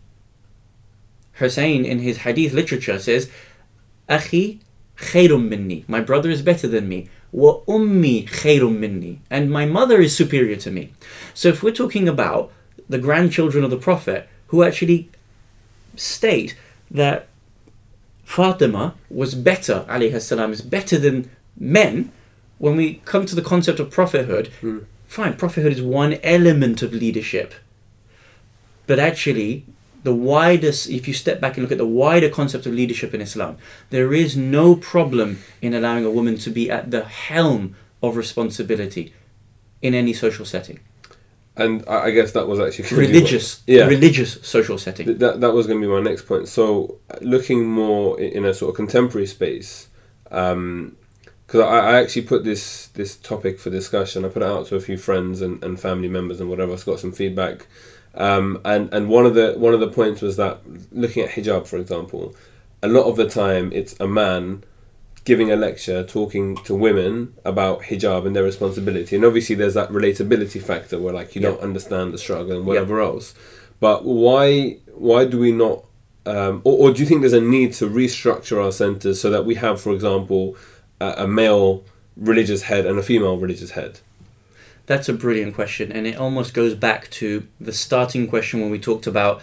Hussein 1.34 1.84
in 1.84 2.00
his 2.00 2.18
hadith 2.18 2.52
literature 2.52 2.98
says, 2.98 3.30
Akhi 4.08 4.60
khayrun 4.96 5.48
minni. 5.48 5.84
My 5.88 6.00
brother 6.00 6.28
is 6.30 6.42
better 6.42 6.68
than 6.68 6.88
me. 6.88 7.08
Wa 7.32 7.60
ummi 7.66 8.28
khayrun 8.28 8.78
minni. 8.78 9.22
And 9.30 9.50
my 9.50 9.64
mother 9.64 10.00
is 10.00 10.14
superior 10.14 10.56
to 10.56 10.70
me. 10.70 10.92
So 11.32 11.48
if 11.48 11.62
we're 11.62 11.70
talking 11.70 12.08
about 12.08 12.52
the 12.90 12.98
grandchildren 12.98 13.64
of 13.64 13.70
the 13.70 13.76
Prophet 13.76 14.28
who 14.48 14.62
actually 14.62 15.08
state 15.96 16.56
that 16.90 17.28
Fatima 18.24 18.94
was 19.08 19.34
better, 19.34 19.84
alayhi 19.88 20.20
salam, 20.20 20.52
is 20.52 20.60
better 20.60 20.98
than 20.98 21.30
men, 21.56 22.12
when 22.58 22.76
we 22.76 22.94
come 23.04 23.24
to 23.26 23.34
the 23.34 23.42
concept 23.42 23.80
of 23.80 23.90
prophethood, 23.90 24.48
hmm. 24.60 24.80
fine, 25.06 25.34
prophethood 25.36 25.72
is 25.72 25.80
one 25.80 26.14
element 26.22 26.82
of 26.82 26.92
leadership. 26.92 27.54
But 28.86 28.98
actually, 28.98 29.64
the 30.02 30.14
widest, 30.14 30.90
if 30.90 31.06
you 31.06 31.14
step 31.14 31.40
back 31.40 31.56
and 31.56 31.62
look 31.62 31.72
at 31.72 31.78
the 31.78 31.86
wider 31.86 32.28
concept 32.28 32.66
of 32.66 32.72
leadership 32.72 33.14
in 33.14 33.20
Islam, 33.20 33.56
there 33.90 34.12
is 34.12 34.36
no 34.36 34.74
problem 34.74 35.38
in 35.62 35.74
allowing 35.74 36.04
a 36.04 36.10
woman 36.10 36.36
to 36.38 36.50
be 36.50 36.70
at 36.70 36.90
the 36.90 37.04
helm 37.04 37.76
of 38.02 38.16
responsibility 38.16 39.14
in 39.80 39.94
any 39.94 40.12
social 40.12 40.44
setting. 40.44 40.80
And 41.62 41.84
I 41.94 41.96
I 42.06 42.10
guess 42.16 42.30
that 42.32 42.46
was 42.52 42.58
actually 42.64 42.88
Religious, 43.06 43.46
Yeah. 43.66 43.86
religious 43.96 44.30
social 44.42 44.78
setting. 44.78 45.06
Th- 45.06 45.18
That 45.18 45.34
that 45.42 45.52
was 45.58 45.66
going 45.66 45.80
to 45.80 45.86
be 45.86 45.92
my 45.92 46.00
next 46.10 46.22
point. 46.30 46.48
So, 46.48 46.98
looking 47.34 47.60
more 47.82 48.18
in 48.38 48.44
a 48.44 48.52
sort 48.54 48.70
of 48.70 48.76
contemporary 48.76 49.26
space, 49.38 49.88
because 50.24 51.60
I, 51.60 51.78
I 51.90 51.94
actually 52.02 52.22
put 52.22 52.44
this 52.44 52.86
this 52.94 53.16
topic 53.16 53.58
for 53.60 53.70
discussion. 53.70 54.24
I 54.24 54.28
put 54.28 54.42
it 54.42 54.48
out 54.48 54.66
to 54.68 54.76
a 54.76 54.80
few 54.80 54.96
friends 54.96 55.42
and, 55.42 55.62
and 55.64 55.78
family 55.78 56.08
members 56.08 56.40
and 56.40 56.48
whatever. 56.50 56.72
I 56.72 56.76
got 56.76 57.00
some 57.00 57.12
feedback, 57.12 57.66
um, 58.14 58.60
and 58.64 58.92
and 58.94 59.08
one 59.08 59.26
of 59.26 59.34
the 59.34 59.54
one 59.66 59.74
of 59.74 59.80
the 59.80 59.88
points 59.88 60.22
was 60.22 60.36
that 60.36 60.60
looking 60.92 61.22
at 61.24 61.30
hijab, 61.30 61.66
for 61.66 61.78
example, 61.78 62.34
a 62.82 62.88
lot 62.88 63.04
of 63.10 63.16
the 63.16 63.28
time 63.28 63.70
it's 63.72 63.94
a 64.00 64.06
man 64.06 64.62
giving 65.24 65.50
a 65.52 65.56
lecture 65.56 66.02
talking 66.02 66.56
to 66.64 66.74
women 66.74 67.34
about 67.44 67.82
hijab 67.82 68.26
and 68.26 68.34
their 68.34 68.42
responsibility. 68.44 69.14
And 69.16 69.24
obviously 69.24 69.54
there's 69.54 69.74
that 69.74 69.90
relatability 69.90 70.62
factor 70.62 70.98
where 70.98 71.12
like 71.12 71.34
you 71.34 71.42
Yeah. 71.42 71.50
don't 71.50 71.60
understand 71.60 72.12
the 72.14 72.18
struggle 72.18 72.56
and 72.56 72.66
whatever 72.66 73.00
else. 73.00 73.34
But 73.80 74.04
why 74.04 74.78
why 74.94 75.24
do 75.26 75.38
we 75.38 75.52
not 75.52 75.84
um, 76.26 76.60
or, 76.64 76.88
or 76.88 76.92
do 76.92 77.00
you 77.00 77.06
think 77.06 77.20
there's 77.22 77.32
a 77.32 77.40
need 77.40 77.72
to 77.74 77.88
restructure 77.88 78.62
our 78.62 78.72
centers 78.72 79.20
so 79.20 79.30
that 79.30 79.44
we 79.46 79.54
have 79.56 79.80
for 79.80 79.92
example 79.92 80.56
a, 81.00 81.24
a 81.24 81.26
male 81.28 81.82
religious 82.16 82.62
head 82.62 82.84
and 82.86 82.98
a 82.98 83.02
female 83.02 83.36
religious 83.38 83.72
head? 83.72 84.00
That's 84.86 85.08
a 85.08 85.12
brilliant 85.12 85.54
question, 85.54 85.92
and 85.92 86.04
it 86.06 86.16
almost 86.16 86.52
goes 86.52 86.74
back 86.74 87.08
to 87.12 87.46
the 87.60 87.72
starting 87.72 88.26
question 88.26 88.60
when 88.60 88.70
we 88.70 88.78
talked 88.78 89.06
about 89.06 89.40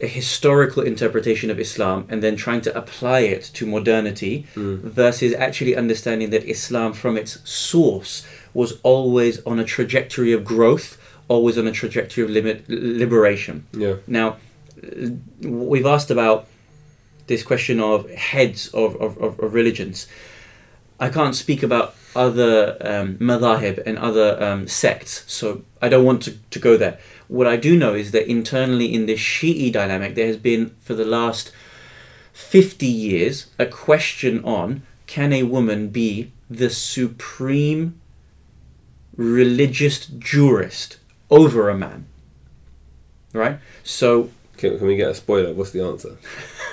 a 0.00 0.06
historical 0.06 0.82
interpretation 0.82 1.50
of 1.50 1.58
Islam 1.58 2.06
and 2.08 2.22
then 2.22 2.36
trying 2.36 2.60
to 2.60 2.76
apply 2.76 3.20
it 3.20 3.42
to 3.54 3.66
modernity 3.66 4.46
versus 4.54 5.34
actually 5.34 5.74
understanding 5.74 6.30
that 6.30 6.44
Islam, 6.44 6.92
from 6.92 7.16
its 7.16 7.38
source, 7.48 8.26
was 8.54 8.78
always 8.82 9.44
on 9.44 9.58
a 9.58 9.64
trajectory 9.64 10.32
of 10.32 10.44
growth, 10.44 10.98
always 11.26 11.58
on 11.58 11.66
a 11.66 11.72
trajectory 11.72 12.22
of 12.24 12.30
limit, 12.30 12.64
liberation. 12.68 13.66
yeah 13.72 13.96
Now, 14.06 14.36
uh, 14.82 15.10
we've 15.42 15.86
asked 15.86 16.10
about 16.10 16.46
this 17.26 17.42
question 17.42 17.80
of 17.80 18.08
heads 18.10 18.68
of, 18.68 18.96
of, 18.96 19.18
of, 19.18 19.38
of 19.40 19.52
religions. 19.52 20.06
I 21.00 21.08
can't 21.10 21.34
speak 21.34 21.62
about 21.62 21.94
other 22.16 22.76
um, 22.80 23.18
madhahib 23.18 23.82
and 23.86 23.98
other 23.98 24.42
um, 24.42 24.66
sects, 24.66 25.24
so 25.26 25.62
I 25.82 25.88
don't 25.88 26.04
want 26.04 26.22
to, 26.24 26.32
to 26.50 26.58
go 26.58 26.76
there. 26.76 26.98
What 27.28 27.46
I 27.46 27.56
do 27.56 27.76
know 27.76 27.94
is 27.94 28.10
that 28.12 28.28
internally 28.28 28.92
in 28.92 29.06
the 29.06 29.14
Shi'i 29.14 29.70
dynamic, 29.72 30.14
there 30.14 30.26
has 30.26 30.38
been 30.38 30.74
for 30.80 30.94
the 30.94 31.04
last 31.04 31.52
50 32.32 32.86
years 32.86 33.46
a 33.58 33.66
question 33.66 34.42
on 34.44 34.82
can 35.06 35.32
a 35.32 35.42
woman 35.42 35.88
be 35.88 36.32
the 36.48 36.70
supreme 36.70 38.00
religious 39.16 40.06
jurist 40.06 40.98
over 41.30 41.68
a 41.68 41.76
man? 41.76 42.06
Right? 43.32 43.58
So 43.82 44.30
can, 44.56 44.78
can 44.78 44.86
we 44.86 44.96
get 44.96 45.10
a 45.10 45.14
spoiler 45.14 45.52
what's 45.52 45.70
the 45.70 45.82
answer 45.82 46.16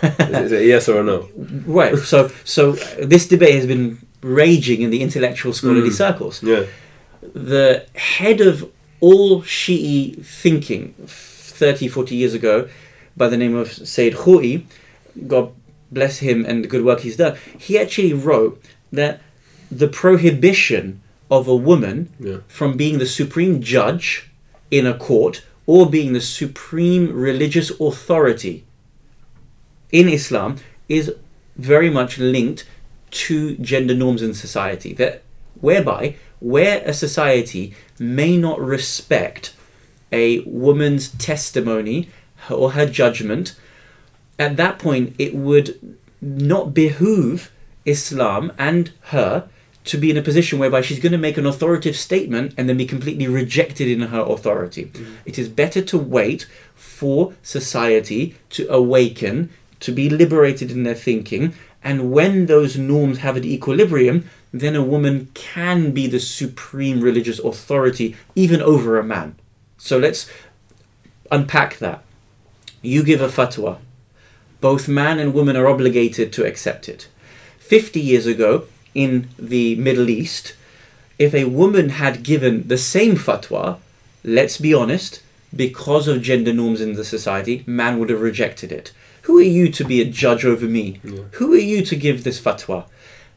is, 0.03 0.51
it 0.51 0.61
a 0.61 0.65
yes 0.65 0.89
or 0.89 1.01
a 1.01 1.03
no 1.03 1.29
Right. 1.37 1.97
So, 1.97 2.29
so 2.43 2.73
this 2.73 3.27
debate 3.27 3.55
has 3.55 3.65
been 3.65 3.99
raging 4.21 4.81
in 4.81 4.89
the 4.89 5.01
intellectual 5.01 5.53
scholarly 5.53 5.89
hmm. 5.89 5.95
circles. 5.95 6.43
yeah 6.43 6.65
The 7.21 7.87
head 7.95 8.41
of 8.41 8.71
all 8.99 9.41
Shi'i 9.41 10.23
thinking 10.25 10.93
30, 11.05 11.87
40 11.87 12.15
years 12.15 12.33
ago, 12.33 12.69
by 13.15 13.27
the 13.27 13.37
name 13.37 13.55
of 13.55 13.71
Sayyid 13.71 14.15
Khou'i, 14.15 14.65
God 15.27 15.53
bless 15.91 16.19
him 16.19 16.45
and 16.45 16.63
the 16.63 16.67
good 16.67 16.83
work 16.83 17.01
he's 17.01 17.17
done, 17.17 17.37
he 17.57 17.79
actually 17.79 18.13
wrote 18.13 18.61
that 18.91 19.21
the 19.71 19.87
prohibition 19.87 21.01
of 21.29 21.47
a 21.47 21.55
woman 21.55 22.09
yeah. 22.19 22.37
from 22.47 22.77
being 22.77 22.99
the 22.99 23.05
supreme 23.05 23.61
judge 23.61 24.29
in 24.69 24.85
a 24.85 24.95
court 24.95 25.43
or 25.65 25.89
being 25.89 26.13
the 26.13 26.21
supreme 26.21 27.11
religious 27.11 27.71
authority 27.79 28.63
in 29.91 30.07
Islam 30.07 30.57
is 30.87 31.15
very 31.55 31.89
much 31.89 32.17
linked 32.17 32.65
to 33.09 33.55
gender 33.57 33.95
norms 33.95 34.21
in 34.21 34.33
society 34.33 34.93
that 34.93 35.23
whereby 35.61 36.15
where 36.39 36.83
a 36.85 36.93
society 36.93 37.73
may 37.99 38.37
not 38.37 38.59
respect 38.59 39.53
a 40.11 40.39
woman's 40.41 41.09
testimony 41.09 42.09
or 42.49 42.71
her 42.71 42.85
judgment 42.85 43.55
at 44.37 44.57
that 44.57 44.79
point 44.79 45.15
it 45.17 45.35
would 45.35 45.97
not 46.21 46.73
behoove 46.73 47.51
Islam 47.85 48.51
and 48.57 48.91
her 49.05 49.49
to 49.85 49.97
be 49.97 50.09
in 50.09 50.17
a 50.17 50.21
position 50.21 50.57
whereby 50.57 50.81
she's 50.81 50.99
going 50.99 51.11
to 51.11 51.17
make 51.17 51.37
an 51.37 51.45
authoritative 51.45 51.95
statement 51.95 52.53
and 52.57 52.67
then 52.67 52.77
be 52.77 52.87
completely 52.87 53.27
rejected 53.27 53.87
in 53.87 54.01
her 54.07 54.21
authority. 54.21 54.85
Mm. 54.85 55.17
It 55.25 55.37
is 55.37 55.47
better 55.47 55.81
to 55.83 55.97
wait 55.97 56.47
for 56.73 57.33
society 57.43 58.35
to 58.49 58.67
awaken, 58.67 59.51
to 59.81 59.91
be 59.91 60.09
liberated 60.09 60.71
in 60.71 60.83
their 60.83 60.95
thinking, 60.95 61.53
and 61.83 62.11
when 62.11 62.47
those 62.47 62.77
norms 62.77 63.19
have 63.19 63.37
an 63.37 63.43
equilibrium, 63.43 64.27
then 64.61 64.75
a 64.75 64.83
woman 64.83 65.29
can 65.33 65.91
be 65.91 66.07
the 66.07 66.19
supreme 66.19 67.01
religious 67.01 67.39
authority 67.39 68.15
even 68.35 68.61
over 68.61 68.97
a 68.97 69.03
man. 69.03 69.35
So 69.77 69.97
let's 69.97 70.29
unpack 71.31 71.77
that. 71.79 72.03
You 72.81 73.03
give 73.03 73.21
a 73.21 73.27
fatwa. 73.27 73.79
Both 74.61 74.87
man 74.87 75.19
and 75.19 75.33
woman 75.33 75.55
are 75.57 75.67
obligated 75.67 76.31
to 76.33 76.45
accept 76.45 76.87
it. 76.87 77.07
50 77.59 77.99
years 77.99 78.25
ago, 78.25 78.65
in 78.93 79.27
the 79.37 79.75
Middle 79.75 80.09
East, 80.09 80.55
if 81.19 81.33
a 81.33 81.45
woman 81.45 81.89
had 81.89 82.23
given 82.23 82.67
the 82.67 82.77
same 82.77 83.15
fatwa, 83.15 83.77
let's 84.23 84.57
be 84.57 84.73
honest, 84.73 85.21
because 85.55 86.07
of 86.07 86.21
gender 86.21 86.53
norms 86.53 86.81
in 86.81 86.93
the 86.93 87.03
society, 87.03 87.63
man 87.65 87.99
would 87.99 88.09
have 88.09 88.21
rejected 88.21 88.71
it. 88.71 88.91
Who 89.23 89.37
are 89.37 89.41
you 89.41 89.71
to 89.71 89.83
be 89.83 90.01
a 90.01 90.05
judge 90.05 90.45
over 90.45 90.65
me? 90.65 91.01
Who 91.33 91.53
are 91.53 91.57
you 91.57 91.83
to 91.85 91.95
give 91.95 92.23
this 92.23 92.39
fatwa? 92.39 92.85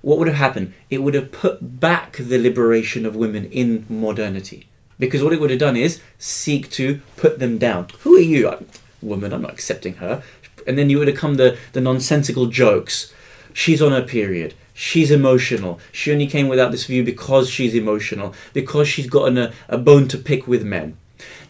What 0.09 0.19
would 0.19 0.29
have 0.29 0.39
happened? 0.39 0.73
It 0.89 1.03
would 1.03 1.13
have 1.13 1.31
put 1.31 1.81
back 1.81 2.17
the 2.17 2.39
liberation 2.39 3.05
of 3.05 3.15
women 3.15 3.45
in 3.51 3.85
modernity. 3.91 4.67
Because 4.99 5.23
what 5.23 5.35
it 5.35 5.39
would 5.39 5.51
have 5.51 5.59
done 5.59 5.77
is 5.77 6.01
seek 6.17 6.71
to 6.71 7.03
put 7.19 7.41
them 7.41 7.59
down. 7.59 7.89
Who 8.01 8.17
are 8.17 8.21
you? 8.21 8.49
I'm, 8.49 8.67
woman, 9.03 9.35
I'm 9.35 9.43
not 9.43 9.53
accepting 9.53 9.97
her. 9.97 10.23
And 10.67 10.79
then 10.79 10.89
you 10.89 10.99
would 10.99 11.09
have 11.09 11.19
come 11.19 11.35
the, 11.35 11.59
the 11.75 11.83
nonsensical 11.83 12.47
jokes. 12.47 13.13
She's 13.53 13.83
on 13.83 13.93
her 13.93 14.01
period. 14.01 14.55
She's 14.73 15.11
emotional. 15.11 15.79
She 15.93 16.11
only 16.11 16.27
came 16.27 16.49
without 16.49 16.71
this 16.71 16.87
view 16.87 17.05
because 17.05 17.51
she's 17.51 17.75
emotional, 17.75 18.33
because 18.55 18.89
she's 18.89 19.11
gotten 19.11 19.37
a, 19.37 19.53
a 19.69 19.77
bone 19.77 20.09
to 20.09 20.17
pick 20.17 20.49
with 20.49 20.65
men. 20.65 20.97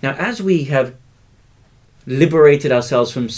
Now, 0.02 0.14
as 0.14 0.42
we 0.42 0.64
have 0.64 0.96
liberated 2.08 2.72
ourselves 2.72 3.12
from, 3.12 3.28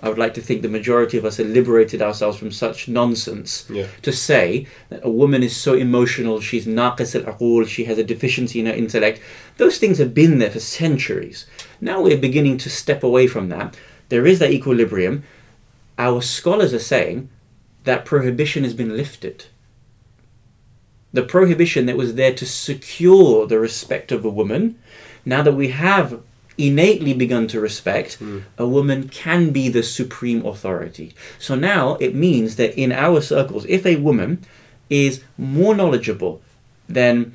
I 0.00 0.08
would 0.08 0.16
like 0.16 0.34
to 0.34 0.40
think 0.40 0.62
the 0.62 0.68
majority 0.68 1.18
of 1.18 1.24
us 1.24 1.38
have 1.38 1.48
liberated 1.48 2.00
ourselves 2.00 2.38
from 2.38 2.52
such 2.52 2.86
nonsense 2.86 3.66
yeah 3.68 3.88
to 4.02 4.12
say 4.12 4.68
that 4.88 5.04
a 5.04 5.10
woman 5.10 5.42
is 5.42 5.56
so 5.56 5.74
emotional, 5.74 6.40
she's 6.40 6.64
naqis 6.64 7.12
al 7.26 7.64
she 7.64 7.84
has 7.84 7.98
a 7.98 8.04
deficiency 8.04 8.60
in 8.60 8.66
her 8.66 8.72
intellect. 8.72 9.20
Those 9.56 9.78
things 9.78 9.98
have 9.98 10.14
been 10.14 10.38
there 10.38 10.50
for 10.52 10.60
centuries. 10.60 11.46
Now 11.80 12.00
we're 12.00 12.18
beginning 12.18 12.58
to 12.58 12.70
step 12.70 13.02
away 13.02 13.26
from 13.26 13.48
that. 13.48 13.76
There 14.10 14.26
is 14.26 14.38
that 14.38 14.52
equilibrium. 14.52 15.24
Our 15.98 16.22
scholars 16.22 16.72
are 16.72 16.78
saying 16.78 17.28
that 17.82 18.04
prohibition 18.04 18.62
has 18.62 18.74
been 18.74 18.96
lifted. 18.96 19.46
The 21.12 21.24
prohibition 21.24 21.86
that 21.86 21.96
was 21.96 22.14
there 22.14 22.34
to 22.34 22.46
secure 22.46 23.46
the 23.48 23.58
respect 23.58 24.12
of 24.12 24.24
a 24.24 24.30
woman, 24.30 24.78
now 25.24 25.42
that 25.42 25.54
we 25.54 25.68
have 25.68 26.22
innately 26.66 27.14
begun 27.14 27.46
to 27.48 27.60
respect, 27.60 28.14
hmm. 28.14 28.40
a 28.58 28.66
woman 28.66 29.08
can 29.08 29.50
be 29.50 29.68
the 29.68 29.82
supreme 29.82 30.44
authority. 30.44 31.14
So 31.38 31.54
now 31.54 31.94
it 31.96 32.14
means 32.14 32.56
that 32.56 32.78
in 32.78 32.92
our 32.92 33.20
circles, 33.20 33.64
if 33.66 33.86
a 33.86 33.96
woman 33.96 34.44
is 34.88 35.22
more 35.38 35.74
knowledgeable 35.74 36.42
than, 36.88 37.34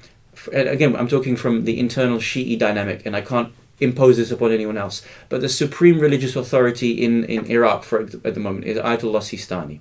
again, 0.51 0.95
I'm 0.95 1.07
talking 1.07 1.35
from 1.35 1.63
the 1.63 1.79
internal 1.79 2.19
Shi'i 2.19 2.57
dynamic, 2.59 3.05
and 3.05 3.15
I 3.15 3.21
can't 3.21 3.51
impose 3.79 4.17
this 4.17 4.31
upon 4.31 4.51
anyone 4.51 4.77
else, 4.77 5.01
but 5.29 5.41
the 5.41 5.49
supreme 5.49 5.99
religious 5.99 6.35
authority 6.35 6.91
in, 7.03 7.25
in 7.25 7.45
Iraq 7.45 7.83
for, 7.83 8.01
at 8.01 8.33
the 8.33 8.39
moment 8.39 8.65
is 8.65 8.77
Ayatollah 8.77 9.21
Sistani. 9.21 9.79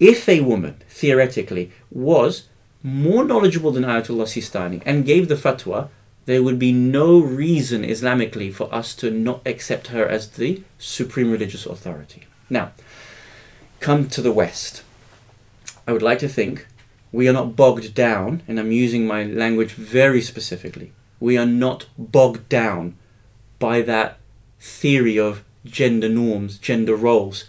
If 0.00 0.28
a 0.28 0.40
woman, 0.40 0.82
theoretically, 0.88 1.70
was 1.90 2.48
more 2.82 3.24
knowledgeable 3.24 3.70
than 3.70 3.84
Ayatollah 3.84 4.26
Sistani 4.26 4.82
and 4.84 5.06
gave 5.06 5.28
the 5.28 5.36
fatwa, 5.36 5.88
there 6.26 6.42
would 6.42 6.58
be 6.58 6.72
no 6.72 7.18
reason 7.18 7.82
Islamically 7.82 8.52
for 8.52 8.72
us 8.74 8.94
to 8.96 9.10
not 9.10 9.42
accept 9.46 9.88
her 9.88 10.06
as 10.06 10.30
the 10.30 10.62
supreme 10.78 11.30
religious 11.30 11.66
authority. 11.66 12.24
Now, 12.48 12.72
come 13.80 14.08
to 14.08 14.22
the 14.22 14.32
West. 14.32 14.82
I 15.86 15.92
would 15.92 16.02
like 16.02 16.18
to 16.20 16.28
think 16.28 16.66
we 17.12 17.28
are 17.28 17.32
not 17.32 17.56
bogged 17.56 17.94
down, 17.94 18.42
and 18.48 18.58
I'm 18.58 18.72
using 18.72 19.06
my 19.06 19.24
language 19.24 19.72
very 19.72 20.20
specifically. 20.20 20.92
We 21.20 21.38
are 21.38 21.46
not 21.46 21.86
bogged 21.98 22.48
down 22.48 22.96
by 23.58 23.82
that 23.82 24.18
theory 24.58 25.18
of 25.18 25.44
gender 25.64 26.08
norms, 26.08 26.58
gender 26.58 26.96
roles 26.96 27.44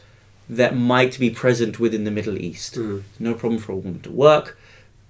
that 0.48 0.76
might 0.76 1.18
be 1.18 1.30
present 1.30 1.80
within 1.80 2.04
the 2.04 2.12
Middle 2.12 2.38
East. 2.38 2.76
Mm. 2.76 3.04
No 3.20 3.34
problem 3.34 3.60
for 3.60 3.72
a 3.72 3.78
woman 3.78 4.02
to 4.02 4.12
work. 4.12 4.58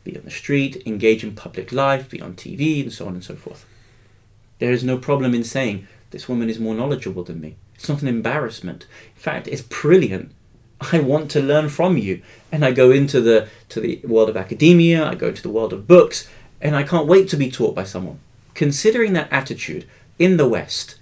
Be 0.06 0.18
on 0.18 0.24
the 0.24 0.32
street, 0.32 0.82
engage 0.86 1.24
in 1.24 1.36
public 1.36 1.74
life, 1.74 2.10
be 2.10 2.22
on 2.22 2.36
TV, 2.36 2.82
and 2.82 2.94
so 2.94 3.08
on 3.08 3.16
and 3.16 3.24
so 3.24 3.36
forth. 3.36 3.66
There 4.60 4.72
is 4.72 4.84
no 4.84 4.98
problem 4.98 5.34
in 5.34 5.44
saying 5.44 5.88
this 6.12 6.30
woman 6.30 6.50
is 6.50 6.60
more 6.60 6.76
knowledgeable 6.76 7.24
than 7.24 7.42
me. 7.42 7.58
It's 7.74 7.90
not 7.90 8.02
an 8.02 8.08
embarrassment. 8.08 8.86
In 9.16 9.22
fact, 9.22 9.50
it's 9.50 9.62
brilliant. 9.62 10.32
I 10.80 11.00
want 11.00 11.30
to 11.32 11.42
learn 11.42 11.68
from 11.68 11.98
you. 11.98 12.22
And 12.52 12.64
I 12.64 12.72
go 12.72 12.92
into 12.92 13.20
the 13.20 13.50
to 13.70 13.82
the 13.82 14.00
world 14.06 14.30
of 14.30 14.38
academia, 14.38 15.06
I 15.06 15.16
go 15.16 15.32
to 15.32 15.42
the 15.42 15.50
world 15.50 15.74
of 15.74 15.88
books, 15.88 16.30
and 16.62 16.76
I 16.76 16.84
can't 16.84 17.08
wait 17.08 17.28
to 17.30 17.38
be 17.38 17.52
taught 17.52 17.76
by 17.76 17.84
someone. 17.84 18.20
Considering 18.54 19.14
that 19.14 19.32
attitude 19.32 19.86
in 20.18 20.38
the 20.38 20.48
West, 20.48 20.96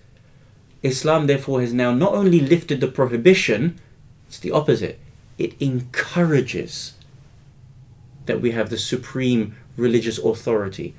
Islam 0.82 1.28
therefore 1.28 1.62
has 1.62 1.74
now 1.74 1.94
not 1.94 2.14
only 2.14 2.40
lifted 2.40 2.82
the 2.82 2.88
prohibition, 2.88 3.80
it's 4.28 4.40
the 4.40 4.52
opposite. 4.52 5.00
It 5.38 5.54
encourages 5.62 6.94
that 8.26 8.42
we 8.42 8.52
have 8.52 8.70
the 8.70 8.78
supreme 8.78 9.56
religious 9.78 10.18
authority 10.18 10.94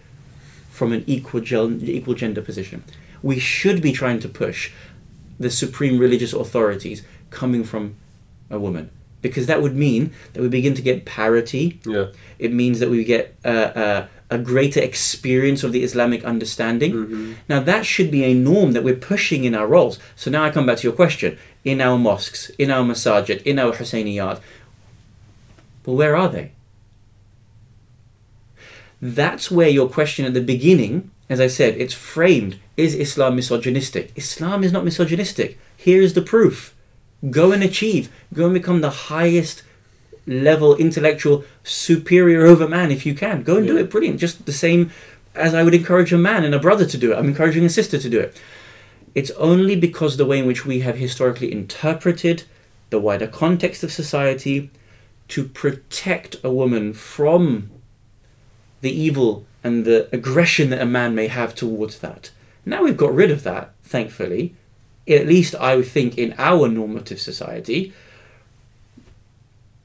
from 0.70 0.92
an 0.92 1.04
equal, 1.06 1.40
gen- 1.40 1.80
equal 1.82 2.14
gender 2.14 2.42
position. 2.42 2.82
We 3.22 3.38
should 3.38 3.80
be 3.80 3.92
trying 3.92 4.20
to 4.20 4.28
push 4.28 4.72
the 5.38 5.50
supreme 5.50 5.98
religious 5.98 6.32
authorities 6.32 7.02
coming 7.30 7.64
from 7.64 7.96
a 8.50 8.58
woman 8.58 8.90
because 9.22 9.46
that 9.46 9.62
would 9.62 9.74
mean 9.74 10.12
that 10.34 10.42
we 10.42 10.48
begin 10.48 10.74
to 10.74 10.82
get 10.82 11.06
parity. 11.06 11.80
Yeah. 11.86 12.08
It 12.38 12.52
means 12.52 12.78
that 12.80 12.90
we 12.90 13.04
get 13.04 13.34
uh, 13.44 13.48
uh, 13.48 14.06
a 14.30 14.38
greater 14.38 14.80
experience 14.80 15.64
of 15.64 15.72
the 15.72 15.82
Islamic 15.82 16.24
understanding. 16.24 16.92
Mm-hmm. 16.92 17.32
Now, 17.48 17.60
that 17.60 17.86
should 17.86 18.10
be 18.10 18.24
a 18.24 18.34
norm 18.34 18.72
that 18.72 18.84
we're 18.84 18.96
pushing 18.96 19.44
in 19.44 19.54
our 19.54 19.66
roles. 19.66 19.98
So 20.14 20.30
now 20.30 20.44
I 20.44 20.50
come 20.50 20.66
back 20.66 20.78
to 20.78 20.82
your 20.82 20.92
question. 20.92 21.38
In 21.64 21.80
our 21.80 21.98
mosques, 21.98 22.50
in 22.58 22.70
our 22.70 22.84
masajid, 22.84 23.42
in 23.44 23.58
our 23.58 23.72
Husseyniyat, 23.72 24.40
well, 25.86 25.96
where 25.96 26.14
are 26.16 26.28
they? 26.28 26.52
That's 29.04 29.50
where 29.50 29.68
your 29.68 29.90
question 29.90 30.24
at 30.24 30.32
the 30.32 30.40
beginning, 30.40 31.10
as 31.28 31.38
I 31.38 31.46
said, 31.46 31.76
it's 31.76 31.92
framed. 31.92 32.58
Is 32.78 32.94
Islam 32.94 33.36
misogynistic? 33.36 34.10
Islam 34.16 34.64
is 34.64 34.72
not 34.72 34.82
misogynistic. 34.82 35.58
Here 35.76 36.00
is 36.00 36.14
the 36.14 36.22
proof. 36.22 36.74
Go 37.28 37.52
and 37.52 37.62
achieve. 37.62 38.10
Go 38.32 38.46
and 38.46 38.54
become 38.54 38.80
the 38.80 39.12
highest 39.12 39.62
level 40.26 40.74
intellectual 40.76 41.44
superior 41.64 42.46
over 42.46 42.66
man 42.66 42.90
if 42.90 43.04
you 43.04 43.14
can. 43.14 43.42
Go 43.42 43.58
and 43.58 43.66
do 43.66 43.76
it. 43.76 43.90
Brilliant. 43.90 44.20
Just 44.20 44.46
the 44.46 44.54
same 44.54 44.90
as 45.34 45.52
I 45.52 45.62
would 45.62 45.74
encourage 45.74 46.14
a 46.14 46.16
man 46.16 46.42
and 46.42 46.54
a 46.54 46.58
brother 46.58 46.86
to 46.86 46.96
do 46.96 47.12
it. 47.12 47.18
I'm 47.18 47.28
encouraging 47.28 47.66
a 47.66 47.68
sister 47.68 47.98
to 47.98 48.08
do 48.08 48.18
it. 48.18 48.40
It's 49.14 49.32
only 49.32 49.76
because 49.76 50.16
the 50.16 50.24
way 50.24 50.38
in 50.38 50.46
which 50.46 50.64
we 50.64 50.80
have 50.80 50.96
historically 50.96 51.52
interpreted 51.52 52.44
the 52.88 52.98
wider 52.98 53.26
context 53.26 53.84
of 53.84 53.92
society 53.92 54.70
to 55.28 55.44
protect 55.44 56.36
a 56.42 56.50
woman 56.50 56.94
from 56.94 57.68
the 58.84 58.92
evil 58.92 59.46
and 59.64 59.86
the 59.86 60.08
aggression 60.12 60.68
that 60.68 60.80
a 60.80 60.86
man 60.86 61.14
may 61.14 61.26
have 61.26 61.54
towards 61.54 61.98
that. 62.00 62.30
Now 62.66 62.84
we've 62.84 62.98
got 62.98 63.14
rid 63.14 63.30
of 63.30 63.42
that, 63.42 63.72
thankfully. 63.82 64.54
At 65.08 65.26
least 65.26 65.54
I 65.54 65.74
would 65.74 65.86
think 65.86 66.18
in 66.18 66.34
our 66.36 66.68
normative 66.68 67.18
society, 67.18 67.94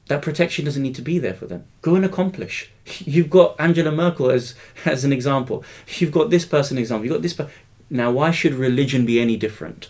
that 0.08 0.20
protection 0.20 0.66
doesn't 0.66 0.82
need 0.82 0.94
to 0.96 1.02
be 1.02 1.18
there 1.18 1.32
for 1.32 1.46
them. 1.46 1.64
Go 1.80 1.94
and 1.94 2.04
accomplish. 2.04 2.70
You've 2.98 3.30
got 3.30 3.56
Angela 3.58 3.90
Merkel 3.90 4.30
as 4.30 4.54
as 4.84 5.02
an 5.02 5.14
example. 5.14 5.64
You've 5.98 6.12
got 6.12 6.28
this 6.28 6.44
person 6.44 6.76
example. 6.76 7.06
You've 7.06 7.14
got 7.14 7.22
this. 7.22 7.32
Per- 7.32 7.50
now, 7.88 8.10
why 8.10 8.30
should 8.30 8.54
religion 8.54 9.06
be 9.06 9.18
any 9.18 9.36
different? 9.36 9.88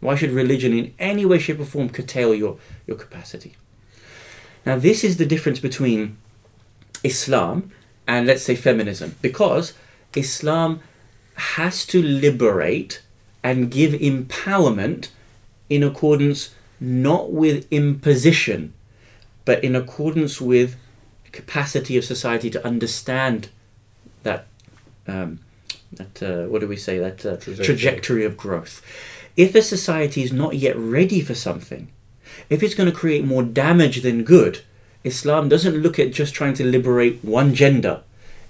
Why 0.00 0.16
should 0.16 0.32
religion 0.32 0.72
in 0.72 0.94
any 0.98 1.24
way, 1.24 1.38
shape, 1.38 1.60
or 1.60 1.64
form 1.64 1.90
curtail 1.90 2.34
your, 2.34 2.58
your 2.86 2.96
capacity? 2.96 3.56
Now, 4.66 4.76
this 4.78 5.02
is 5.02 5.16
the 5.16 5.26
difference 5.26 5.60
between 5.60 6.18
Islam 7.02 7.72
and, 8.08 8.26
let's 8.26 8.42
say, 8.42 8.56
feminism, 8.56 9.14
because 9.22 9.74
Islam 10.16 10.80
has 11.34 11.86
to 11.86 12.02
liberate 12.02 13.02
and 13.44 13.70
give 13.70 13.92
empowerment 13.92 15.10
in 15.68 15.84
accordance 15.84 16.54
not 16.80 17.30
with 17.32 17.66
imposition, 17.70 18.72
but 19.44 19.62
in 19.62 19.76
accordance 19.76 20.40
with 20.40 20.76
capacity 21.32 21.96
of 21.96 22.04
society 22.04 22.50
to 22.50 22.64
understand 22.66 23.48
that 24.22 24.46
um, 25.06 25.40
that 25.92 26.22
uh, 26.22 26.48
what 26.48 26.60
do 26.60 26.68
we 26.68 26.76
say 26.76 26.98
that 26.98 27.24
uh, 27.24 27.36
Trajectory. 27.36 27.64
trajectory 27.64 28.24
of 28.24 28.36
growth. 28.36 28.82
If 29.36 29.54
a 29.54 29.62
society 29.62 30.22
is 30.22 30.32
not 30.32 30.56
yet 30.56 30.76
ready 30.76 31.20
for 31.20 31.34
something, 31.34 31.88
if 32.50 32.62
it's 32.62 32.74
going 32.74 32.90
to 32.90 32.94
create 32.96 33.24
more 33.24 33.42
damage 33.42 34.02
than 34.02 34.24
good, 34.24 34.62
Islam 35.04 35.48
doesn't 35.48 35.76
look 35.76 35.98
at 35.98 36.12
just 36.12 36.34
trying 36.34 36.54
to 36.54 36.64
liberate 36.64 37.24
one 37.24 37.54
gender. 37.54 38.02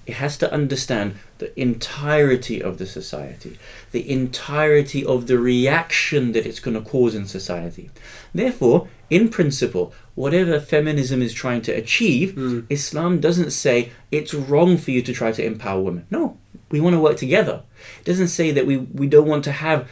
It 0.06 0.14
has 0.14 0.38
to 0.38 0.50
understand 0.50 1.16
the 1.36 1.58
entirety 1.60 2.62
of 2.62 2.78
the 2.78 2.86
society, 2.86 3.58
the 3.92 4.10
entirety 4.10 5.04
of 5.04 5.26
the 5.26 5.38
reaction 5.38 6.32
that 6.32 6.46
it's 6.46 6.60
going 6.60 6.82
to 6.82 6.90
cause 6.90 7.14
in 7.14 7.26
society. 7.26 7.90
Therefore, 8.34 8.88
in 9.10 9.28
principle, 9.28 9.92
whatever 10.14 10.60
feminism 10.60 11.20
is 11.20 11.34
trying 11.34 11.60
to 11.62 11.72
achieve, 11.72 12.64
Islam 12.70 13.20
doesn't 13.20 13.50
say 13.50 13.92
it's 14.10 14.32
wrong 14.32 14.78
for 14.78 14.92
you 14.92 15.02
to 15.02 15.12
try 15.12 15.30
to 15.30 15.44
empower 15.44 15.82
women. 15.82 16.06
No, 16.10 16.38
we 16.70 16.80
want 16.80 16.94
to 16.94 17.00
work 17.00 17.18
together. 17.18 17.62
It 18.00 18.04
doesn't 18.04 18.28
say 18.28 18.50
that 18.50 18.66
we, 18.66 18.78
we 18.78 19.06
don't 19.06 19.28
want 19.28 19.44
to 19.44 19.52
have 19.52 19.88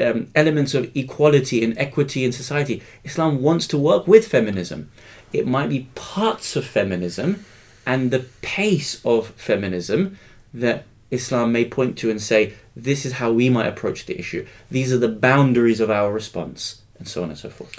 um, 0.00 0.28
elements 0.34 0.74
of 0.74 0.96
equality 0.96 1.62
and 1.62 1.76
equity 1.76 2.24
in 2.24 2.32
society. 2.32 2.82
Islam 3.04 3.42
wants 3.42 3.66
to 3.68 3.78
work 3.78 4.06
with 4.06 4.28
feminism. 4.28 4.90
It 5.38 5.46
might 5.46 5.68
be 5.68 5.88
parts 5.94 6.56
of 6.56 6.64
feminism 6.64 7.44
and 7.84 8.10
the 8.10 8.24
pace 8.42 9.00
of 9.04 9.28
feminism 9.30 10.18
that 10.52 10.84
Islam 11.10 11.52
may 11.52 11.64
point 11.64 11.96
to 11.98 12.10
and 12.10 12.20
say, 12.20 12.54
this 12.74 13.06
is 13.06 13.12
how 13.14 13.30
we 13.32 13.48
might 13.48 13.66
approach 13.66 14.06
the 14.06 14.18
issue. 14.18 14.44
These 14.70 14.92
are 14.92 14.98
the 14.98 15.08
boundaries 15.08 15.80
of 15.80 15.90
our 15.90 16.12
response, 16.12 16.82
and 16.98 17.06
so 17.06 17.22
on 17.22 17.28
and 17.30 17.38
so 17.38 17.48
forth. 17.48 17.72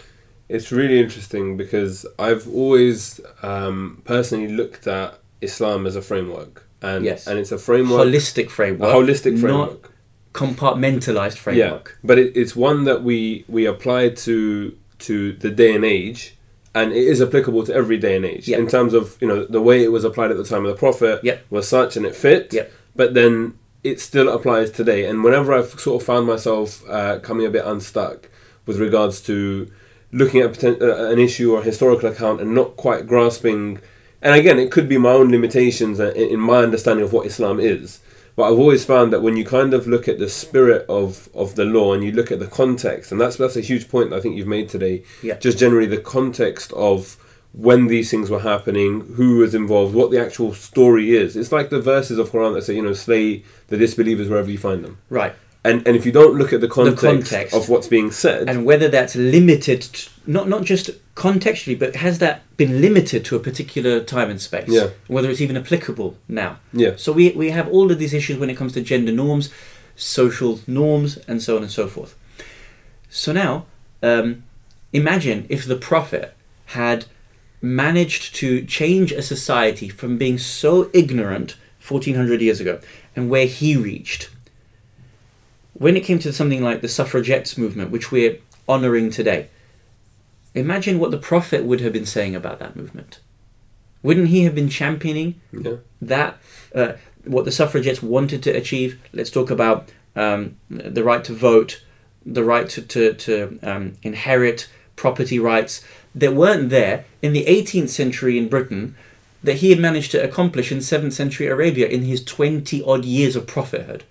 It's 0.50 0.72
really 0.72 1.00
interesting 1.00 1.58
because 1.58 2.06
I've 2.18 2.48
always 2.48 3.20
um, 3.44 4.02
personally 4.06 4.48
looked 4.48 4.88
at 4.88 5.20
Islam 5.42 5.86
as 5.86 5.96
a 5.98 6.02
framework, 6.02 6.66
and 6.82 7.04
Yes. 7.04 7.28
and 7.28 7.38
it's 7.38 7.52
a 7.52 7.58
framework, 7.58 8.08
Holistic 8.08 8.50
framework. 8.50 8.90
a 8.90 8.92
framework. 8.94 9.10
holistic 9.10 9.40
framework. 9.42 9.92
compartmentalized 10.34 11.36
Yeah, 11.36 11.42
framework. 11.42 11.98
but 12.04 12.18
it, 12.18 12.32
it's 12.36 12.56
one 12.56 12.86
that 12.86 13.04
we 13.04 13.44
we 13.50 13.66
apply 13.66 14.10
to 14.10 14.76
to 15.00 15.34
the 15.34 15.50
day 15.52 15.76
and 15.76 15.84
age, 15.86 16.36
and 16.76 16.92
it 16.92 17.04
is 17.08 17.22
applicable 17.22 17.64
to 17.66 17.74
every 17.74 17.98
day 17.98 18.16
and 18.16 18.26
age 18.26 18.48
Yeah. 18.48 18.58
in 18.60 18.68
terms 18.68 18.94
of 18.94 19.18
you 19.22 19.28
know 19.28 19.46
the 19.46 19.62
way 19.62 19.84
it 19.84 19.92
was 19.92 20.04
applied 20.04 20.32
at 20.32 20.38
the 20.38 20.44
time 20.44 20.66
of 20.66 20.72
the 20.72 20.78
Prophet 20.78 21.20
Yep. 21.24 21.46
was 21.50 21.68
such 21.68 21.98
and 21.98 22.06
it 22.06 22.16
fit. 22.16 22.54
Yep. 22.54 22.72
But 22.96 23.14
then 23.14 23.54
it 23.84 24.00
still 24.00 24.28
applies 24.30 24.72
today, 24.72 25.06
and 25.06 25.24
whenever 25.24 25.54
I've 25.54 25.80
sort 25.80 26.02
of 26.02 26.06
found 26.06 26.28
myself 26.28 26.84
uh, 26.90 27.20
coming 27.20 27.46
a 27.46 27.50
bit 27.50 27.64
unstuck 27.66 28.30
with 28.66 28.78
regards 28.80 29.22
to 29.22 29.68
looking 30.12 30.42
at 30.42 30.54
poten- 30.54 30.82
uh, 30.82 31.12
an 31.12 31.20
issue 31.20 31.54
or 31.54 31.60
a 31.62 31.64
historical 31.64 32.10
account 32.10 32.42
and 32.42 32.54
not 32.56 32.76
quite 32.76 33.08
grasping, 33.08 33.80
and 34.22 34.34
again, 34.36 34.58
it 34.60 34.72
could 34.72 34.90
be 34.90 34.98
my 34.98 35.12
own 35.12 35.30
limitations 35.32 36.00
uh, 36.00 36.12
in 36.16 36.40
my 36.40 36.60
understanding 36.64 37.06
of 37.06 37.14
what 37.14 37.28
Islam 37.28 37.60
is. 37.60 38.00
But 38.38 38.52
I've 38.52 38.60
always 38.60 38.86
found 38.86 39.12
that 39.12 39.24
when 39.24 39.36
you 39.36 39.44
kind 39.44 39.74
of 39.74 39.88
look 39.88 40.08
at 40.08 40.20
the 40.20 40.30
spirit 40.30 40.86
of, 40.88 41.28
of 41.34 41.56
the 41.56 41.66
law 41.66 41.94
and 41.94 42.04
you 42.04 42.12
look 42.12 42.32
at 42.32 42.38
the 42.38 42.46
context, 42.46 43.12
and 43.12 43.20
that's 43.20 43.36
that's 43.36 43.58
a 43.58 43.62
huge 43.62 43.90
point 43.90 44.14
I 44.14 44.20
think 44.20 44.38
you've 44.38 44.48
made 44.48 44.70
today. 44.70 45.04
Yeah. 45.24 45.38
Just 45.40 45.58
generally 45.58 45.88
the 45.88 45.98
context 45.98 46.72
of 46.74 47.18
when 47.52 47.88
these 47.88 48.12
things 48.12 48.30
were 48.30 48.42
happening, 48.42 49.16
who 49.16 49.38
was 49.38 49.56
involved, 49.56 49.96
what 49.96 50.12
the 50.12 50.22
actual 50.24 50.54
story 50.54 51.16
is. 51.16 51.36
It's 51.36 51.52
like 51.52 51.72
the 51.72 51.82
verses 51.82 52.20
of 52.20 52.30
Quran 52.30 52.54
that 52.54 52.62
say, 52.62 52.76
you 52.76 52.84
know, 52.84 52.94
slay 52.94 53.44
the 53.70 53.78
disbelievers 53.78 54.30
wherever 54.30 54.52
you 54.52 54.60
find 54.60 54.84
them. 54.84 55.00
Right. 55.10 55.34
And 55.70 55.88
and 55.88 55.96
if 55.96 56.06
you 56.06 56.12
don't 56.12 56.36
look 56.36 56.54
at 56.54 56.62
the 56.62 56.68
context, 56.68 57.04
context. 57.04 57.56
of 57.56 57.70
what's 57.70 57.88
being 57.88 58.12
said, 58.12 58.50
And 58.50 58.66
whether 58.66 58.88
that's 58.88 59.16
limited, 59.16 59.82
t 59.82 60.10
not 60.26 60.48
not 60.48 60.64
just 60.64 60.92
contextually, 61.16 61.78
but 61.78 61.96
has 61.96 62.20
that 62.20 62.42
been 62.58 62.82
limited 62.82 63.26
to 63.26 63.36
a 63.36 63.40
particular 63.40 64.04
time 64.04 64.30
and 64.30 64.42
space? 64.42 64.70
Yeah. 64.70 64.90
Whether 65.08 65.30
it's 65.30 65.42
even 65.42 65.58
applicable 65.58 66.18
now. 66.28 66.60
yeah, 66.74 66.94
So 66.96 67.12
we, 67.12 67.32
we 67.32 67.50
have 67.52 67.68
all 67.68 67.92
of 67.92 67.98
these 67.98 68.14
issues 68.14 68.38
when 68.38 68.50
it 68.50 68.58
comes 68.58 68.74
to 68.74 68.82
gender 68.82 69.12
norms, 69.12 69.50
social 69.96 70.60
norms, 70.68 71.18
and 71.28 71.42
so 71.42 71.56
on 71.58 71.64
and 71.64 71.72
so 71.72 71.88
forth. 71.88 72.16
So 73.10 73.32
now, 73.32 73.66
um, 74.04 74.44
imagine 74.94 75.48
if 75.50 75.66
the 75.66 75.76
Prophet 75.76 76.36
had 76.68 77.06
managed 77.62 78.36
to 78.36 78.64
change 78.66 79.12
a 79.12 79.22
society 79.22 79.90
from 79.90 80.18
being 80.18 80.38
so 80.38 80.90
ignorant 80.94 81.56
1400 81.86 82.42
years 82.42 82.60
ago 82.60 82.80
and 83.16 83.30
where 83.30 83.48
he 83.48 83.76
reached. 83.76 84.30
When 85.78 85.96
it 85.96 86.04
came 86.04 86.20
to 86.20 86.34
something 86.34 86.64
like 86.64 86.82
the 86.82 86.88
suffragettes 86.88 87.58
movement, 87.58 87.92
which 87.92 88.12
we're 88.12 88.40
honouring 88.68 89.12
today, 89.12 89.50
imagine 90.56 90.98
what 90.98 91.12
the 91.12 91.18
Prophet 91.18 91.64
would 91.66 91.82
have 91.82 91.94
been 91.94 92.06
saying 92.06 92.36
about 92.36 92.60
that 92.60 92.76
movement. 92.76 93.20
Wouldn't 94.02 94.30
he 94.30 94.44
have 94.44 94.56
been 94.56 94.70
championing 94.70 95.40
yeah, 95.52 95.76
that 96.02 96.38
uh, 96.74 96.94
what 97.26 97.46
the 97.46 97.52
suffragettes 97.52 98.02
wanted 98.02 98.42
to 98.44 98.52
achieve. 98.52 99.00
Let's 99.14 99.30
talk 99.30 99.52
about 99.52 99.90
um, 100.16 100.58
the 100.70 101.04
right 101.04 101.24
to 101.26 101.34
vote, 101.34 101.84
the 102.26 102.44
right 102.44 102.68
to 102.70 102.82
to, 102.82 103.14
to 103.14 103.60
um, 103.62 103.94
inherit 104.02 104.70
property 104.96 105.38
rights 105.38 105.84
that 106.16 106.34
weren't 106.34 106.70
there 106.70 107.06
in 107.22 107.34
the 107.34 107.46
18th 107.46 107.90
century 107.90 108.38
in 108.38 108.50
Britain. 108.50 108.96
that 109.44 109.58
he 109.58 109.70
had 109.70 109.80
managed 109.80 110.12
to 110.12 110.24
accomplish 110.24 110.72
in 110.72 110.80
7th 110.80 111.14
century 111.14 111.46
Arabia 111.46 111.88
in 111.88 112.02
his 112.02 112.24
20 112.24 112.82
odd 112.84 113.06
years 113.06 113.36
of 113.36 113.46
prophethood. 113.46 114.04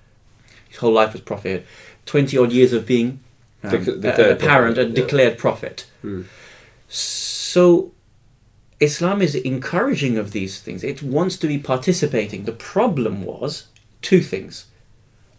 Whole 0.77 0.93
life 0.93 1.13
was 1.13 1.23
prophet, 1.23 1.67
20 2.07 2.37
odd 2.39 2.53
years 2.53 2.73
of 2.73 2.87
being 2.87 3.21
um, 3.63 3.71
Dec- 3.71 3.89
a- 3.89 3.97
declared 3.97 4.19
a 4.19 4.33
apparent, 4.33 4.79
a 4.79 4.83
prophet, 4.83 4.89
yeah. 4.89 5.03
declared 5.03 5.39
prophet. 5.39 5.87
Hmm. 6.03 6.23
So 6.89 7.93
Islam 8.81 9.23
is 9.23 9.35
encouraging 9.35 10.19
of 10.19 10.33
these 10.33 10.61
things. 10.61 10.85
It 10.85 11.03
wants 11.03 11.37
to 11.39 11.47
be 11.47 11.59
participating. 11.59 12.45
The 12.45 12.53
problem 12.53 13.25
was 13.25 13.69
two 14.03 14.21
things 14.21 14.67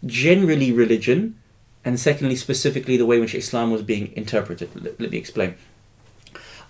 generally 0.06 0.70
religion, 0.70 1.36
and 1.84 1.98
secondly, 1.98 2.36
specifically, 2.36 2.96
the 2.96 3.06
way 3.06 3.16
in 3.16 3.22
which 3.22 3.34
Islam 3.34 3.70
was 3.70 3.82
being 3.82 4.12
interpreted. 4.14 4.70
Let, 4.74 5.00
let 5.00 5.10
me 5.10 5.18
explain. 5.18 5.54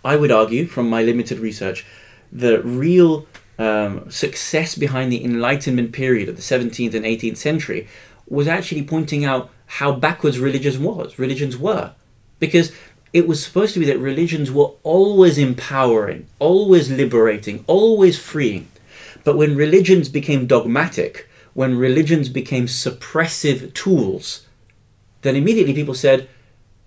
I 0.05 0.17
would 0.17 0.31
argue, 0.31 0.67
from 0.67 0.89
my 0.89 1.03
limited 1.03 1.39
research, 1.39 1.85
the 2.33 2.63
real 2.63 3.27
um, 3.59 4.11
success 4.11 4.75
behind 4.75 5.13
the 5.13 5.25
Enlightenment 5.25 5.93
period 5.93 6.29
of 6.29 6.37
the 6.37 6.43
17th 6.43 6.95
and 6.95 7.05
18th 7.05 7.37
century 7.37 7.89
was 8.31 8.49
actually 8.49 8.83
pointing 8.83 9.25
out 9.25 9.51
how 9.67 9.93
backwards 9.93 10.39
religions 10.39 10.79
was 10.79 11.19
religions 11.19 11.57
were, 11.57 11.93
because 12.39 12.73
it 13.13 13.27
was 13.27 13.43
supposed 13.43 13.75
to 13.75 13.81
be 13.81 13.87
that 13.87 13.99
religions 13.99 14.51
were 14.51 14.73
always 14.83 15.39
empowering, 15.39 16.27
always 16.39 16.91
liberating, 16.91 17.65
always 17.67 18.19
freeing. 18.19 18.69
But 19.25 19.37
when 19.37 19.57
religions 19.57 20.09
became 20.09 20.47
dogmatic, 20.47 21.29
when 21.55 21.79
religions 21.79 22.29
became 22.29 22.67
suppressive 22.67 23.73
tools, 23.75 24.47
then 25.23 25.37
immediately 25.37 25.75
people 25.75 25.95
said, 25.95 26.29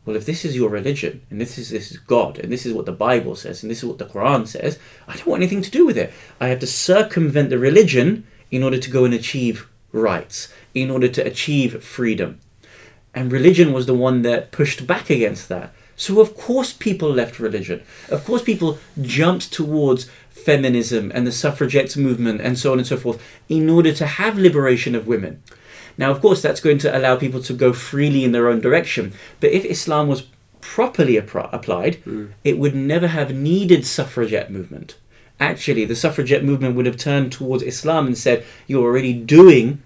well, 0.05 0.15
if 0.15 0.25
this 0.25 0.45
is 0.45 0.55
your 0.55 0.69
religion, 0.69 1.21
and 1.29 1.39
this 1.39 1.57
is 1.57 1.69
this 1.69 1.91
is 1.91 1.97
God, 1.97 2.39
and 2.39 2.51
this 2.51 2.65
is 2.65 2.73
what 2.73 2.87
the 2.87 2.91
Bible 2.91 3.35
says, 3.35 3.61
and 3.61 3.69
this 3.69 3.79
is 3.79 3.85
what 3.85 3.99
the 3.99 4.05
Quran 4.05 4.47
says, 4.47 4.79
I 5.07 5.15
don't 5.15 5.27
want 5.27 5.41
anything 5.43 5.61
to 5.61 5.69
do 5.69 5.85
with 5.85 5.97
it. 5.97 6.11
I 6.39 6.47
have 6.47 6.59
to 6.59 6.67
circumvent 6.67 7.51
the 7.51 7.59
religion 7.59 8.25
in 8.49 8.63
order 8.63 8.79
to 8.79 8.89
go 8.89 9.05
and 9.05 9.13
achieve 9.13 9.67
rights, 9.91 10.51
in 10.73 10.89
order 10.89 11.07
to 11.07 11.25
achieve 11.25 11.83
freedom. 11.83 12.39
And 13.13 13.31
religion 13.31 13.73
was 13.73 13.85
the 13.85 13.93
one 13.93 14.21
that 14.21 14.51
pushed 14.51 14.87
back 14.87 15.09
against 15.09 15.49
that. 15.49 15.73
So 15.95 16.19
of 16.19 16.35
course 16.35 16.73
people 16.73 17.11
left 17.11 17.39
religion. 17.39 17.83
Of 18.09 18.25
course 18.25 18.41
people 18.41 18.79
jumped 19.01 19.51
towards 19.51 20.09
feminism 20.29 21.11
and 21.13 21.27
the 21.27 21.31
suffragettes 21.31 21.95
movement 21.95 22.41
and 22.41 22.57
so 22.57 22.71
on 22.71 22.79
and 22.79 22.87
so 22.87 22.97
forth 22.97 23.21
in 23.49 23.69
order 23.69 23.93
to 23.93 24.05
have 24.05 24.37
liberation 24.37 24.95
of 24.95 25.07
women. 25.07 25.43
Now, 25.97 26.09
of 26.11 26.21
course, 26.21 26.41
that's 26.41 26.61
going 26.61 26.77
to 26.79 26.97
allow 26.97 27.15
people 27.17 27.41
to 27.43 27.53
go 27.53 27.73
freely 27.73 28.23
in 28.23 28.31
their 28.31 28.47
own 28.47 28.59
direction. 28.61 29.13
But 29.39 29.51
if 29.51 29.65
Islam 29.65 30.07
was 30.07 30.23
properly 30.61 31.15
appro- 31.15 31.49
applied, 31.51 31.97
mm. 32.05 32.31
it 32.43 32.57
would 32.57 32.75
never 32.75 33.07
have 33.07 33.35
needed 33.35 33.85
suffragette 33.85 34.51
movement. 34.51 34.95
Actually, 35.39 35.85
the 35.85 35.95
suffragette 35.95 36.43
movement 36.43 36.75
would 36.75 36.85
have 36.85 36.97
turned 36.97 37.31
towards 37.31 37.63
Islam 37.63 38.07
and 38.07 38.17
said, 38.17 38.45
"You're 38.67 38.83
already 38.83 39.13
doing 39.13 39.81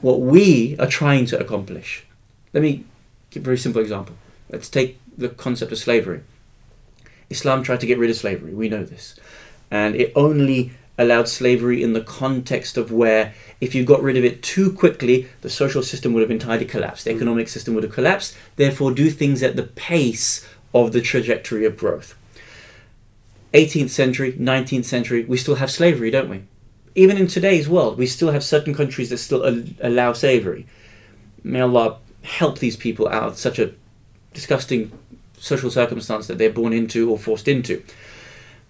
what 0.00 0.20
we 0.20 0.76
are 0.78 0.86
trying 0.86 1.26
to 1.26 1.38
accomplish." 1.38 2.04
Let 2.52 2.62
me 2.62 2.84
give 3.30 3.42
a 3.42 3.44
very 3.44 3.58
simple 3.58 3.80
example. 3.80 4.16
Let's 4.50 4.68
take 4.68 4.98
the 5.16 5.28
concept 5.28 5.72
of 5.72 5.78
slavery. 5.78 6.20
Islam 7.28 7.62
tried 7.62 7.80
to 7.80 7.86
get 7.86 7.98
rid 7.98 8.10
of 8.10 8.16
slavery. 8.16 8.52
We 8.52 8.68
know 8.68 8.84
this, 8.84 9.14
and 9.70 9.94
it 9.94 10.12
only 10.16 10.72
allowed 11.00 11.28
slavery 11.28 11.82
in 11.82 11.94
the 11.94 12.02
context 12.02 12.76
of 12.76 12.92
where 12.92 13.32
if 13.60 13.74
you 13.74 13.84
got 13.84 14.02
rid 14.02 14.16
of 14.16 14.24
it 14.24 14.42
too 14.42 14.70
quickly, 14.70 15.28
the 15.40 15.48
social 15.48 15.82
system 15.82 16.12
would 16.12 16.20
have 16.20 16.30
entirely 16.30 16.66
collapsed. 16.66 17.04
The 17.04 17.12
mm. 17.12 17.16
economic 17.16 17.48
system 17.48 17.74
would 17.74 17.84
have 17.84 17.92
collapsed. 17.92 18.36
Therefore, 18.56 18.92
do 18.92 19.10
things 19.10 19.42
at 19.42 19.56
the 19.56 19.62
pace 19.62 20.46
of 20.74 20.92
the 20.92 21.00
trajectory 21.00 21.64
of 21.64 21.78
growth. 21.78 22.14
18th 23.54 23.90
century, 23.90 24.32
19th 24.34 24.84
century, 24.84 25.24
we 25.24 25.36
still 25.36 25.56
have 25.56 25.70
slavery, 25.70 26.10
don't 26.10 26.28
we? 26.28 26.42
Even 26.94 27.16
in 27.16 27.26
today's 27.26 27.68
world, 27.68 27.98
we 27.98 28.06
still 28.06 28.32
have 28.32 28.42
certain 28.42 28.74
countries 28.74 29.10
that 29.10 29.18
still 29.18 29.46
al- 29.46 29.64
allow 29.80 30.12
slavery. 30.12 30.66
May 31.42 31.60
Allah 31.60 31.98
help 32.22 32.58
these 32.58 32.76
people 32.76 33.08
out 33.08 33.24
of 33.24 33.38
such 33.38 33.58
a 33.58 33.72
disgusting 34.34 34.92
social 35.38 35.70
circumstance 35.70 36.26
that 36.26 36.38
they're 36.38 36.50
born 36.50 36.72
into 36.72 37.10
or 37.10 37.18
forced 37.18 37.48
into. 37.48 37.82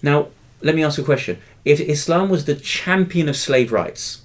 Now, 0.02 0.28
let 0.60 0.74
me 0.74 0.84
ask 0.84 0.98
a 0.98 1.02
question. 1.02 1.38
If 1.64 1.80
Islam 1.80 2.28
was 2.28 2.44
the 2.44 2.54
champion 2.54 3.28
of 3.28 3.36
slave 3.36 3.72
rights 3.72 4.22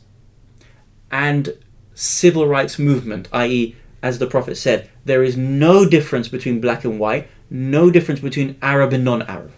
and 1.12 1.58
civil 1.94 2.48
rights 2.48 2.78
movement, 2.78 3.28
i.e., 3.32 3.76
as 4.04 4.20
the 4.20 4.28
Prophet 4.28 4.56
said, 4.56 4.90
there 5.06 5.24
is 5.24 5.36
no 5.36 5.88
difference 5.88 6.28
between 6.28 6.62
black 6.62 6.86
and 6.86 7.00
white, 7.00 7.28
no 7.50 7.90
difference 7.90 8.20
between 8.20 8.58
Arab 8.62 8.94
and 8.94 9.04
non 9.04 9.24
Arab. 9.24 9.52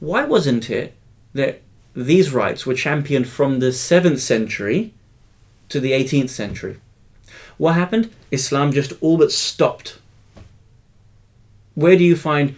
Why 0.00 0.24
wasn't 0.24 0.68
it 0.68 0.94
that 1.32 1.62
these 1.94 2.32
rights 2.32 2.66
were 2.66 2.74
championed 2.74 3.28
from 3.28 3.58
the 3.58 3.68
7th 3.70 4.18
century 4.18 4.92
to 5.68 5.80
the 5.80 5.92
18th 5.92 6.30
century? 6.30 6.78
What 7.56 7.74
happened? 7.74 8.10
Islam 8.30 8.72
just 8.72 8.92
all 9.00 9.18
but 9.18 9.32
stopped. 9.32 9.98
Where 11.74 11.96
do 11.96 12.04
you 12.04 12.16
find 12.16 12.56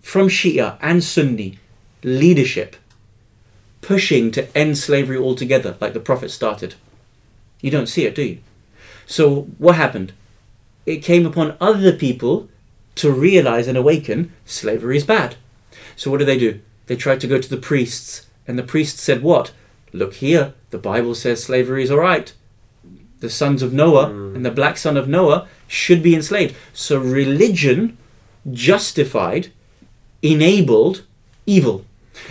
from 0.00 0.28
Shia 0.28 0.78
and 0.80 1.02
Sunni 1.02 1.58
leadership 2.02 2.76
pushing 3.80 4.30
to 4.32 4.56
end 4.56 4.78
slavery 4.78 5.16
altogether, 5.16 5.76
like 5.80 5.94
the 5.94 6.00
Prophet 6.00 6.30
started? 6.30 6.74
You 7.60 7.70
don't 7.70 7.88
see 7.88 8.04
it, 8.04 8.14
do 8.14 8.22
you? 8.22 8.38
So, 9.06 9.42
what 9.58 9.76
happened? 9.76 10.12
It 10.84 10.98
came 10.98 11.24
upon 11.26 11.56
other 11.60 11.92
people 11.92 12.48
to 12.96 13.10
realize 13.12 13.68
and 13.68 13.78
awaken 13.78 14.32
slavery 14.44 14.96
is 14.96 15.04
bad. 15.04 15.36
So, 15.94 16.10
what 16.10 16.18
do 16.18 16.24
they 16.24 16.38
do? 16.38 16.60
They 16.86 16.96
tried 16.96 17.20
to 17.20 17.26
go 17.26 17.40
to 17.40 17.48
the 17.48 17.56
priests, 17.56 18.25
and 18.46 18.58
the 18.58 18.62
priest 18.62 18.98
said, 18.98 19.22
What? 19.22 19.52
Look 19.92 20.14
here, 20.14 20.54
the 20.70 20.78
Bible 20.78 21.14
says 21.14 21.42
slavery 21.42 21.82
is 21.82 21.90
alright. 21.90 22.32
The 23.20 23.30
sons 23.30 23.62
of 23.62 23.72
Noah 23.72 24.08
hmm. 24.08 24.36
and 24.36 24.44
the 24.44 24.50
black 24.50 24.76
son 24.76 24.96
of 24.96 25.08
Noah 25.08 25.48
should 25.66 26.02
be 26.02 26.14
enslaved. 26.14 26.54
So, 26.72 26.98
religion 26.98 27.96
justified, 28.52 29.50
enabled 30.22 31.04
evil. 31.46 31.84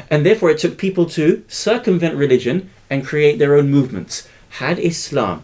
And 0.09 0.25
therefore, 0.25 0.51
it 0.51 0.59
took 0.59 0.77
people 0.77 1.05
to 1.07 1.43
circumvent 1.47 2.15
religion 2.15 2.69
and 2.89 3.05
create 3.05 3.39
their 3.39 3.55
own 3.55 3.69
movements. 3.69 4.27
Had 4.49 4.79
Islam, 4.79 5.43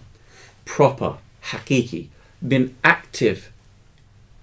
proper, 0.65 1.17
hakiki, 1.45 2.07
been 2.45 2.75
active, 2.83 3.51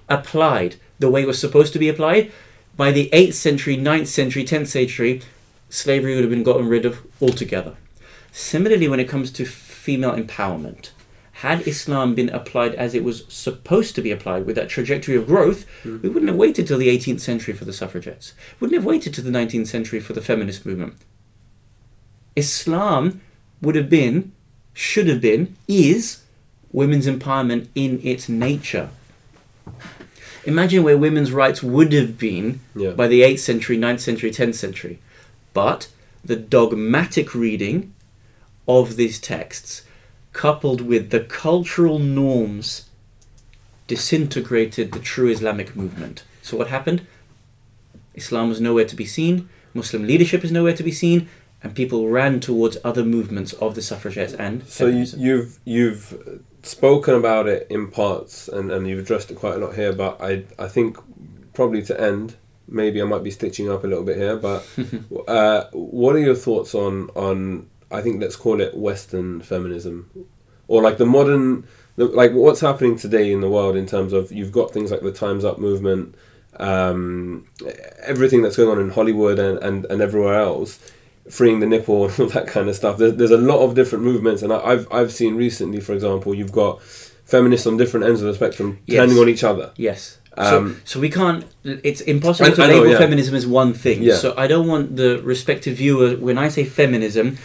applied 0.09 0.77
the 0.99 1.11
way 1.11 1.23
it 1.23 1.27
was 1.27 1.41
supposed 1.41 1.73
to 1.73 1.79
be 1.79 1.89
applied, 1.89 2.33
by 2.77 2.93
the 2.93 3.09
8th 3.13 3.35
century, 3.35 3.77
9th 3.77 4.07
century, 4.07 4.45
10th 4.45 4.69
century, 4.69 5.21
slavery 5.69 6.15
would 6.15 6.25
have 6.25 6.31
been 6.31 6.43
gotten 6.43 6.69
rid 6.69 6.85
of 6.85 7.07
altogether. 7.21 7.77
Similarly, 8.33 8.89
when 8.89 9.01
it 9.01 9.09
comes 9.09 9.31
to 9.33 9.45
female 9.45 10.13
empowerment, 10.13 10.91
had 11.33 11.67
Islam 11.69 12.15
been 12.15 12.29
applied 12.31 12.75
as 12.75 12.95
it 12.95 13.05
was 13.05 13.25
supposed 13.29 13.95
to 13.95 14.03
be 14.03 14.11
applied 14.11 14.45
with 14.45 14.57
that 14.57 14.69
trajectory 14.69 15.15
of 15.15 15.27
growth, 15.27 15.67
hmm. 15.83 15.99
we 16.03 16.09
wouldn't 16.09 16.29
have 16.29 16.37
waited 16.37 16.67
till 16.67 16.79
the 16.79 16.89
18th 16.89 17.21
century 17.21 17.55
for 17.55 17.65
the 17.65 17.73
suffragettes. 17.73 18.35
Wouldn't 18.59 18.75
have 18.75 18.85
waited 18.85 19.15
till 19.15 19.25
the 19.25 19.31
19th 19.31 19.69
century 19.69 20.01
for 20.01 20.15
the 20.15 20.21
feminist 20.21 20.67
movement. 20.67 20.97
Islam 22.35 23.21
would 23.63 23.77
have 23.77 23.89
been, 23.89 24.33
should 24.73 25.09
have 25.09 25.21
been, 25.21 25.57
is 25.69 26.23
women's 26.73 27.07
empowerment 27.07 27.69
in 27.75 28.01
its 28.03 28.29
nature. 28.29 28.91
Imagine 30.45 30.83
where 30.83 30.97
women's 30.97 31.33
rights 31.33 31.63
would 31.63 31.93
have 31.93 32.19
been 32.19 32.61
Yeah. 32.75 32.93
by 32.93 33.07
the 33.07 33.23
8th 33.23 33.41
century, 33.41 33.77
9th 33.77 34.01
century, 34.01 34.31
10th 34.31 34.55
century. 34.55 34.99
But 35.53 35.89
the 36.25 36.37
dogmatic 36.37 37.35
reading 37.35 37.95
of 38.67 38.97
these 38.97 39.19
texts, 39.19 39.83
coupled 40.33 40.81
with 40.81 41.11
the 41.11 41.21
cultural 41.21 41.99
norms, 41.99 42.89
disintegrated 43.87 44.93
the 44.93 44.99
true 44.99 45.29
Islamic 45.29 45.75
movement. 45.75 46.25
So, 46.43 46.57
what 46.57 46.69
happened? 46.69 47.07
Islam 48.15 48.49
was 48.49 48.61
nowhere 48.61 48.85
to 48.85 48.97
be 48.97 49.07
seen, 49.07 49.49
Muslim 49.75 50.07
leadership 50.07 50.45
is 50.45 50.53
nowhere 50.53 50.75
to 50.75 50.83
be 50.83 50.93
seen, 50.93 51.29
and 51.63 51.75
people 51.75 52.09
ran 52.09 52.41
towards 52.41 52.77
other 52.85 53.05
movements 53.05 53.53
of 53.55 53.75
the 53.75 53.83
suffragettes 53.83 54.35
and 54.35 54.65
So 54.67 54.87
you've 54.87 55.59
you've 55.65 56.43
spoken 56.63 57.15
about 57.15 57.49
it 57.49 57.67
in 57.71 57.91
parts, 57.91 58.49
and, 58.49 58.71
and 58.71 58.87
you've 58.87 59.01
addressed 59.01 59.31
it 59.31 59.37
quite 59.37 59.55
a 59.55 59.59
lot 59.59 59.75
here. 59.75 59.93
But 59.93 60.21
I 60.21 60.45
I 60.59 60.69
think 60.69 60.99
probably 61.55 61.83
to 61.83 62.01
end, 62.01 62.37
maybe 62.69 63.01
I 63.01 63.05
might 63.05 63.25
be 63.25 63.31
stitching 63.31 63.71
up 63.71 63.85
a 63.85 63.87
little 63.87 64.05
bit 64.05 64.17
here. 64.17 64.37
But 64.37 64.67
uh, 65.29 65.65
what 65.73 66.15
are 66.17 66.21
your 66.21 66.35
thoughts 66.35 66.75
on 66.75 67.11
on 67.11 67.69
I 67.91 68.03
think 68.03 68.21
let's 68.21 68.37
call 68.37 68.61
it 68.61 68.77
Western 68.77 69.41
feminism, 69.41 70.11
or 70.67 70.83
like 70.83 70.99
the 70.99 71.07
modern, 71.07 71.67
the, 71.97 72.05
like 72.07 72.33
what's 72.33 72.61
happening 72.61 72.97
today 72.97 73.33
in 73.33 73.41
the 73.41 73.49
world 73.49 73.77
in 73.77 73.87
terms 73.87 74.13
of 74.13 74.31
you've 74.31 74.53
got 74.53 74.73
things 74.73 74.91
like 74.91 75.01
the 75.03 75.13
Times 75.13 75.45
Up 75.45 75.59
movement, 75.59 76.15
um, 76.61 77.47
everything 78.03 78.43
that's 78.43 78.57
going 78.57 78.69
on 78.69 78.79
in 78.81 78.91
Hollywood 78.91 79.39
and, 79.39 79.59
and, 79.59 79.85
and 79.87 80.03
everywhere 80.03 80.39
else 80.41 80.79
freeing 81.31 81.61
the 81.61 81.67
nipple 81.67 82.07
and 82.07 82.21
all 82.21 82.27
that 82.29 82.47
kind 82.47 82.69
of 82.71 82.75
stuff. 82.77 82.97
There's, 82.97 83.15
there's 83.17 83.31
a 83.31 83.37
lot 83.37 83.61
of 83.61 83.75
different 83.75 84.05
movements, 84.05 84.43
and 84.43 84.53
I, 84.53 84.61
I've 84.61 84.89
I've 84.93 85.13
seen 85.13 85.37
recently, 85.37 85.81
for 85.81 85.93
example, 85.93 86.35
you've 86.35 86.53
got 86.53 86.83
feminists 86.83 87.67
on 87.67 87.77
different 87.77 88.07
ends 88.07 88.23
of 88.23 88.29
the 88.29 88.35
spectrum 88.35 88.79
Yes. 88.87 88.99
turning 89.07 89.19
on 89.23 89.29
each 89.29 89.45
other. 89.45 89.73
yes. 89.77 90.19
Um, 90.39 90.75
so, 90.75 90.81
so 90.85 91.01
we 91.01 91.11
can't. 91.11 91.45
It's 91.65 92.01
impossible 92.03 92.51
I- 92.53 92.55
to 92.55 92.63
I 92.63 92.67
know, 92.69 92.75
label 92.75 92.91
yeah. 92.93 92.99
feminism 92.99 93.35
as 93.35 93.47
one 93.47 93.75
thing. 93.75 94.03
Yeah. 94.03 94.17
So 94.17 94.35
I 94.37 94.47
don't 94.47 94.67
want 94.67 94.97
the 94.97 95.21
respective 95.23 95.77
viewer. 95.77 96.17
When 96.17 96.39
I 96.39 96.49
say 96.49 96.65
feminism, 96.65 97.39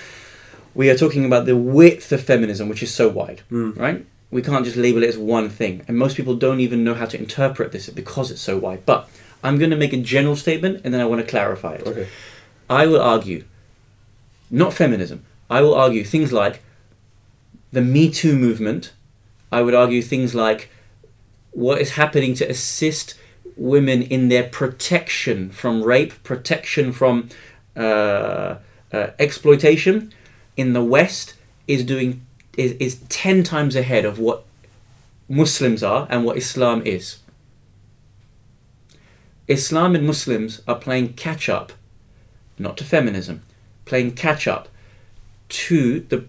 we 0.75 0.89
are 0.89 0.97
talking 0.97 1.25
about 1.25 1.45
the 1.45 1.55
width 1.57 2.11
of 2.11 2.21
feminism, 2.23 2.69
which 2.69 2.83
is 2.83 2.93
so 2.93 3.07
wide, 3.09 3.41
Mm. 3.51 3.77
right? 3.77 4.05
We 4.31 4.41
can't 4.41 4.65
just 4.65 4.77
label 4.77 5.03
it 5.03 5.09
as 5.09 5.17
one 5.17 5.47
thing, 5.49 5.83
and 5.87 5.97
most 5.97 6.17
people 6.17 6.35
don't 6.35 6.59
even 6.59 6.83
know 6.83 6.95
how 6.95 7.05
to 7.05 7.17
interpret 7.19 7.71
this 7.71 7.89
because 7.89 8.31
it's 8.31 8.41
so 8.41 8.57
wide. 8.57 8.83
But 8.85 9.07
I'm 9.43 9.57
going 9.59 9.69
to 9.71 9.77
make 9.77 9.93
a 9.93 9.97
general 10.13 10.35
statement, 10.35 10.81
and 10.83 10.93
then 10.93 11.01
I 11.01 11.05
want 11.05 11.21
to 11.21 11.27
clarify 11.27 11.73
it. 11.75 11.85
okay. 11.87 12.07
I 12.69 12.87
will 12.87 13.01
argue, 13.01 13.43
not 14.49 14.73
feminism. 14.73 15.23
I 15.49 15.61
will 15.61 15.75
argue 15.75 16.03
things 16.03 16.31
like 16.31 16.61
the 17.71 17.81
Me 17.81 18.09
Too 18.09 18.35
movement. 18.35 18.91
I 19.51 19.61
would 19.61 19.75
argue 19.75 20.01
things 20.01 20.33
like 20.33 20.69
what 21.53 21.79
is 21.79 21.91
happening 21.91 22.33
to 22.35 22.49
assist 22.49 23.15
women 23.55 24.01
in 24.01 24.29
their 24.29 24.43
protection 24.43 25.49
from 25.51 25.83
rape, 25.83 26.21
protection 26.23 26.91
from 26.91 27.29
uh, 27.75 28.55
uh, 28.91 29.07
exploitation 29.19 30.11
in 30.57 30.73
the 30.73 30.83
West 30.83 31.35
is 31.67 31.83
doing 31.83 32.25
is, 32.57 32.73
is 32.73 32.99
ten 33.09 33.43
times 33.43 33.75
ahead 33.75 34.05
of 34.05 34.19
what 34.19 34.45
Muslims 35.29 35.81
are 35.81 36.07
and 36.09 36.25
what 36.25 36.37
Islam 36.37 36.81
is. 36.85 37.19
Islam 39.47 39.95
and 39.95 40.05
Muslims 40.05 40.61
are 40.67 40.75
playing 40.75 41.13
catch 41.13 41.49
up, 41.49 41.73
not 42.57 42.77
to 42.77 42.83
feminism, 42.83 43.41
playing 43.85 44.11
catch 44.13 44.47
up 44.47 44.69
to 45.49 45.99
the 46.01 46.25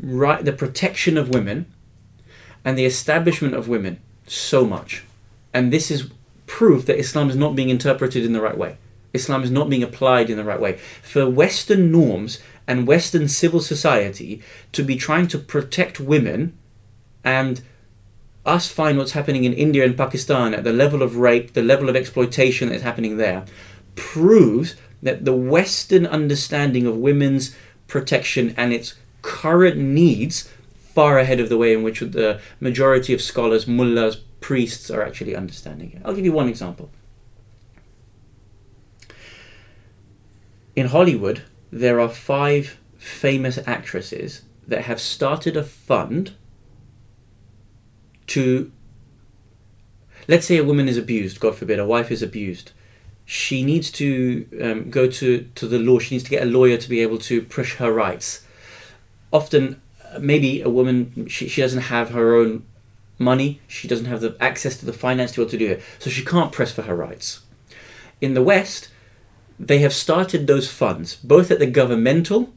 right 0.00 0.44
the 0.44 0.52
protection 0.52 1.16
of 1.16 1.28
women 1.28 1.66
and 2.64 2.76
the 2.76 2.84
establishment 2.84 3.54
of 3.54 3.68
women 3.68 4.00
so 4.26 4.64
much. 4.64 5.04
And 5.52 5.72
this 5.72 5.90
is 5.90 6.10
proof 6.46 6.86
that 6.86 6.98
Islam 6.98 7.30
is 7.30 7.36
not 7.36 7.56
being 7.56 7.70
interpreted 7.70 8.24
in 8.24 8.32
the 8.32 8.40
right 8.40 8.56
way. 8.56 8.76
Islam 9.12 9.44
is 9.44 9.50
not 9.50 9.70
being 9.70 9.82
applied 9.82 10.28
in 10.28 10.36
the 10.36 10.44
right 10.44 10.60
way. 10.60 10.78
For 11.02 11.28
Western 11.28 11.92
norms 11.92 12.40
and 12.66 12.86
Western 12.86 13.28
civil 13.28 13.60
society 13.60 14.42
to 14.72 14.82
be 14.82 14.96
trying 14.96 15.28
to 15.28 15.38
protect 15.38 16.00
women 16.00 16.56
and 17.22 17.62
us 18.44 18.68
find 18.68 18.98
what's 18.98 19.12
happening 19.12 19.44
in 19.44 19.52
India 19.54 19.84
and 19.84 19.96
Pakistan 19.96 20.52
at 20.52 20.64
the 20.64 20.72
level 20.72 21.02
of 21.02 21.16
rape, 21.16 21.54
the 21.54 21.62
level 21.62 21.88
of 21.88 21.96
exploitation 21.96 22.68
that's 22.68 22.82
happening 22.82 23.16
there, 23.16 23.44
proves 23.94 24.74
that 25.02 25.24
the 25.24 25.34
Western 25.34 26.06
understanding 26.06 26.86
of 26.86 26.96
women's 26.96 27.56
protection 27.86 28.52
and 28.56 28.72
its 28.72 28.94
current 29.22 29.76
needs 29.76 30.50
far 30.94 31.18
ahead 31.18 31.40
of 31.40 31.48
the 31.48 31.58
way 31.58 31.72
in 31.72 31.82
which 31.82 32.00
the 32.00 32.40
majority 32.60 33.12
of 33.12 33.20
scholars, 33.20 33.66
mullahs, 33.66 34.16
priests 34.40 34.90
are 34.90 35.02
actually 35.02 35.34
understanding 35.34 35.92
it. 35.92 36.02
I'll 36.04 36.14
give 36.14 36.24
you 36.24 36.32
one 36.32 36.48
example. 36.48 36.90
In 40.76 40.86
Hollywood, 40.86 41.42
there 41.72 42.00
are 42.00 42.08
five 42.08 42.78
famous 42.96 43.58
actresses 43.66 44.42
that 44.66 44.82
have 44.82 45.00
started 45.00 45.56
a 45.56 45.64
fund 45.64 46.34
to 48.26 48.72
let's 50.26 50.46
say 50.46 50.56
a 50.56 50.64
woman 50.64 50.88
is 50.88 50.96
abused 50.96 51.38
god 51.38 51.54
forbid 51.54 51.78
a 51.78 51.84
wife 51.84 52.10
is 52.10 52.22
abused 52.22 52.72
she 53.26 53.62
needs 53.62 53.90
to 53.90 54.46
um, 54.62 54.90
go 54.90 55.06
to, 55.06 55.46
to 55.54 55.66
the 55.66 55.78
law 55.78 55.98
she 55.98 56.14
needs 56.14 56.24
to 56.24 56.30
get 56.30 56.42
a 56.42 56.46
lawyer 56.46 56.78
to 56.78 56.88
be 56.88 57.00
able 57.00 57.18
to 57.18 57.42
push 57.42 57.76
her 57.76 57.92
rights 57.92 58.46
often 59.30 59.82
maybe 60.20 60.60
a 60.60 60.68
woman 60.68 61.26
she, 61.28 61.48
she 61.48 61.60
doesn't 61.60 61.82
have 61.82 62.10
her 62.10 62.34
own 62.34 62.64
money 63.18 63.60
she 63.68 63.86
doesn't 63.86 64.06
have 64.06 64.20
the 64.20 64.36
access 64.40 64.76
to 64.76 64.86
the 64.86 64.92
finance 64.92 65.32
to 65.32 65.36
be 65.38 65.42
able 65.42 65.50
to 65.50 65.58
do 65.58 65.70
it 65.72 65.82
so 65.98 66.10
she 66.10 66.24
can't 66.24 66.52
press 66.52 66.72
for 66.72 66.82
her 66.82 66.94
rights 66.94 67.40
in 68.20 68.34
the 68.34 68.42
west 68.42 68.90
they 69.58 69.78
have 69.78 69.92
started 69.92 70.46
those 70.46 70.70
funds 70.70 71.16
both 71.16 71.50
at 71.50 71.58
the 71.58 71.66
governmental 71.66 72.52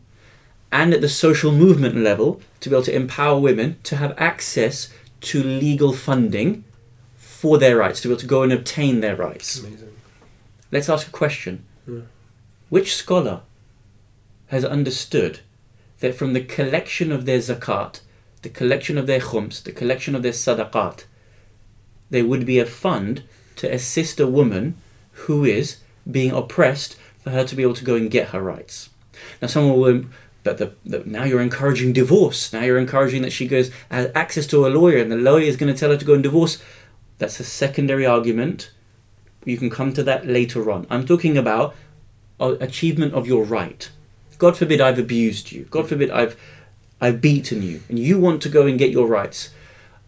and 0.72 0.94
at 0.94 1.02
the 1.02 1.10
social 1.10 1.52
movement 1.52 1.96
level 1.96 2.42
to 2.60 2.70
be 2.70 2.76
able 2.76 2.84
to 2.84 2.96
empower 2.96 3.40
women 3.40 3.78
to 3.84 3.96
have 3.96 4.14
access 4.18 4.92
to 5.22 5.42
legal 5.42 5.94
funding 5.94 6.64
for 7.16 7.58
their 7.58 7.78
rights, 7.78 8.02
to 8.02 8.08
be 8.08 8.14
able 8.14 8.22
to 8.22 8.28
go 8.28 8.44
and 8.44 8.52
obtain 8.52 9.00
their 9.00 9.16
rights. 9.16 9.60
Amazing. 9.60 9.96
Let's 10.72 10.90
ask 10.90 11.08
a 11.08 11.12
question. 11.12 11.66
Yeah. 11.88 12.02
Which 12.70 12.96
scholar 12.96 13.42
has 14.48 14.66
understood 14.66 15.40
that 16.00 16.16
from 16.16 16.34
the 16.34 16.44
collection 16.44 17.12
of 17.12 17.26
their 17.26 17.40
zakat, 17.40 18.02
the 18.42 18.50
collection 18.50 18.98
of 18.98 19.08
their 19.08 19.20
khums, 19.20 19.64
the 19.64 19.72
collection 19.72 20.16
of 20.16 20.24
their 20.24 20.32
sadaqat, 20.32 21.06
there 22.10 22.26
would 22.26 22.46
be 22.46 22.60
a 22.60 22.66
fund 22.66 23.24
to 23.56 23.72
assist 23.74 24.20
a 24.20 24.28
woman 24.28 24.78
who 25.12 25.44
is 25.44 25.78
being 26.10 26.32
oppressed 26.32 26.96
for 27.20 27.32
her 27.32 27.44
to 27.44 27.56
be 27.56 27.64
able 27.64 27.74
to 27.74 27.84
go 27.84 27.96
and 27.96 28.12
get 28.12 28.30
her 28.30 28.42
rights? 28.42 28.90
Now, 29.42 29.48
someone 29.48 29.80
will 29.80 30.06
but 30.48 30.60
the, 30.60 30.72
the, 30.86 31.04
now 31.06 31.26
you're 31.26 31.42
encouraging 31.42 31.92
divorce. 31.92 32.54
Now 32.54 32.62
you're 32.62 32.78
encouraging 32.78 33.22
that 33.24 33.34
she 33.34 33.50
goes 33.50 33.70
has 33.92 34.10
access 34.16 34.48
to 34.48 34.66
a 34.66 34.70
lawyer, 34.70 34.98
and 34.98 35.12
the 35.12 35.18
lawyer 35.18 35.42
is 35.42 35.58
going 35.58 35.74
to 35.74 35.78
tell 35.78 35.90
her 35.90 35.98
to 35.98 36.06
go 36.06 36.14
and 36.14 36.24
divorce. 36.24 36.64
That's 37.18 37.42
a 37.42 37.44
secondary 37.44 38.06
argument. 38.06 38.72
You 39.44 39.58
can 39.58 39.70
come 39.70 39.92
to 39.92 40.04
that 40.04 40.26
later 40.26 40.72
on. 40.72 40.88
I'm 40.90 41.06
talking 41.06 41.38
about 41.38 41.76
uh, 42.40 42.56
achievement 42.62 43.14
of 43.14 43.28
your 43.28 43.44
right. 43.44 43.90
God 44.38 44.58
forbid 44.58 44.82
I've 44.82 45.00
abused 45.00 45.52
you. 45.52 45.66
God 45.66 45.90
forbid 45.90 46.12
I've 46.12 46.38
I've 47.00 47.22
beaten 47.22 47.62
you, 47.62 47.82
and 47.90 48.00
you 48.00 48.20
want 48.20 48.42
to 48.42 48.50
go 48.50 48.66
and 48.66 48.80
get 48.80 48.92
your 48.92 49.08
rights. 49.08 49.50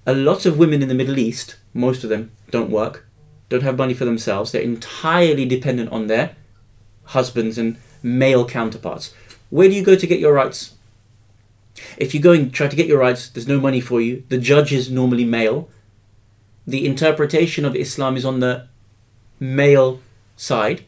A 0.06 0.14
lot 0.14 0.46
of 0.46 0.58
women 0.58 0.82
in 0.82 0.88
the 0.88 0.96
Middle 0.96 1.20
East, 1.20 1.58
most 1.74 2.04
of 2.04 2.10
them, 2.10 2.32
don't 2.50 2.72
work, 2.72 3.06
don't 3.48 3.64
have 3.64 3.78
money 3.78 3.94
for 3.94 4.06
themselves. 4.06 4.52
They're 4.52 4.62
entirely 4.62 5.46
dependent 5.46 5.92
on 5.92 6.08
their 6.08 6.36
husbands 7.06 7.58
and 7.58 7.78
male 8.02 8.48
counterparts. 8.48 9.14
Where 9.50 9.68
do 9.68 9.76
you 9.76 9.84
go 9.84 9.96
to 9.96 10.08
get 10.08 10.20
your 10.20 10.34
rights? 10.34 10.76
If 11.98 12.14
you 12.14 12.20
go 12.20 12.32
and 12.32 12.54
try 12.54 12.68
to 12.68 12.76
get 12.76 12.88
your 12.88 13.00
rights, 13.00 13.30
there's 13.30 13.48
no 13.48 13.60
money 13.60 13.82
for 13.82 14.02
you. 14.02 14.24
The 14.30 14.38
judge 14.38 14.74
is 14.74 14.90
normally 14.90 15.26
male. 15.26 15.70
The 16.66 16.86
interpretation 16.86 17.66
of 17.66 17.76
Islam 17.76 18.18
is 18.18 18.26
on 18.26 18.40
the 18.40 18.68
male 19.40 20.02
side. 20.36 20.86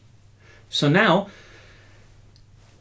So 0.68 0.88
now, 0.88 1.28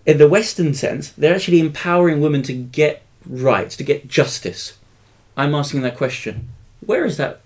in 0.06 0.18
the 0.18 0.28
Western 0.28 0.74
sense, 0.74 1.10
they're 1.10 1.36
actually 1.36 1.60
empowering 1.60 2.22
women 2.22 2.42
to 2.44 2.54
get 2.54 3.04
rights, 3.26 3.76
to 3.78 3.84
get 3.84 4.08
justice. 4.08 4.78
I'm 5.38 5.56
asking 5.56 5.82
that 5.82 5.98
question. 5.98 6.50
Where 6.86 7.06
is 7.06 7.18
that 7.18 7.42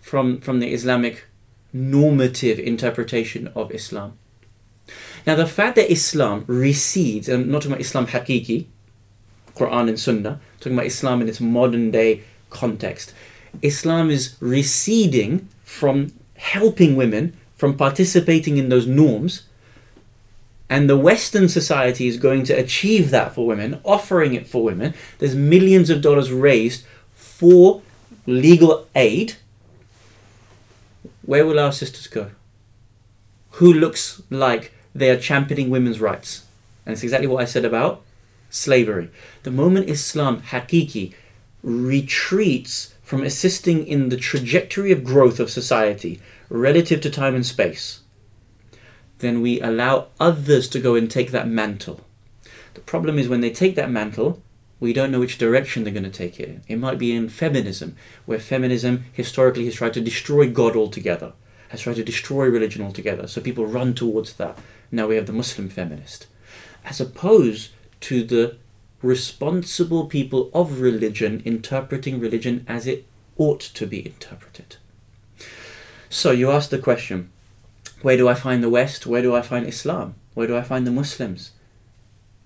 from, 0.00 0.40
from 0.40 0.60
the 0.60 0.72
Islamic 0.72 1.24
normative 1.72 2.58
interpretation 2.58 3.48
of 3.54 3.72
Islam? 3.72 4.18
Now, 5.26 5.34
the 5.34 5.46
fact 5.46 5.76
that 5.76 5.90
Islam 5.90 6.44
recedes, 6.46 7.28
and 7.28 7.44
I'm 7.44 7.50
not 7.50 7.62
talking 7.62 7.72
about 7.72 7.80
Islam 7.80 8.06
hakiki, 8.08 8.66
Quran 9.56 9.88
and 9.88 9.98
Sunnah, 9.98 10.40
talking 10.60 10.74
about 10.74 10.86
Islam 10.86 11.22
in 11.22 11.28
its 11.28 11.40
modern 11.40 11.90
day 11.90 12.22
context, 12.50 13.14
Islam 13.62 14.10
is 14.10 14.36
receding 14.40 15.48
from 15.62 16.12
helping 16.36 16.96
women, 16.96 17.34
from 17.56 17.76
participating 17.76 18.58
in 18.58 18.68
those 18.68 18.86
norms, 18.86 19.44
and 20.74 20.90
the 20.90 20.98
Western 20.98 21.48
society 21.48 22.08
is 22.08 22.16
going 22.16 22.42
to 22.46 22.52
achieve 22.52 23.10
that 23.10 23.32
for 23.32 23.46
women, 23.46 23.78
offering 23.84 24.34
it 24.34 24.44
for 24.44 24.64
women. 24.64 24.92
There's 25.20 25.36
millions 25.36 25.88
of 25.88 26.02
dollars 26.02 26.32
raised 26.32 26.84
for 27.14 27.80
legal 28.26 28.88
aid. 28.96 29.36
Where 31.24 31.46
will 31.46 31.60
our 31.60 31.70
sisters 31.70 32.08
go? 32.08 32.32
Who 33.52 33.72
looks 33.72 34.20
like 34.30 34.72
they 34.92 35.10
are 35.10 35.16
championing 35.16 35.70
women's 35.70 36.00
rights. 36.00 36.44
And 36.84 36.92
it's 36.92 37.04
exactly 37.04 37.28
what 37.28 37.40
I 37.40 37.44
said 37.44 37.64
about 37.64 38.02
slavery. 38.50 39.10
The 39.44 39.52
moment 39.52 39.88
Islam, 39.88 40.42
hakiki, 40.42 41.14
retreats 41.62 42.94
from 43.04 43.22
assisting 43.22 43.86
in 43.86 44.08
the 44.08 44.16
trajectory 44.16 44.90
of 44.90 45.04
growth 45.04 45.38
of 45.38 45.50
society 45.50 46.20
relative 46.48 47.00
to 47.02 47.10
time 47.10 47.36
and 47.36 47.46
space, 47.46 48.00
then 49.24 49.40
we 49.40 49.60
allow 49.60 50.08
others 50.20 50.68
to 50.68 50.80
go 50.80 50.94
and 50.94 51.10
take 51.10 51.30
that 51.30 51.48
mantle. 51.48 52.00
The 52.74 52.80
problem 52.80 53.18
is 53.18 53.28
when 53.28 53.40
they 53.40 53.50
take 53.50 53.74
that 53.76 53.90
mantle, 53.90 54.42
we 54.80 54.92
don't 54.92 55.10
know 55.10 55.20
which 55.20 55.38
direction 55.38 55.84
they're 55.84 55.92
going 55.92 56.04
to 56.04 56.10
take 56.10 56.38
it. 56.38 56.60
It 56.68 56.78
might 56.78 56.98
be 56.98 57.14
in 57.14 57.28
feminism, 57.28 57.96
where 58.26 58.38
feminism 58.38 59.04
historically 59.12 59.64
has 59.66 59.76
tried 59.76 59.94
to 59.94 60.00
destroy 60.00 60.50
God 60.50 60.76
altogether, 60.76 61.32
has 61.68 61.80
tried 61.80 61.96
to 61.96 62.04
destroy 62.04 62.46
religion 62.46 62.82
altogether. 62.82 63.26
So 63.26 63.40
people 63.40 63.66
run 63.66 63.94
towards 63.94 64.34
that. 64.34 64.58
Now 64.90 65.06
we 65.06 65.16
have 65.16 65.26
the 65.26 65.32
Muslim 65.32 65.68
feminist, 65.68 66.26
as 66.84 67.00
opposed 67.00 67.70
to 68.00 68.24
the 68.24 68.56
responsible 69.00 70.06
people 70.06 70.50
of 70.52 70.80
religion 70.80 71.42
interpreting 71.44 72.18
religion 72.18 72.64
as 72.68 72.86
it 72.86 73.06
ought 73.36 73.60
to 73.60 73.86
be 73.86 74.04
interpreted. 74.04 74.76
So 76.08 76.30
you 76.30 76.50
ask 76.50 76.70
the 76.70 76.78
question 76.78 77.30
where 78.04 78.18
do 78.18 78.28
I 78.28 78.34
find 78.34 78.62
the 78.62 78.68
West? 78.68 79.06
Where 79.06 79.22
do 79.22 79.34
I 79.34 79.40
find 79.40 79.66
Islam? 79.66 80.16
Where 80.34 80.46
do 80.46 80.54
I 80.54 80.60
find 80.60 80.86
the 80.86 80.90
Muslims? 80.90 81.52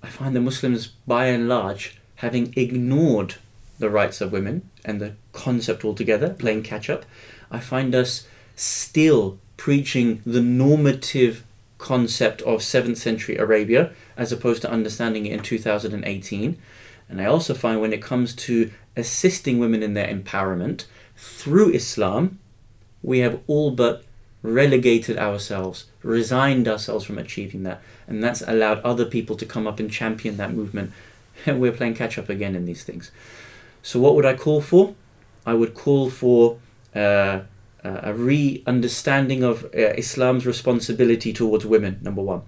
I 0.04 0.06
find 0.06 0.36
the 0.36 0.40
Muslims, 0.40 0.86
by 1.04 1.26
and 1.26 1.48
large, 1.48 1.98
having 2.16 2.54
ignored 2.54 3.34
the 3.80 3.90
rights 3.90 4.20
of 4.20 4.30
women 4.30 4.70
and 4.84 5.00
the 5.00 5.14
concept 5.32 5.84
altogether, 5.84 6.30
playing 6.30 6.62
catch 6.62 6.88
up. 6.88 7.04
I 7.50 7.58
find 7.58 7.92
us 7.92 8.28
still 8.54 9.40
preaching 9.56 10.22
the 10.24 10.40
normative 10.40 11.42
concept 11.78 12.40
of 12.42 12.60
7th 12.60 12.98
century 12.98 13.36
Arabia 13.36 13.90
as 14.16 14.30
opposed 14.30 14.62
to 14.62 14.70
understanding 14.70 15.26
it 15.26 15.32
in 15.32 15.42
2018. 15.42 16.56
And 17.08 17.20
I 17.20 17.24
also 17.24 17.52
find 17.52 17.80
when 17.80 17.92
it 17.92 18.00
comes 18.00 18.32
to 18.46 18.70
assisting 18.94 19.58
women 19.58 19.82
in 19.82 19.94
their 19.94 20.06
empowerment 20.06 20.84
through 21.16 21.70
Islam, 21.70 22.38
we 23.02 23.18
have 23.18 23.40
all 23.48 23.72
but 23.72 24.04
relegated 24.42 25.18
ourselves, 25.18 25.86
resigned 26.02 26.68
ourselves 26.68 27.04
from 27.04 27.18
achieving 27.18 27.62
that, 27.64 27.80
and 28.06 28.22
that's 28.22 28.42
allowed 28.42 28.80
other 28.80 29.04
people 29.04 29.36
to 29.36 29.46
come 29.46 29.66
up 29.66 29.80
and 29.80 29.90
champion 29.90 30.36
that 30.36 30.52
movement. 30.52 30.92
And 31.46 31.60
we're 31.60 31.72
playing 31.72 31.94
catch 31.94 32.18
up 32.18 32.28
again 32.28 32.54
in 32.54 32.64
these 32.64 32.84
things. 32.84 33.10
So, 33.82 34.00
what 34.00 34.14
would 34.14 34.26
I 34.26 34.34
call 34.34 34.60
for? 34.60 34.94
I 35.46 35.54
would 35.54 35.74
call 35.74 36.10
for 36.10 36.58
uh, 36.94 37.40
a 37.84 38.12
re 38.12 38.62
understanding 38.66 39.42
of 39.42 39.64
uh, 39.64 39.94
Islam's 39.96 40.46
responsibility 40.46 41.32
towards 41.32 41.64
women, 41.64 42.00
number 42.02 42.22
one. 42.22 42.42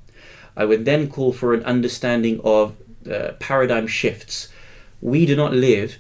I 0.57 0.65
would 0.65 0.85
then 0.85 1.09
call 1.09 1.33
for 1.33 1.55
an 1.55 1.65
understanding 1.65 2.41
of 2.45 2.77
uh, 3.11 3.33
paradigm 3.39 3.87
shifts. 3.87 4.49
We 5.01 5.25
do 5.25 5.37
not 5.37 5.53
live 5.53 5.99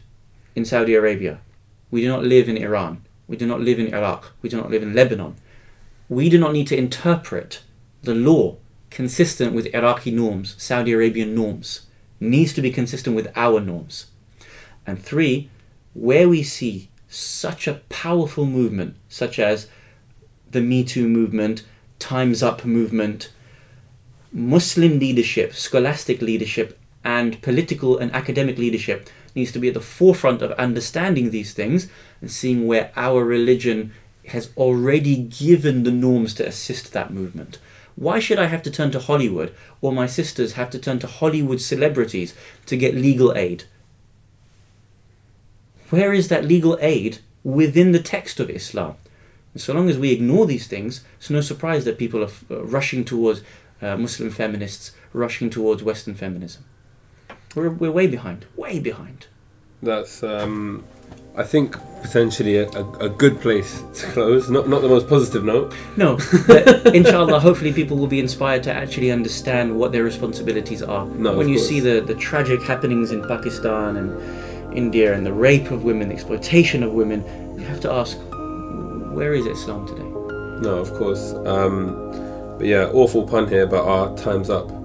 in 0.54 0.64
Saudi 0.64 0.94
Arabia. 0.94 1.40
We 1.90 2.02
do 2.02 2.08
not 2.08 2.24
live 2.24 2.48
in 2.48 2.56
Iran. 2.56 3.02
We 3.26 3.36
do 3.36 3.46
not 3.46 3.60
live 3.60 3.78
in 3.78 3.94
Iraq. 3.94 4.32
We 4.42 4.48
do 4.48 4.56
not 4.56 4.70
live 4.70 4.82
in 4.82 4.94
Lebanon. 4.94 5.36
We 6.10 6.28
do 6.28 6.38
not 6.38 6.52
need 6.52 6.66
to 6.66 6.76
interpret 6.76 7.62
the 8.02 8.16
law 8.16 8.56
consistent 8.90 9.54
with 9.54 9.72
Iraqi 9.72 10.10
norms, 10.10 10.56
Saudi 10.58 10.90
Arabian 10.90 11.36
norms. 11.36 11.86
Needs 12.18 12.52
to 12.54 12.60
be 12.60 12.72
consistent 12.72 13.14
with 13.14 13.28
our 13.36 13.60
norms. 13.60 14.06
And 14.84 15.00
three, 15.00 15.50
where 15.94 16.28
we 16.28 16.42
see 16.42 16.90
such 17.08 17.68
a 17.68 17.80
powerful 17.88 18.44
movement, 18.44 18.96
such 19.08 19.38
as 19.38 19.68
the 20.50 20.60
Me 20.60 20.82
Too 20.82 21.08
movement, 21.08 21.62
Time's 22.00 22.42
Up 22.42 22.64
movement, 22.64 23.30
Muslim 24.32 24.98
leadership, 24.98 25.54
scholastic 25.54 26.20
leadership, 26.20 26.76
and 27.04 27.40
political 27.40 27.96
and 27.96 28.12
academic 28.12 28.58
leadership 28.58 29.08
needs 29.36 29.52
to 29.52 29.60
be 29.60 29.68
at 29.68 29.74
the 29.74 29.80
forefront 29.80 30.42
of 30.42 30.50
understanding 30.52 31.30
these 31.30 31.54
things 31.54 31.88
and 32.20 32.32
seeing 32.32 32.66
where 32.66 32.90
our 32.96 33.24
religion 33.24 33.92
has 34.30 34.50
already 34.56 35.16
given 35.16 35.82
the 35.82 35.90
norms 35.90 36.34
to 36.34 36.46
assist 36.46 36.92
that 36.92 37.12
movement. 37.12 37.58
Why 37.96 38.18
should 38.18 38.38
I 38.38 38.46
have 38.46 38.62
to 38.62 38.70
turn 38.70 38.90
to 38.92 38.98
Hollywood 38.98 39.54
or 39.80 39.92
my 39.92 40.06
sisters 40.06 40.52
have 40.52 40.70
to 40.70 40.78
turn 40.78 40.98
to 41.00 41.06
Hollywood 41.06 41.60
celebrities 41.60 42.34
to 42.66 42.76
get 42.76 42.94
legal 42.94 43.36
aid? 43.36 43.64
Where 45.90 46.12
is 46.12 46.28
that 46.28 46.44
legal 46.44 46.78
aid 46.80 47.18
within 47.42 47.92
the 47.92 47.98
text 47.98 48.40
of 48.40 48.48
Islam? 48.48 48.94
And 49.52 49.60
so 49.60 49.74
long 49.74 49.90
as 49.90 49.98
we 49.98 50.12
ignore 50.12 50.46
these 50.46 50.66
things, 50.66 51.04
it's 51.18 51.30
no 51.30 51.40
surprise 51.40 51.84
that 51.84 51.98
people 51.98 52.22
are 52.22 52.30
uh, 52.50 52.62
rushing 52.64 53.04
towards 53.04 53.42
uh, 53.82 53.96
Muslim 53.96 54.30
feminists, 54.30 54.92
rushing 55.12 55.50
towards 55.50 55.82
Western 55.82 56.14
feminism. 56.14 56.64
We're, 57.56 57.70
we're 57.70 57.90
way 57.90 58.06
behind, 58.06 58.46
way 58.56 58.78
behind. 58.78 59.26
That's, 59.82 60.22
um, 60.22 60.84
I 61.36 61.44
think, 61.44 61.76
potentially 62.02 62.56
a, 62.56 62.68
a, 62.70 62.90
a, 62.98 63.08
good 63.08 63.40
place 63.40 63.82
to 63.94 64.06
close. 64.06 64.50
Not, 64.50 64.68
not 64.68 64.82
the 64.82 64.88
most 64.88 65.08
positive 65.08 65.44
note. 65.44 65.74
No, 65.96 66.18
but 66.46 66.86
inshallah, 66.94 67.40
hopefully 67.40 67.72
people 67.72 67.96
will 67.96 68.06
be 68.06 68.20
inspired 68.20 68.62
to 68.64 68.72
actually 68.72 69.10
understand 69.10 69.78
what 69.78 69.92
their 69.92 70.02
responsibilities 70.02 70.82
are. 70.82 71.06
No, 71.06 71.34
when 71.36 71.48
you 71.48 71.56
course. 71.56 71.68
see 71.68 71.80
the, 71.80 72.00
the 72.00 72.14
tragic 72.14 72.62
happenings 72.62 73.12
in 73.12 73.26
Pakistan 73.26 73.96
and 73.96 74.76
India 74.76 75.14
and 75.14 75.24
the 75.24 75.32
rape 75.32 75.70
of 75.70 75.84
women, 75.84 76.08
the 76.08 76.14
exploitation 76.14 76.82
of 76.82 76.92
women, 76.92 77.24
you 77.58 77.64
have 77.64 77.80
to 77.80 77.92
ask, 77.92 78.16
where 79.14 79.34
is 79.34 79.46
Islam 79.46 79.86
today? 79.86 80.02
No, 80.62 80.78
of 80.78 80.92
course. 80.94 81.32
Um, 81.46 82.56
but 82.58 82.66
yeah, 82.66 82.90
awful 82.92 83.26
pun 83.26 83.48
here, 83.48 83.66
but 83.66 83.84
our 83.84 84.16
time's 84.16 84.50
up. 84.50 84.79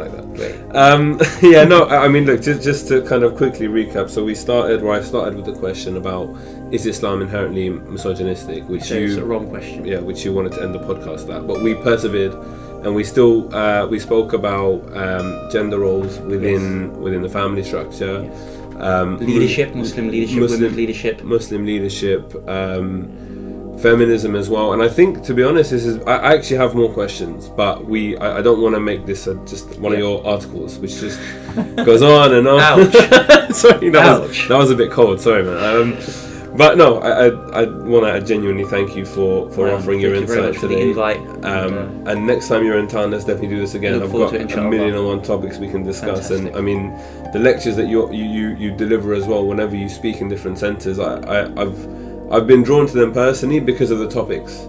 Like 0.00 0.12
that. 0.16 0.26
Great. 0.34 0.56
Um, 0.76 1.20
yeah, 1.42 1.64
no, 1.64 1.86
I 1.86 2.08
mean, 2.08 2.24
look, 2.24 2.40
just, 2.42 2.62
just 2.62 2.88
to 2.88 3.02
kind 3.02 3.22
of 3.22 3.36
quickly 3.36 3.66
recap. 3.68 4.08
So 4.10 4.24
we 4.24 4.34
started 4.34 4.82
where 4.82 4.94
I 5.00 5.02
started 5.02 5.34
with 5.36 5.46
the 5.46 5.52
question 5.64 5.96
about 5.96 6.26
is 6.72 6.86
Islam 6.86 7.20
inherently 7.20 7.68
misogynistic, 7.68 8.68
which 8.68 8.84
So 8.84 8.94
you 8.94 9.06
it's 9.06 9.16
a 9.16 9.24
wrong 9.24 9.48
question. 9.48 9.84
yeah, 9.84 9.98
which 9.98 10.24
you 10.24 10.32
wanted 10.32 10.52
to 10.52 10.62
end 10.62 10.74
the 10.74 10.78
podcast 10.80 11.28
at, 11.34 11.46
but 11.46 11.60
we 11.62 11.74
persevered, 11.74 12.32
and 12.84 12.94
we 12.94 13.04
still 13.04 13.54
uh, 13.54 13.86
we 13.86 13.98
spoke 13.98 14.32
about 14.32 14.76
um, 14.96 15.26
gender 15.52 15.78
roles 15.80 16.18
within 16.20 16.64
within 17.00 17.22
the 17.22 17.28
family 17.28 17.62
structure, 17.62 18.22
Yes. 18.22 18.80
um, 18.80 19.18
Leadership, 19.18 19.74
Muslim 19.74 20.08
leadership, 20.10 20.38
Muslim- 20.40 20.60
women's 20.60 20.76
leadership. 20.76 21.22
Muslim 21.24 21.66
leadership, 21.66 22.22
um, 22.48 22.88
feminism 23.80 24.34
as 24.36 24.48
well. 24.48 24.72
And 24.72 24.82
I 24.82 24.88
think, 24.88 25.22
to 25.24 25.34
be 25.34 25.42
honest, 25.42 25.70
this 25.70 25.84
is 25.84 26.02
I, 26.04 26.34
actually 26.34 26.56
have 26.58 26.74
more 26.74 26.92
questions, 26.92 27.48
but 27.48 27.84
we 27.84 28.16
I, 28.18 28.38
I 28.38 28.42
don't 28.42 28.60
want 28.60 28.74
to 28.74 28.80
make 28.80 29.06
this 29.06 29.26
a, 29.26 29.34
just 29.46 29.78
one 29.78 29.92
of 29.92 29.98
your 29.98 30.24
articles, 30.26 30.78
which 30.78 31.00
just 31.00 31.18
goes 31.76 32.02
on 32.02 32.34
and 32.34 32.46
on. 32.48 32.60
Ouch. 32.60 32.92
sorry, 33.54 33.90
that 33.90 34.20
was 34.20 34.30
Ouch. 34.30 34.48
that 34.48 34.56
was 34.56 34.70
a 34.70 34.76
bit 34.76 34.90
cold. 34.90 35.20
Sorry, 35.20 35.42
man. 35.42 35.56
Um, 35.58 36.56
but 36.56 36.76
no, 36.76 36.98
I 36.98 37.26
I, 37.28 37.62
I 37.62 37.64
want 37.66 38.06
to 38.06 38.20
genuinely 38.26 38.64
thank 38.64 38.96
you 38.96 39.04
for 39.06 39.50
for 39.50 39.64
Well, 39.64 39.76
offering 39.76 40.00
your 40.00 40.14
you 40.14 40.22
insight 40.22 40.54
the 40.54 40.60
today. 40.68 40.82
invite. 40.90 41.20
Um, 41.44 41.74
and, 41.74 42.08
and 42.08 42.26
next 42.26 42.48
time 42.48 42.64
you're 42.64 42.78
in 42.78 42.88
town, 42.88 43.12
let's 43.12 43.24
definitely 43.24 43.48
do 43.56 43.60
this 43.60 43.74
again. 43.74 44.02
I've 44.02 44.12
got 44.12 44.34
it, 44.34 44.52
a 44.52 44.62
million 44.62 44.94
and 44.94 45.06
one 45.06 45.22
topics 45.22 45.58
we 45.58 45.68
can 45.68 45.82
discuss, 45.84 46.30
and 46.30 46.54
I 46.56 46.60
mean, 46.60 46.90
the 47.32 47.38
lectures 47.38 47.76
that 47.76 47.86
you 47.88 48.12
you 48.12 48.24
you, 48.24 48.56
you 48.56 48.70
deliver 48.76 49.14
as 49.14 49.26
well. 49.26 49.46
Whenever 49.46 49.76
you 49.76 49.88
speak 49.88 50.20
in 50.20 50.28
different 50.28 50.58
centres, 50.58 50.98
I, 50.98 51.20
I 51.20 51.62
I've 51.62 51.99
I've 52.30 52.46
been 52.46 52.62
drawn 52.62 52.86
to 52.86 52.92
them 52.92 53.12
personally 53.12 53.60
because 53.60 53.90
of 53.90 53.98
the 53.98 54.08
topics. 54.08 54.66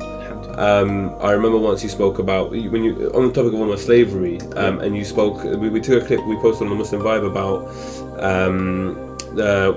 Um, 0.58 1.16
I 1.22 1.32
remember 1.32 1.58
once 1.58 1.82
you 1.84 1.90
spoke 1.90 2.20
about 2.20 2.52
when 2.52 2.84
you 2.84 3.12
on 3.14 3.28
the 3.28 3.34
topic 3.34 3.54
of 3.54 3.60
almost 3.60 3.86
slavery, 3.86 4.42
um, 4.56 4.80
and 4.80 4.96
you 4.96 5.06
spoke. 5.06 5.44
We, 5.44 5.70
we 5.70 5.80
took 5.80 6.04
a 6.04 6.06
clip 6.06 6.26
we 6.26 6.36
posted 6.38 6.64
on 6.64 6.70
the 6.70 6.76
Muslim 6.76 7.02
Vibe 7.02 7.26
about 7.26 7.68
um, 8.22 9.18
the 9.36 9.74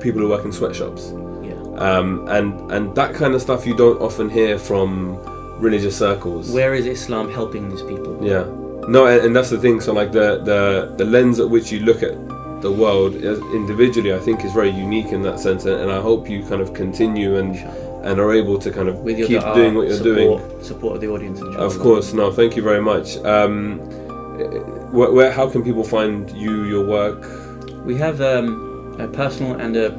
people 0.00 0.20
who 0.20 0.28
work 0.28 0.44
in 0.44 0.52
sweatshops 0.52 1.12
yeah. 1.42 1.54
um, 1.78 2.26
and 2.28 2.70
and 2.72 2.94
that 2.94 3.14
kind 3.14 3.34
of 3.34 3.42
stuff 3.42 3.66
you 3.66 3.76
don't 3.76 4.00
often 4.00 4.30
hear 4.30 4.58
from 4.58 5.18
religious 5.60 5.96
circles. 5.96 6.50
Where 6.50 6.74
is 6.74 6.86
Islam 6.86 7.30
helping 7.30 7.68
these 7.68 7.82
people? 7.82 8.18
Yeah, 8.24 8.44
no, 8.88 9.06
and, 9.06 9.26
and 9.26 9.36
that's 9.36 9.50
the 9.50 9.58
thing. 9.58 9.80
So 9.80 9.92
like 9.92 10.12
the 10.12 10.40
the 10.44 10.94
the 10.96 11.04
lens 11.04 11.40
at 11.40 11.48
which 11.50 11.72
you 11.72 11.80
look 11.80 12.02
at 12.02 12.14
the 12.66 12.72
world 12.72 13.14
individually, 13.60 14.12
I 14.12 14.18
think 14.18 14.44
is 14.44 14.52
very 14.52 14.70
unique 14.70 15.10
in 15.16 15.22
that 15.22 15.38
sense, 15.38 15.64
and, 15.66 15.90
I 15.98 16.00
hope 16.00 16.28
you 16.28 16.42
kind 16.50 16.60
of 16.64 16.74
continue 16.74 17.30
and 17.40 17.54
and 18.06 18.20
are 18.20 18.32
able 18.32 18.56
to 18.64 18.70
kind 18.70 18.88
of 18.88 18.96
With 19.08 19.18
your 19.18 19.28
keep 19.28 19.42
doing 19.60 19.74
what 19.74 19.88
you're 19.88 20.06
doing. 20.12 20.38
support, 20.38 20.64
Support 20.64 20.92
of 20.96 21.00
the 21.00 21.08
audience. 21.08 21.40
Of 21.68 21.78
course, 21.86 22.12
no, 22.12 22.26
thank 22.40 22.54
you 22.56 22.62
very 22.70 22.82
much. 22.92 23.16
Um, 23.34 23.78
where, 24.96 25.10
where 25.16 25.32
how 25.38 25.46
can 25.52 25.62
people 25.68 25.84
find 25.84 26.30
you, 26.44 26.64
your 26.72 26.84
work? 26.86 27.20
We 27.90 27.94
have 28.06 28.20
um, 28.20 28.48
a 29.06 29.08
personal 29.08 29.52
and 29.64 29.76
a 29.76 29.90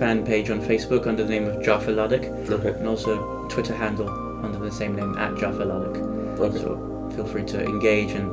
fan 0.00 0.24
page 0.24 0.50
on 0.50 0.60
Facebook 0.60 1.06
under 1.06 1.22
the 1.26 1.32
name 1.36 1.46
of 1.50 1.62
Jafar 1.66 1.94
Ladak, 2.00 2.24
Okay, 2.50 2.72
and 2.78 2.86
also 2.88 3.12
Twitter 3.48 3.74
handle 3.74 4.08
under 4.44 4.58
the 4.58 4.72
same 4.80 4.92
name 5.00 5.12
at 5.18 5.32
Jafar 5.40 5.66
Ladak. 5.72 5.96
okay. 6.40 6.58
So 6.58 6.70
feel 7.14 7.26
free 7.26 7.44
to 7.54 7.58
engage 7.64 8.12
and 8.12 8.26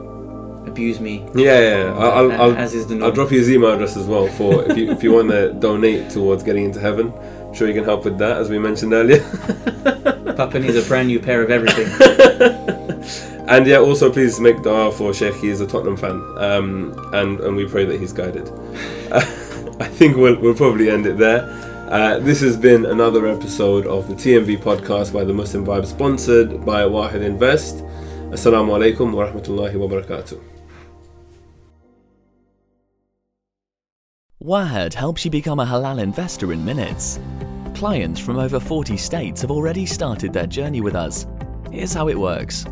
abuse 0.65 0.99
me. 0.99 1.27
Yeah, 1.35 1.59
yeah. 1.59 1.93
I'll, 1.97 2.31
I'll, 2.31 2.55
as 2.55 2.73
is 2.73 2.87
the 2.87 2.95
norm. 2.95 3.09
I'll 3.09 3.11
drop 3.11 3.31
you 3.31 3.39
his 3.39 3.49
email 3.49 3.71
address 3.71 3.97
as 3.97 4.05
well 4.05 4.27
for 4.27 4.63
if 4.69 4.77
you 4.77 4.91
if 4.91 5.03
you 5.03 5.11
want 5.13 5.29
to 5.29 5.53
donate 5.59 6.09
towards 6.09 6.43
getting 6.43 6.65
into 6.65 6.79
heaven. 6.79 7.13
I'm 7.13 7.53
sure 7.53 7.67
you 7.67 7.73
can 7.73 7.83
help 7.83 8.05
with 8.05 8.17
that, 8.19 8.37
as 8.37 8.49
we 8.49 8.59
mentioned 8.59 8.93
earlier. 8.93 9.19
Papa 10.37 10.59
needs 10.59 10.77
a 10.77 10.83
brand 10.87 11.09
new 11.09 11.19
pair 11.19 11.41
of 11.41 11.51
everything. 11.51 11.87
And 13.51 13.67
yeah, 13.67 13.79
also 13.79 14.09
please 14.09 14.39
make 14.39 14.63
dua 14.63 14.93
for 14.93 15.13
Sheikh. 15.13 15.35
He 15.35 15.49
is 15.49 15.59
a 15.59 15.67
Tottenham 15.67 15.97
fan, 15.97 16.21
um, 16.37 16.95
and 17.11 17.41
and 17.41 17.53
we 17.57 17.67
pray 17.67 17.83
that 17.83 17.99
he's 17.99 18.13
guided. 18.13 18.49
I 19.11 19.87
think 19.87 20.15
we'll 20.15 20.39
we'll 20.39 20.55
probably 20.55 20.89
end 20.89 21.05
it 21.05 21.17
there. 21.17 21.43
Uh, 21.89 22.19
this 22.19 22.39
has 22.39 22.55
been 22.55 22.85
another 22.85 23.27
episode 23.27 23.85
of 23.87 24.07
the 24.07 24.13
TMV 24.13 24.57
podcast 24.59 25.11
by 25.11 25.25
the 25.25 25.33
Muslim 25.33 25.65
Vibe, 25.65 25.85
sponsored 25.85 26.65
by 26.65 26.85
Wahed 26.85 27.21
Invest. 27.21 27.83
Assalamu 28.31 28.71
alaikum 28.77 29.11
wa 29.11 29.27
rahmatullahi 29.27 29.75
wa 29.75 29.87
barakatuh. 29.87 30.50
Wahed 34.43 34.95
helps 34.95 35.23
you 35.23 35.29
become 35.29 35.59
a 35.59 35.65
halal 35.67 36.01
investor 36.01 36.51
in 36.51 36.65
minutes. 36.65 37.19
Clients 37.75 38.19
from 38.19 38.39
over 38.39 38.59
40 38.59 38.97
states 38.97 39.39
have 39.41 39.51
already 39.51 39.85
started 39.85 40.33
their 40.33 40.47
journey 40.47 40.81
with 40.81 40.95
us. 40.95 41.27
Here's 41.71 41.93
how 41.93 42.07
it 42.07 42.17
works. 42.17 42.65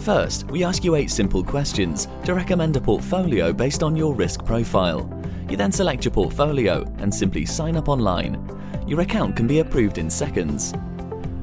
First, 0.00 0.46
we 0.50 0.64
ask 0.64 0.84
you 0.84 0.96
eight 0.96 1.10
simple 1.10 1.42
questions 1.42 2.08
to 2.26 2.34
recommend 2.34 2.76
a 2.76 2.80
portfolio 2.82 3.54
based 3.54 3.82
on 3.82 3.96
your 3.96 4.14
risk 4.14 4.44
profile. 4.44 5.10
You 5.48 5.56
then 5.56 5.72
select 5.72 6.04
your 6.04 6.12
portfolio 6.12 6.84
and 6.98 7.14
simply 7.14 7.46
sign 7.46 7.76
up 7.76 7.88
online. 7.88 8.38
Your 8.86 9.00
account 9.00 9.34
can 9.34 9.46
be 9.46 9.60
approved 9.60 9.96
in 9.96 10.10
seconds. 10.10 10.74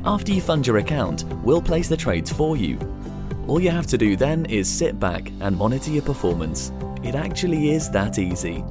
After 0.06 0.32
you 0.32 0.42
fund 0.42 0.68
your 0.68 0.78
account, 0.78 1.24
we'll 1.44 1.60
place 1.60 1.88
the 1.88 1.98
trades 1.98 2.32
for 2.32 2.56
you. 2.56 2.78
All 3.48 3.60
you 3.60 3.72
have 3.72 3.88
to 3.88 3.98
do 3.98 4.16
then 4.16 4.46
is 4.46 4.70
sit 4.70 5.00
back 5.00 5.32
and 5.40 5.58
monitor 5.58 5.90
your 5.90 6.04
performance. 6.04 6.72
It 7.02 7.16
actually 7.16 7.72
is 7.72 7.90
that 7.90 8.20
easy. 8.20 8.64